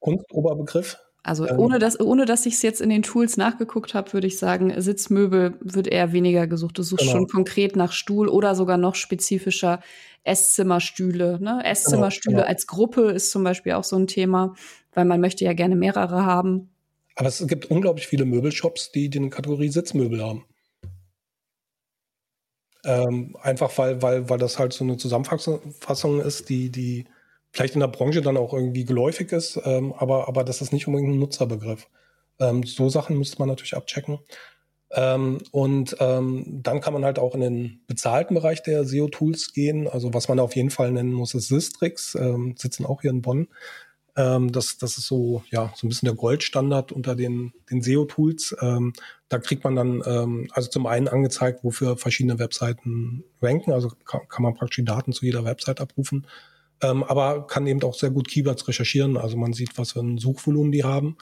Kunstoberbegriff. 0.00 0.98
Also 1.22 1.48
ähm, 1.48 1.58
ohne 1.58 1.78
dass, 1.78 1.98
ohne 1.98 2.26
dass 2.26 2.44
ich 2.44 2.54
es 2.54 2.62
jetzt 2.62 2.82
in 2.82 2.90
den 2.90 3.02
Tools 3.02 3.38
nachgeguckt 3.38 3.94
habe, 3.94 4.12
würde 4.12 4.26
ich 4.26 4.38
sagen, 4.38 4.74
Sitzmöbel 4.76 5.56
wird 5.62 5.86
eher 5.86 6.12
weniger 6.12 6.46
gesucht. 6.46 6.76
Du 6.76 6.82
suchst 6.82 7.06
genau. 7.06 7.16
schon 7.16 7.28
konkret 7.28 7.76
nach 7.76 7.92
Stuhl 7.92 8.28
oder 8.28 8.54
sogar 8.54 8.76
noch 8.76 8.94
spezifischer 8.94 9.80
Esszimmerstühle. 10.24 11.38
Ne? 11.40 11.62
Esszimmerstühle 11.64 12.34
genau, 12.34 12.42
genau. 12.42 12.50
als 12.50 12.66
Gruppe 12.66 13.10
ist 13.10 13.30
zum 13.30 13.42
Beispiel 13.42 13.72
auch 13.72 13.84
so 13.84 13.96
ein 13.96 14.06
Thema, 14.06 14.54
weil 14.92 15.06
man 15.06 15.22
möchte 15.22 15.46
ja 15.46 15.54
gerne 15.54 15.76
mehrere 15.76 16.26
haben. 16.26 16.68
Aber 17.16 17.28
es 17.28 17.46
gibt 17.46 17.70
unglaublich 17.70 18.06
viele 18.06 18.26
Möbelshops, 18.26 18.92
die 18.92 19.08
die 19.08 19.30
Kategorie 19.30 19.70
Sitzmöbel 19.70 20.22
haben. 20.22 20.44
Ähm, 22.84 23.36
einfach 23.40 23.76
weil, 23.78 24.02
weil, 24.02 24.28
weil 24.28 24.38
das 24.38 24.58
halt 24.58 24.72
so 24.72 24.84
eine 24.84 24.96
Zusammenfassung 24.96 26.20
ist, 26.20 26.48
die, 26.48 26.70
die 26.70 27.06
vielleicht 27.52 27.74
in 27.74 27.80
der 27.80 27.88
Branche 27.88 28.20
dann 28.20 28.36
auch 28.36 28.52
irgendwie 28.52 28.84
geläufig 28.84 29.32
ist, 29.32 29.60
ähm, 29.64 29.92
aber, 29.94 30.28
aber 30.28 30.44
das 30.44 30.60
ist 30.60 30.72
nicht 30.72 30.86
unbedingt 30.86 31.14
ein 31.14 31.18
Nutzerbegriff. 31.18 31.88
Ähm, 32.40 32.64
so 32.64 32.88
Sachen 32.88 33.16
müsste 33.16 33.38
man 33.38 33.48
natürlich 33.48 33.76
abchecken. 33.76 34.18
Ähm, 34.90 35.38
und 35.50 35.96
ähm, 36.00 36.60
dann 36.62 36.80
kann 36.80 36.92
man 36.92 37.04
halt 37.04 37.18
auch 37.18 37.34
in 37.34 37.40
den 37.40 37.80
bezahlten 37.86 38.34
Bereich 38.34 38.62
der 38.62 38.84
SEO-Tools 38.84 39.52
gehen. 39.52 39.88
Also 39.88 40.14
was 40.14 40.28
man 40.28 40.38
auf 40.38 40.54
jeden 40.54 40.70
Fall 40.70 40.92
nennen 40.92 41.12
muss, 41.12 41.34
ist 41.34 41.48
Sistrix, 41.48 42.14
ähm, 42.14 42.54
sitzen 42.56 42.86
auch 42.86 43.02
hier 43.02 43.10
in 43.10 43.22
Bonn. 43.22 43.48
Ähm, 44.16 44.52
das, 44.52 44.78
das 44.78 44.96
ist 44.98 45.06
so, 45.06 45.42
ja, 45.50 45.72
so 45.74 45.86
ein 45.86 45.88
bisschen 45.88 46.06
der 46.06 46.14
Goldstandard 46.14 46.92
unter 46.92 47.16
den, 47.16 47.52
den 47.70 47.82
SEO-Tools. 47.82 48.56
Ähm, 48.60 48.92
da 49.34 49.40
kriegt 49.40 49.64
man 49.64 49.74
dann 49.74 50.02
ähm, 50.06 50.48
also 50.52 50.70
zum 50.70 50.86
einen 50.86 51.08
angezeigt, 51.08 51.64
wofür 51.64 51.96
verschiedene 51.96 52.38
Webseiten 52.38 53.24
ranken. 53.42 53.72
Also 53.72 53.90
kann, 54.04 54.20
kann 54.28 54.44
man 54.44 54.54
praktisch 54.54 54.76
die 54.76 54.84
Daten 54.84 55.12
zu 55.12 55.24
jeder 55.24 55.44
Website 55.44 55.80
abrufen. 55.80 56.28
Ähm, 56.80 57.02
aber 57.02 57.48
kann 57.48 57.66
eben 57.66 57.82
auch 57.82 57.94
sehr 57.94 58.10
gut 58.10 58.28
Keywords 58.28 58.68
recherchieren. 58.68 59.16
Also 59.16 59.36
man 59.36 59.52
sieht, 59.52 59.76
was 59.76 59.92
für 59.92 60.00
ein 60.00 60.18
Suchvolumen 60.18 60.70
die 60.70 60.84
haben. 60.84 61.16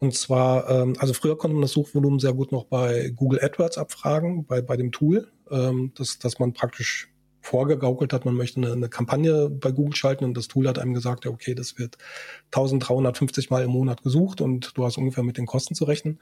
Und 0.00 0.14
zwar, 0.14 0.68
ähm, 0.68 0.96
also 0.98 1.14
früher 1.14 1.38
konnte 1.38 1.54
man 1.54 1.62
das 1.62 1.70
Suchvolumen 1.70 2.18
sehr 2.18 2.32
gut 2.32 2.50
noch 2.50 2.64
bei 2.64 3.12
Google 3.14 3.38
AdWords 3.40 3.78
abfragen, 3.78 4.44
bei, 4.46 4.60
bei 4.60 4.76
dem 4.76 4.90
Tool, 4.90 5.28
ähm, 5.48 5.92
dass, 5.96 6.18
dass 6.18 6.40
man 6.40 6.54
praktisch 6.54 7.08
vorgegaukelt 7.44 8.14
hat, 8.14 8.24
man 8.24 8.34
möchte 8.34 8.58
eine, 8.58 8.72
eine, 8.72 8.88
Kampagne 8.88 9.50
bei 9.50 9.70
Google 9.70 9.94
schalten 9.94 10.24
und 10.24 10.34
das 10.34 10.48
Tool 10.48 10.66
hat 10.66 10.78
einem 10.78 10.94
gesagt, 10.94 11.26
ja, 11.26 11.30
okay, 11.30 11.54
das 11.54 11.78
wird 11.78 11.98
1350 12.46 13.50
Mal 13.50 13.64
im 13.64 13.70
Monat 13.70 14.02
gesucht 14.02 14.40
und 14.40 14.76
du 14.76 14.84
hast 14.84 14.96
ungefähr 14.96 15.22
mit 15.22 15.36
den 15.36 15.44
Kosten 15.44 15.74
zu 15.74 15.84
rechnen. 15.84 16.20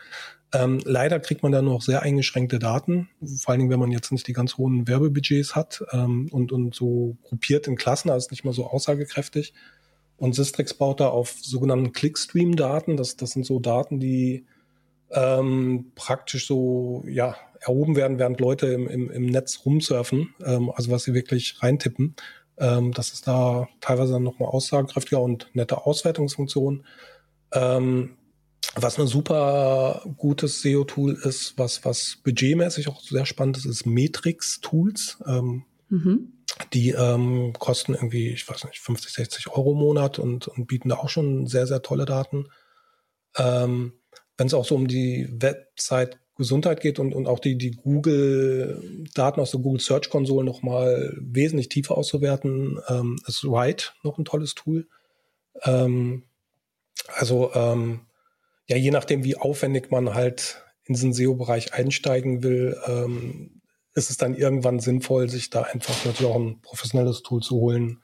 Ähm, 0.52 0.80
leider 0.84 1.20
kriegt 1.20 1.44
man 1.44 1.52
da 1.52 1.62
noch 1.62 1.80
sehr 1.80 2.02
eingeschränkte 2.02 2.58
Daten, 2.58 3.08
vor 3.38 3.52
allen 3.52 3.60
Dingen, 3.60 3.70
wenn 3.70 3.78
man 3.78 3.92
jetzt 3.92 4.10
nicht 4.10 4.26
die 4.26 4.32
ganz 4.32 4.56
hohen 4.56 4.88
Werbebudgets 4.88 5.54
hat 5.54 5.84
ähm, 5.92 6.28
und, 6.32 6.50
und 6.50 6.74
so 6.74 7.16
gruppiert 7.22 7.68
in 7.68 7.76
Klassen, 7.76 8.10
also 8.10 8.28
nicht 8.30 8.44
mehr 8.44 8.52
so 8.52 8.66
aussagekräftig. 8.66 9.54
Und 10.16 10.34
Sistrix 10.34 10.74
baut 10.74 11.00
da 11.00 11.08
auf 11.08 11.36
sogenannten 11.40 11.92
Clickstream-Daten. 11.92 12.96
Das, 12.96 13.16
das 13.16 13.30
sind 13.30 13.46
so 13.46 13.60
Daten, 13.60 14.00
die 14.00 14.44
ähm, 15.12 15.92
praktisch 15.94 16.46
so 16.46 17.04
ja 17.06 17.36
erhoben 17.60 17.96
werden, 17.96 18.18
während 18.18 18.40
Leute 18.40 18.66
im, 18.66 18.88
im, 18.88 19.10
im 19.10 19.26
Netz 19.26 19.60
rumsurfen, 19.64 20.34
ähm, 20.44 20.70
also 20.74 20.90
was 20.90 21.04
sie 21.04 21.14
wirklich 21.14 21.62
reintippen. 21.62 22.16
Ähm, 22.58 22.92
das 22.92 23.12
ist 23.12 23.26
da 23.26 23.68
teilweise 23.80 24.12
dann 24.14 24.24
nochmal 24.24 24.48
aussagekräftiger 24.48 25.20
und 25.20 25.48
nette 25.52 25.86
Auswertungsfunktion. 25.86 26.84
Ähm, 27.52 28.16
was 28.74 28.98
ein 28.98 29.06
super 29.06 30.02
gutes 30.16 30.62
SEO-Tool 30.62 31.14
ist, 31.14 31.58
was, 31.58 31.84
was 31.84 32.18
budgetmäßig 32.24 32.88
auch 32.88 33.00
sehr 33.02 33.26
spannend 33.26 33.58
ist, 33.58 33.66
ist 33.66 33.86
Matrix-Tools. 33.86 35.22
Ähm, 35.26 35.64
mhm. 35.88 36.32
Die 36.72 36.90
ähm, 36.90 37.54
kosten 37.58 37.94
irgendwie, 37.94 38.28
ich 38.28 38.48
weiß 38.48 38.64
nicht, 38.64 38.80
50, 38.80 39.12
60 39.12 39.48
Euro 39.48 39.72
im 39.72 39.78
Monat 39.78 40.18
und, 40.18 40.48
und 40.48 40.66
bieten 40.66 40.88
da 40.88 40.96
auch 40.96 41.08
schon 41.08 41.46
sehr, 41.46 41.66
sehr 41.66 41.82
tolle 41.82 42.04
Daten. 42.04 42.48
Ähm, 43.36 43.94
Wenn 44.36 44.46
es 44.46 44.54
auch 44.54 44.64
so 44.64 44.74
um 44.74 44.88
die 44.88 45.28
Website 45.30 46.18
Gesundheit 46.36 46.80
geht 46.80 46.98
und, 46.98 47.14
und 47.14 47.26
auch 47.26 47.38
die, 47.38 47.56
die 47.56 47.72
Google-Daten 47.72 49.40
aus 49.40 49.50
der 49.50 49.60
Google 49.60 49.80
Search 49.80 50.08
Console 50.08 50.44
nochmal 50.44 51.14
wesentlich 51.20 51.68
tiefer 51.68 51.96
auszuwerten, 51.96 52.80
ähm, 52.88 53.20
ist 53.26 53.44
Write 53.44 53.92
noch 54.02 54.18
ein 54.18 54.24
tolles 54.24 54.54
Tool. 54.54 54.88
Ähm, 55.64 56.24
also 57.14 57.52
ähm, 57.54 58.06
ja, 58.66 58.76
je 58.76 58.90
nachdem, 58.90 59.24
wie 59.24 59.36
aufwendig 59.36 59.90
man 59.90 60.14
halt 60.14 60.64
in 60.84 60.94
diesen 60.94 61.12
SEO-Bereich 61.12 61.74
einsteigen 61.74 62.42
will, 62.42 62.76
ähm, 62.86 63.60
ist 63.94 64.10
es 64.10 64.16
dann 64.16 64.34
irgendwann 64.34 64.80
sinnvoll, 64.80 65.28
sich 65.28 65.50
da 65.50 65.62
einfach 65.62 66.04
natürlich 66.04 66.32
auch 66.32 66.40
ein 66.40 66.60
professionelles 66.62 67.22
Tool 67.22 67.42
zu 67.42 67.56
holen, 67.56 68.02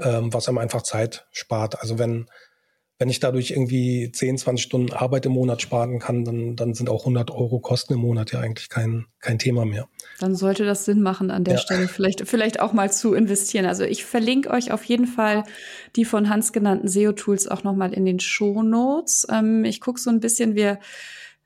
ähm, 0.00 0.32
was 0.32 0.48
einem 0.48 0.58
einfach 0.58 0.82
Zeit 0.82 1.26
spart. 1.30 1.80
Also 1.80 1.98
wenn, 1.98 2.26
wenn 2.98 3.08
ich 3.08 3.20
dadurch 3.20 3.52
irgendwie 3.52 4.10
10, 4.10 4.38
20 4.38 4.64
Stunden 4.64 4.92
Arbeit 4.92 5.24
im 5.26 5.32
Monat 5.32 5.62
sparen 5.62 6.00
kann, 6.00 6.24
dann, 6.24 6.56
dann 6.56 6.74
sind 6.74 6.90
auch 6.90 7.02
100 7.02 7.30
Euro 7.30 7.60
Kosten 7.60 7.94
im 7.94 8.00
Monat 8.00 8.32
ja 8.32 8.40
eigentlich 8.40 8.68
kein, 8.68 9.06
kein 9.20 9.38
Thema 9.38 9.64
mehr. 9.64 9.88
Dann 10.18 10.34
sollte 10.34 10.64
das 10.64 10.84
Sinn 10.84 11.00
machen, 11.00 11.30
an 11.30 11.44
der 11.44 11.54
ja. 11.54 11.60
Stelle 11.60 11.86
vielleicht, 11.86 12.28
vielleicht 12.28 12.58
auch 12.58 12.72
mal 12.72 12.92
zu 12.92 13.14
investieren. 13.14 13.66
Also 13.66 13.84
ich 13.84 14.04
verlinke 14.04 14.50
euch 14.50 14.72
auf 14.72 14.82
jeden 14.82 15.06
Fall 15.06 15.44
die 15.94 16.04
von 16.04 16.28
Hans 16.28 16.52
genannten 16.52 16.88
SEO-Tools 16.88 17.46
auch 17.46 17.62
nochmal 17.62 17.94
in 17.94 18.04
den 18.04 18.18
Show 18.18 18.62
Notes. 18.62 19.26
Ähm, 19.30 19.64
ich 19.64 19.80
gucke 19.80 20.00
so 20.00 20.10
ein 20.10 20.18
bisschen, 20.18 20.56
wir 20.56 20.80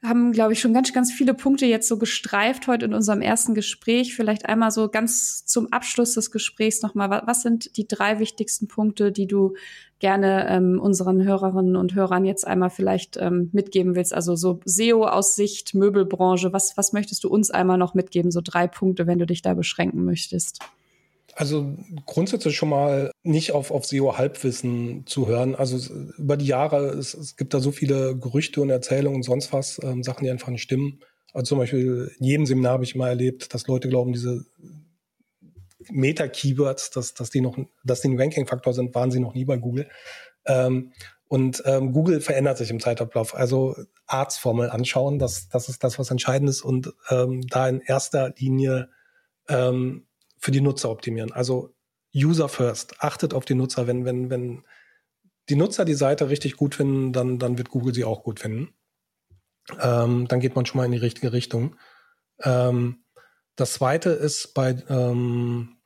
haben, 0.03 0.33
glaube 0.33 0.53
ich, 0.53 0.61
schon 0.61 0.75
ganz, 0.75 0.93
ganz 0.93 1.13
viele 1.13 1.33
Punkte 1.33 1.65
jetzt 1.67 1.87
so 1.87 1.97
gestreift 1.97 2.67
heute 2.67 2.87
in 2.87 2.95
unserem 2.95 3.21
ersten 3.21 3.55
Gespräch. 3.55 4.17
Vielleicht 4.17 4.47
einmal 4.47 4.73
so 4.73 4.89
ganz 4.89 5.47
zum 5.47 5.73
Abschluss 5.73 6.15
des 6.15 6.33
Gesprächs 6.33 6.83
nochmal. 6.83 7.23
Was 7.27 7.43
sind 7.43 7.77
die 7.77 7.87
drei 7.87 8.19
wichtigsten 8.19 8.67
Punkte, 8.67 9.13
die 9.13 9.29
du 9.29 9.55
gerne 10.01 10.49
ähm, 10.49 10.81
unseren 10.81 11.23
Hörerinnen 11.23 11.77
und 11.77 11.95
Hörern 11.95 12.25
jetzt 12.25 12.45
einmal 12.45 12.71
vielleicht 12.71 13.17
ähm, 13.17 13.51
mitgeben 13.53 13.95
willst? 13.95 14.13
Also 14.13 14.35
so 14.35 14.59
SEO 14.65 15.07
aus 15.07 15.37
Sicht 15.37 15.73
Möbelbranche. 15.75 16.53
Was, 16.53 16.77
was 16.77 16.93
möchtest 16.93 17.23
du 17.23 17.29
uns 17.29 17.53
einmal 17.53 17.79
noch 17.79 17.95
mitgeben? 17.95 18.33
So 18.33 18.41
drei 18.43 18.67
Punkte, 18.67 19.07
wenn 19.07 19.21
du 19.21 19.27
dich 19.27 19.43
da 19.43 19.55
beschränken 19.55 20.05
möchtest. 20.05 20.59
Also 21.43 21.77
grundsätzlich 22.07 22.57
schon 22.57 22.69
mal 22.69 23.11
nicht 23.25 23.51
auf, 23.51 23.73
auf 23.73 23.85
SEO-Halbwissen 23.85 25.09
zu 25.09 25.27
hören. 25.27 25.57
Also 25.57 25.93
über 26.17 26.37
die 26.37 26.47
Jahre, 26.47 26.91
es, 26.91 27.15
es 27.15 27.35
gibt 27.35 27.53
da 27.53 27.59
so 27.59 27.73
viele 27.73 28.17
Gerüchte 28.17 28.61
und 28.61 28.71
Erzählungen 28.71 29.17
und 29.17 29.23
sonst 29.25 29.53
was, 29.53 29.81
ähm, 29.83 30.05
Sachen, 30.05 30.23
die 30.23 30.31
einfach 30.31 30.51
nicht 30.51 30.63
stimmen. 30.63 31.01
Also 31.33 31.49
zum 31.49 31.59
Beispiel 31.59 32.13
in 32.21 32.25
jedem 32.25 32.47
Seminar 32.47 32.75
habe 32.75 32.85
ich 32.85 32.95
immer 32.95 33.09
erlebt, 33.09 33.53
dass 33.53 33.67
Leute 33.67 33.89
glauben, 33.89 34.13
diese 34.13 34.45
Meta-Keywords, 35.91 36.91
dass, 36.91 37.15
dass 37.15 37.31
die 37.31 37.41
noch, 37.41 37.59
dass 37.83 38.03
die 38.03 38.11
ein 38.11 38.21
Ranking-Faktor 38.21 38.73
sind, 38.73 38.95
waren 38.95 39.11
sie 39.11 39.19
noch 39.19 39.35
nie 39.35 39.45
bei 39.45 39.57
Google. 39.57 39.89
Ähm, 40.47 40.93
und 41.27 41.61
ähm, 41.67 41.93
Google 41.93 42.21
verändert 42.21 42.59
sich 42.59 42.71
im 42.71 42.79
Zeitablauf. 42.79 43.35
Also 43.35 43.75
Arztformel 44.07 44.71
anschauen, 44.71 45.19
das, 45.19 45.49
das 45.49 45.69
ist 45.69 45.83
das, 45.83 45.99
was 45.99 46.13
entscheidend 46.13 46.51
ist. 46.51 46.63
Und 46.63 46.95
ähm, 47.11 47.41
da 47.49 47.69
in 47.69 47.81
erster 47.81 48.33
Linie 48.39 48.91
ähm, 49.49 50.07
für 50.43 50.51
die 50.51 50.61
Nutzer 50.61 50.91
optimieren. 50.91 51.33
Also 51.33 51.75
User 52.15 52.49
first. 52.49 52.97
Achtet 52.99 53.33
auf 53.33 53.45
die 53.45 53.55
Nutzer. 53.55 53.87
Wenn, 53.87 54.05
wenn, 54.05 54.29
wenn 54.29 54.65
die 55.49 55.57
Nutzer 55.57 55.85
die 55.85 55.95
Seite 55.95 56.29
richtig 56.29 56.57
gut 56.57 56.75
finden, 56.75 57.13
dann, 57.13 57.39
dann 57.39 57.57
wird 57.59 57.71
Google 57.71 57.95
sie 57.95 58.05
auch 58.05 58.23
gut 58.25 58.41
finden. 58.41 58.75
Ähm, 59.81 60.27
dann 60.29 60.41
geht 60.41 60.57
man 60.57 60.67
schon 60.67 60.79
mal 60.79 60.85
in 60.85 60.93
die 60.93 60.99
richtige 60.99 61.33
Richtung. 61.33 61.77
Ähm, 62.43 63.05
das 63.55 63.75
zweite 63.75 64.11
ist 64.11 64.53
bei, 64.55 64.83
ähm, 64.89 65.77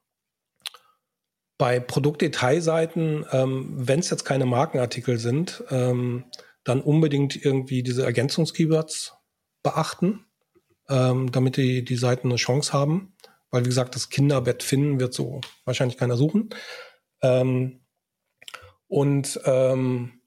bei 1.59 1.79
Produktdetailseiten, 1.79 3.27
ähm, 3.33 3.67
wenn 3.77 4.01
es 4.01 4.11
jetzt 4.11 4.25
keine 4.25 4.47
Markenartikel 4.47 5.19
sind, 5.19 5.65
ähm, 5.71 6.25
dann 6.65 6.81
unbedingt 6.81 7.37
irgendwie 7.37 7.83
diese 7.83 8.05
Ergänzungskeywords 8.05 9.15
beachten, 9.63 10.25
ähm, 10.89 11.31
damit 11.31 11.59
die, 11.59 11.85
die 11.85 11.97
Seiten 11.97 12.29
eine 12.29 12.37
Chance 12.37 12.73
haben. 12.73 13.15
Weil, 13.51 13.65
wie 13.65 13.69
gesagt, 13.69 13.95
das 13.95 14.09
Kinderbett 14.09 14.63
finden 14.63 15.01
wird 15.01 15.15
so 15.15 15.41
wahrscheinlich 15.65 15.97
keiner 15.97 16.17
suchen. 16.17 16.51
Ähm, 17.23 17.81
und 18.89 19.41
ähm, 19.45 20.21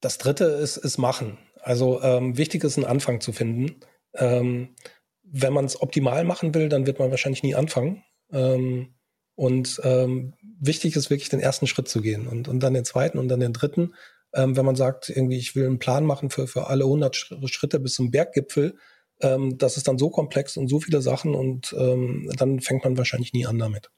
das 0.00 0.18
dritte 0.18 0.44
ist, 0.44 0.76
ist 0.76 0.98
machen. 0.98 1.38
Also 1.62 2.02
ähm, 2.02 2.36
wichtig 2.36 2.64
ist, 2.64 2.76
einen 2.76 2.86
Anfang 2.86 3.20
zu 3.20 3.32
finden. 3.32 3.80
Ähm, 4.14 4.74
wenn 5.22 5.52
man 5.52 5.64
es 5.64 5.80
optimal 5.80 6.24
machen 6.24 6.54
will, 6.54 6.68
dann 6.68 6.86
wird 6.86 6.98
man 6.98 7.10
wahrscheinlich 7.10 7.42
nie 7.42 7.54
anfangen. 7.54 8.04
Ähm, 8.30 8.94
und 9.34 9.80
ähm, 9.82 10.34
wichtig 10.60 10.94
ist 10.94 11.10
wirklich 11.10 11.28
den 11.28 11.40
ersten 11.40 11.66
Schritt 11.66 11.88
zu 11.88 12.00
gehen 12.00 12.28
und, 12.28 12.46
und 12.46 12.60
dann 12.60 12.74
den 12.74 12.84
zweiten 12.84 13.18
und 13.18 13.28
dann 13.28 13.40
den 13.40 13.52
dritten. 13.52 13.94
Ähm, 14.32 14.56
wenn 14.56 14.66
man 14.66 14.76
sagt, 14.76 15.08
irgendwie, 15.08 15.38
ich 15.38 15.56
will 15.56 15.66
einen 15.66 15.78
Plan 15.78 16.04
machen 16.04 16.30
für, 16.30 16.46
für 16.46 16.68
alle 16.68 16.84
100 16.84 17.16
Schritte 17.16 17.80
bis 17.80 17.94
zum 17.94 18.10
Berggipfel, 18.10 18.76
ähm, 19.20 19.58
das 19.58 19.76
ist 19.76 19.88
dann 19.88 19.98
so 19.98 20.10
komplex 20.10 20.56
und 20.56 20.68
so 20.68 20.80
viele 20.80 21.02
Sachen 21.02 21.34
und 21.34 21.74
ähm, 21.78 22.30
dann 22.36 22.60
fängt 22.60 22.84
man 22.84 22.96
wahrscheinlich 22.96 23.32
nie 23.32 23.46
an 23.46 23.58
damit. 23.58 23.90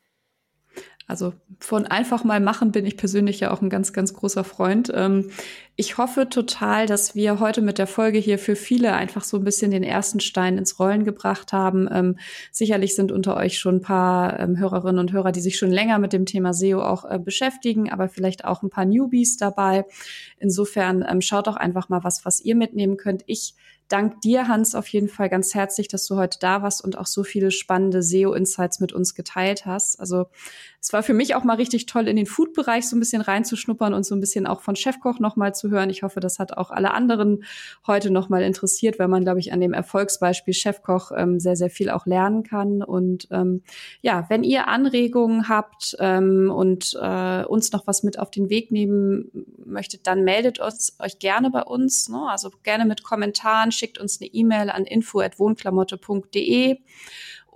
Also 1.06 1.34
von 1.60 1.86
einfach 1.86 2.24
mal 2.24 2.40
machen 2.40 2.72
bin 2.72 2.84
ich 2.84 2.96
persönlich 2.96 3.38
ja 3.38 3.52
auch 3.52 3.62
ein 3.62 3.70
ganz, 3.70 3.92
ganz 3.92 4.12
großer 4.12 4.42
Freund. 4.42 4.90
Ähm, 4.94 5.30
ich 5.78 5.98
hoffe 5.98 6.30
total, 6.30 6.86
dass 6.86 7.14
wir 7.14 7.38
heute 7.38 7.60
mit 7.60 7.76
der 7.76 7.86
Folge 7.86 8.18
hier 8.18 8.38
für 8.38 8.56
viele 8.56 8.94
einfach 8.94 9.22
so 9.22 9.36
ein 9.36 9.44
bisschen 9.44 9.70
den 9.70 9.82
ersten 9.82 10.20
Stein 10.20 10.56
ins 10.56 10.78
Rollen 10.78 11.04
gebracht 11.04 11.52
haben. 11.52 11.86
Ähm, 11.92 12.18
sicherlich 12.50 12.94
sind 12.94 13.12
unter 13.12 13.36
euch 13.36 13.58
schon 13.58 13.76
ein 13.76 13.82
paar 13.82 14.40
ähm, 14.40 14.58
Hörerinnen 14.58 14.98
und 14.98 15.12
Hörer, 15.12 15.32
die 15.32 15.40
sich 15.40 15.58
schon 15.58 15.70
länger 15.70 15.98
mit 15.98 16.14
dem 16.14 16.24
Thema 16.24 16.54
SEO 16.54 16.80
auch 16.80 17.04
äh, 17.04 17.18
beschäftigen, 17.18 17.92
aber 17.92 18.08
vielleicht 18.08 18.46
auch 18.46 18.62
ein 18.62 18.70
paar 18.70 18.86
Newbies 18.86 19.36
dabei. 19.36 19.84
Insofern 20.38 21.04
schaut 21.20 21.46
doch 21.46 21.56
einfach 21.56 21.90
mal 21.90 22.02
was, 22.04 22.24
was 22.24 22.40
ihr 22.40 22.56
mitnehmen 22.56 22.96
könnt. 22.96 23.22
Ich 23.26 23.54
dank 23.88 24.20
dir, 24.20 24.48
Hans, 24.48 24.74
auf 24.74 24.88
jeden 24.88 25.08
Fall 25.08 25.28
ganz 25.28 25.54
herzlich, 25.54 25.88
dass 25.88 26.06
du 26.06 26.16
heute 26.16 26.38
da 26.40 26.62
warst 26.62 26.82
und 26.82 26.98
auch 26.98 27.06
so 27.06 27.22
viele 27.22 27.50
spannende 27.50 28.02
SEO-Insights 28.02 28.80
mit 28.80 28.92
uns 28.92 29.14
geteilt 29.14 29.66
hast. 29.66 30.00
Also 30.00 30.26
es 30.80 30.92
war 30.92 31.02
für 31.02 31.14
mich 31.14 31.34
auch 31.34 31.44
mal 31.44 31.56
richtig 31.56 31.86
toll, 31.86 32.08
in 32.08 32.16
den 32.16 32.26
Food-Bereich 32.26 32.88
so 32.88 32.96
ein 32.96 33.00
bisschen 33.00 33.22
reinzuschnuppern 33.22 33.94
und 33.94 34.04
so 34.04 34.14
ein 34.14 34.20
bisschen 34.20 34.46
auch 34.46 34.60
von 34.60 34.76
Chefkoch 34.76 35.20
nochmal 35.20 35.54
zu 35.54 35.65
hören. 35.70 35.90
Ich 35.90 36.02
hoffe, 36.02 36.20
das 36.20 36.38
hat 36.38 36.56
auch 36.56 36.70
alle 36.70 36.92
anderen 36.92 37.44
heute 37.86 38.10
nochmal 38.10 38.42
interessiert, 38.42 38.98
weil 38.98 39.08
man, 39.08 39.22
glaube 39.22 39.40
ich, 39.40 39.52
an 39.52 39.60
dem 39.60 39.72
Erfolgsbeispiel 39.72 40.54
Chefkoch 40.54 41.12
ähm, 41.16 41.40
sehr, 41.40 41.56
sehr 41.56 41.70
viel 41.70 41.90
auch 41.90 42.06
lernen 42.06 42.42
kann. 42.42 42.82
Und 42.82 43.28
ähm, 43.30 43.62
ja, 44.02 44.26
wenn 44.28 44.44
ihr 44.44 44.68
Anregungen 44.68 45.48
habt 45.48 45.96
ähm, 45.98 46.50
und 46.50 46.96
äh, 47.00 47.44
uns 47.44 47.72
noch 47.72 47.86
was 47.86 48.02
mit 48.02 48.18
auf 48.18 48.30
den 48.30 48.50
Weg 48.50 48.70
nehmen 48.70 49.30
möchtet, 49.64 50.06
dann 50.06 50.24
meldet 50.24 50.58
uns, 50.58 50.96
euch 50.98 51.18
gerne 51.18 51.50
bei 51.50 51.62
uns. 51.62 52.08
Ne? 52.08 52.26
Also 52.28 52.50
gerne 52.62 52.84
mit 52.84 53.02
Kommentaren, 53.02 53.72
schickt 53.72 53.98
uns 53.98 54.20
eine 54.20 54.30
E-Mail 54.32 54.70
an 54.70 54.84
info.wohnklamotte.de. 54.84 56.78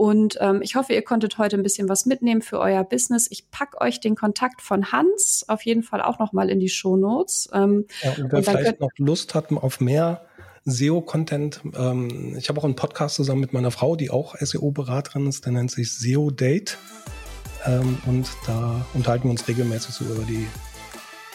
Und 0.00 0.38
ähm, 0.40 0.62
ich 0.62 0.76
hoffe, 0.76 0.94
ihr 0.94 1.02
konntet 1.02 1.36
heute 1.36 1.58
ein 1.58 1.62
bisschen 1.62 1.90
was 1.90 2.06
mitnehmen 2.06 2.40
für 2.40 2.58
euer 2.58 2.84
Business. 2.84 3.26
Ich 3.30 3.50
pack 3.50 3.78
euch 3.82 4.00
den 4.00 4.16
Kontakt 4.16 4.62
von 4.62 4.92
Hans 4.92 5.44
auf 5.46 5.60
jeden 5.66 5.82
Fall 5.82 6.00
auch 6.00 6.18
noch 6.18 6.32
mal 6.32 6.48
in 6.48 6.58
die 6.58 6.70
Show 6.70 6.96
Notes. 6.96 7.50
Ähm, 7.52 7.84
ja, 8.02 8.12
und 8.12 8.32
wer 8.32 8.38
und 8.38 8.44
vielleicht 8.46 8.80
noch 8.80 8.92
Lust 8.96 9.34
hat 9.34 9.52
auf 9.52 9.78
mehr 9.78 10.24
SEO-Content, 10.64 11.60
ähm, 11.76 12.34
ich 12.38 12.48
habe 12.48 12.58
auch 12.58 12.64
einen 12.64 12.76
Podcast 12.76 13.16
zusammen 13.16 13.42
mit 13.42 13.52
meiner 13.52 13.70
Frau, 13.70 13.94
die 13.94 14.08
auch 14.08 14.36
SEO-Beraterin 14.36 15.26
ist, 15.26 15.44
der 15.44 15.52
nennt 15.52 15.70
sich 15.70 15.92
SEO 15.92 16.30
Date. 16.30 16.78
Ähm, 17.66 17.98
und 18.06 18.26
da 18.46 18.86
unterhalten 18.94 19.24
wir 19.24 19.32
uns 19.32 19.48
regelmäßig 19.48 19.94
so 19.94 20.06
über 20.06 20.22
die 20.22 20.46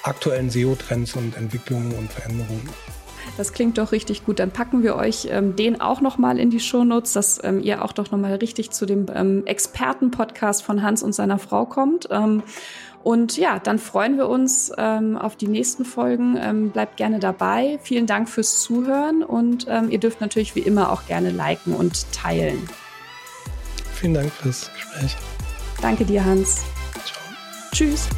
aktuellen 0.02 0.50
SEO-Trends 0.50 1.16
und 1.16 1.38
Entwicklungen 1.38 1.92
und 1.94 2.12
Veränderungen. 2.12 2.68
Das 3.38 3.52
klingt 3.52 3.78
doch 3.78 3.92
richtig 3.92 4.26
gut. 4.26 4.40
Dann 4.40 4.52
packen 4.52 4.82
wir 4.82 4.96
euch 4.96 5.28
ähm, 5.30 5.56
den 5.56 5.82
auch 5.82 6.02
noch 6.02 6.18
mal 6.18 6.40
in 6.40 6.50
die 6.50 6.60
Shownotes, 6.60 7.14
dass 7.14 7.44
ähm, 7.44 7.62
ihr 7.62 7.84
auch 7.84 7.92
doch 7.92 8.12
noch 8.12 8.20
mal 8.20 8.34
richtig 8.36 8.72
zu 8.72 8.86
dem 8.86 9.08
ähm, 9.14 9.46
Experten-Podcast 9.46 10.64
von 10.64 10.82
Hans 10.82 11.04
und 11.04 11.14
seiner 11.14 11.38
Frau 11.38 11.66
kommt. 11.66 12.08
Ähm, 12.12 12.44
und 13.04 13.38
ja, 13.38 13.60
dann 13.60 13.78
freuen 13.78 14.18
wir 14.18 14.28
uns 14.28 14.72
ähm, 14.78 15.16
auf 15.16 15.36
die 15.36 15.48
nächsten 15.48 15.86
Folgen. 15.86 16.38
Ähm, 16.42 16.72
bleibt 16.72 16.98
gerne 16.98 17.20
dabei. 17.20 17.78
Vielen 17.84 18.08
Dank 18.08 18.30
fürs 18.30 18.62
Zuhören 18.62 19.22
und 19.22 19.68
ähm, 19.70 19.92
ihr 19.92 20.00
dürft 20.00 20.22
natürlich 20.22 20.56
wie 20.56 20.62
immer 20.62 20.92
auch 20.92 21.06
gerne 21.06 21.30
liken 21.30 21.76
und 21.76 22.12
teilen. 22.14 22.68
Vielen 23.94 24.16
Dank 24.16 24.32
fürs 24.32 24.72
Gespräch. 24.74 25.16
Danke 25.82 26.04
dir, 26.04 26.26
Hans. 26.26 26.64
Ciao. 27.06 27.22
Tschüss. 27.72 28.10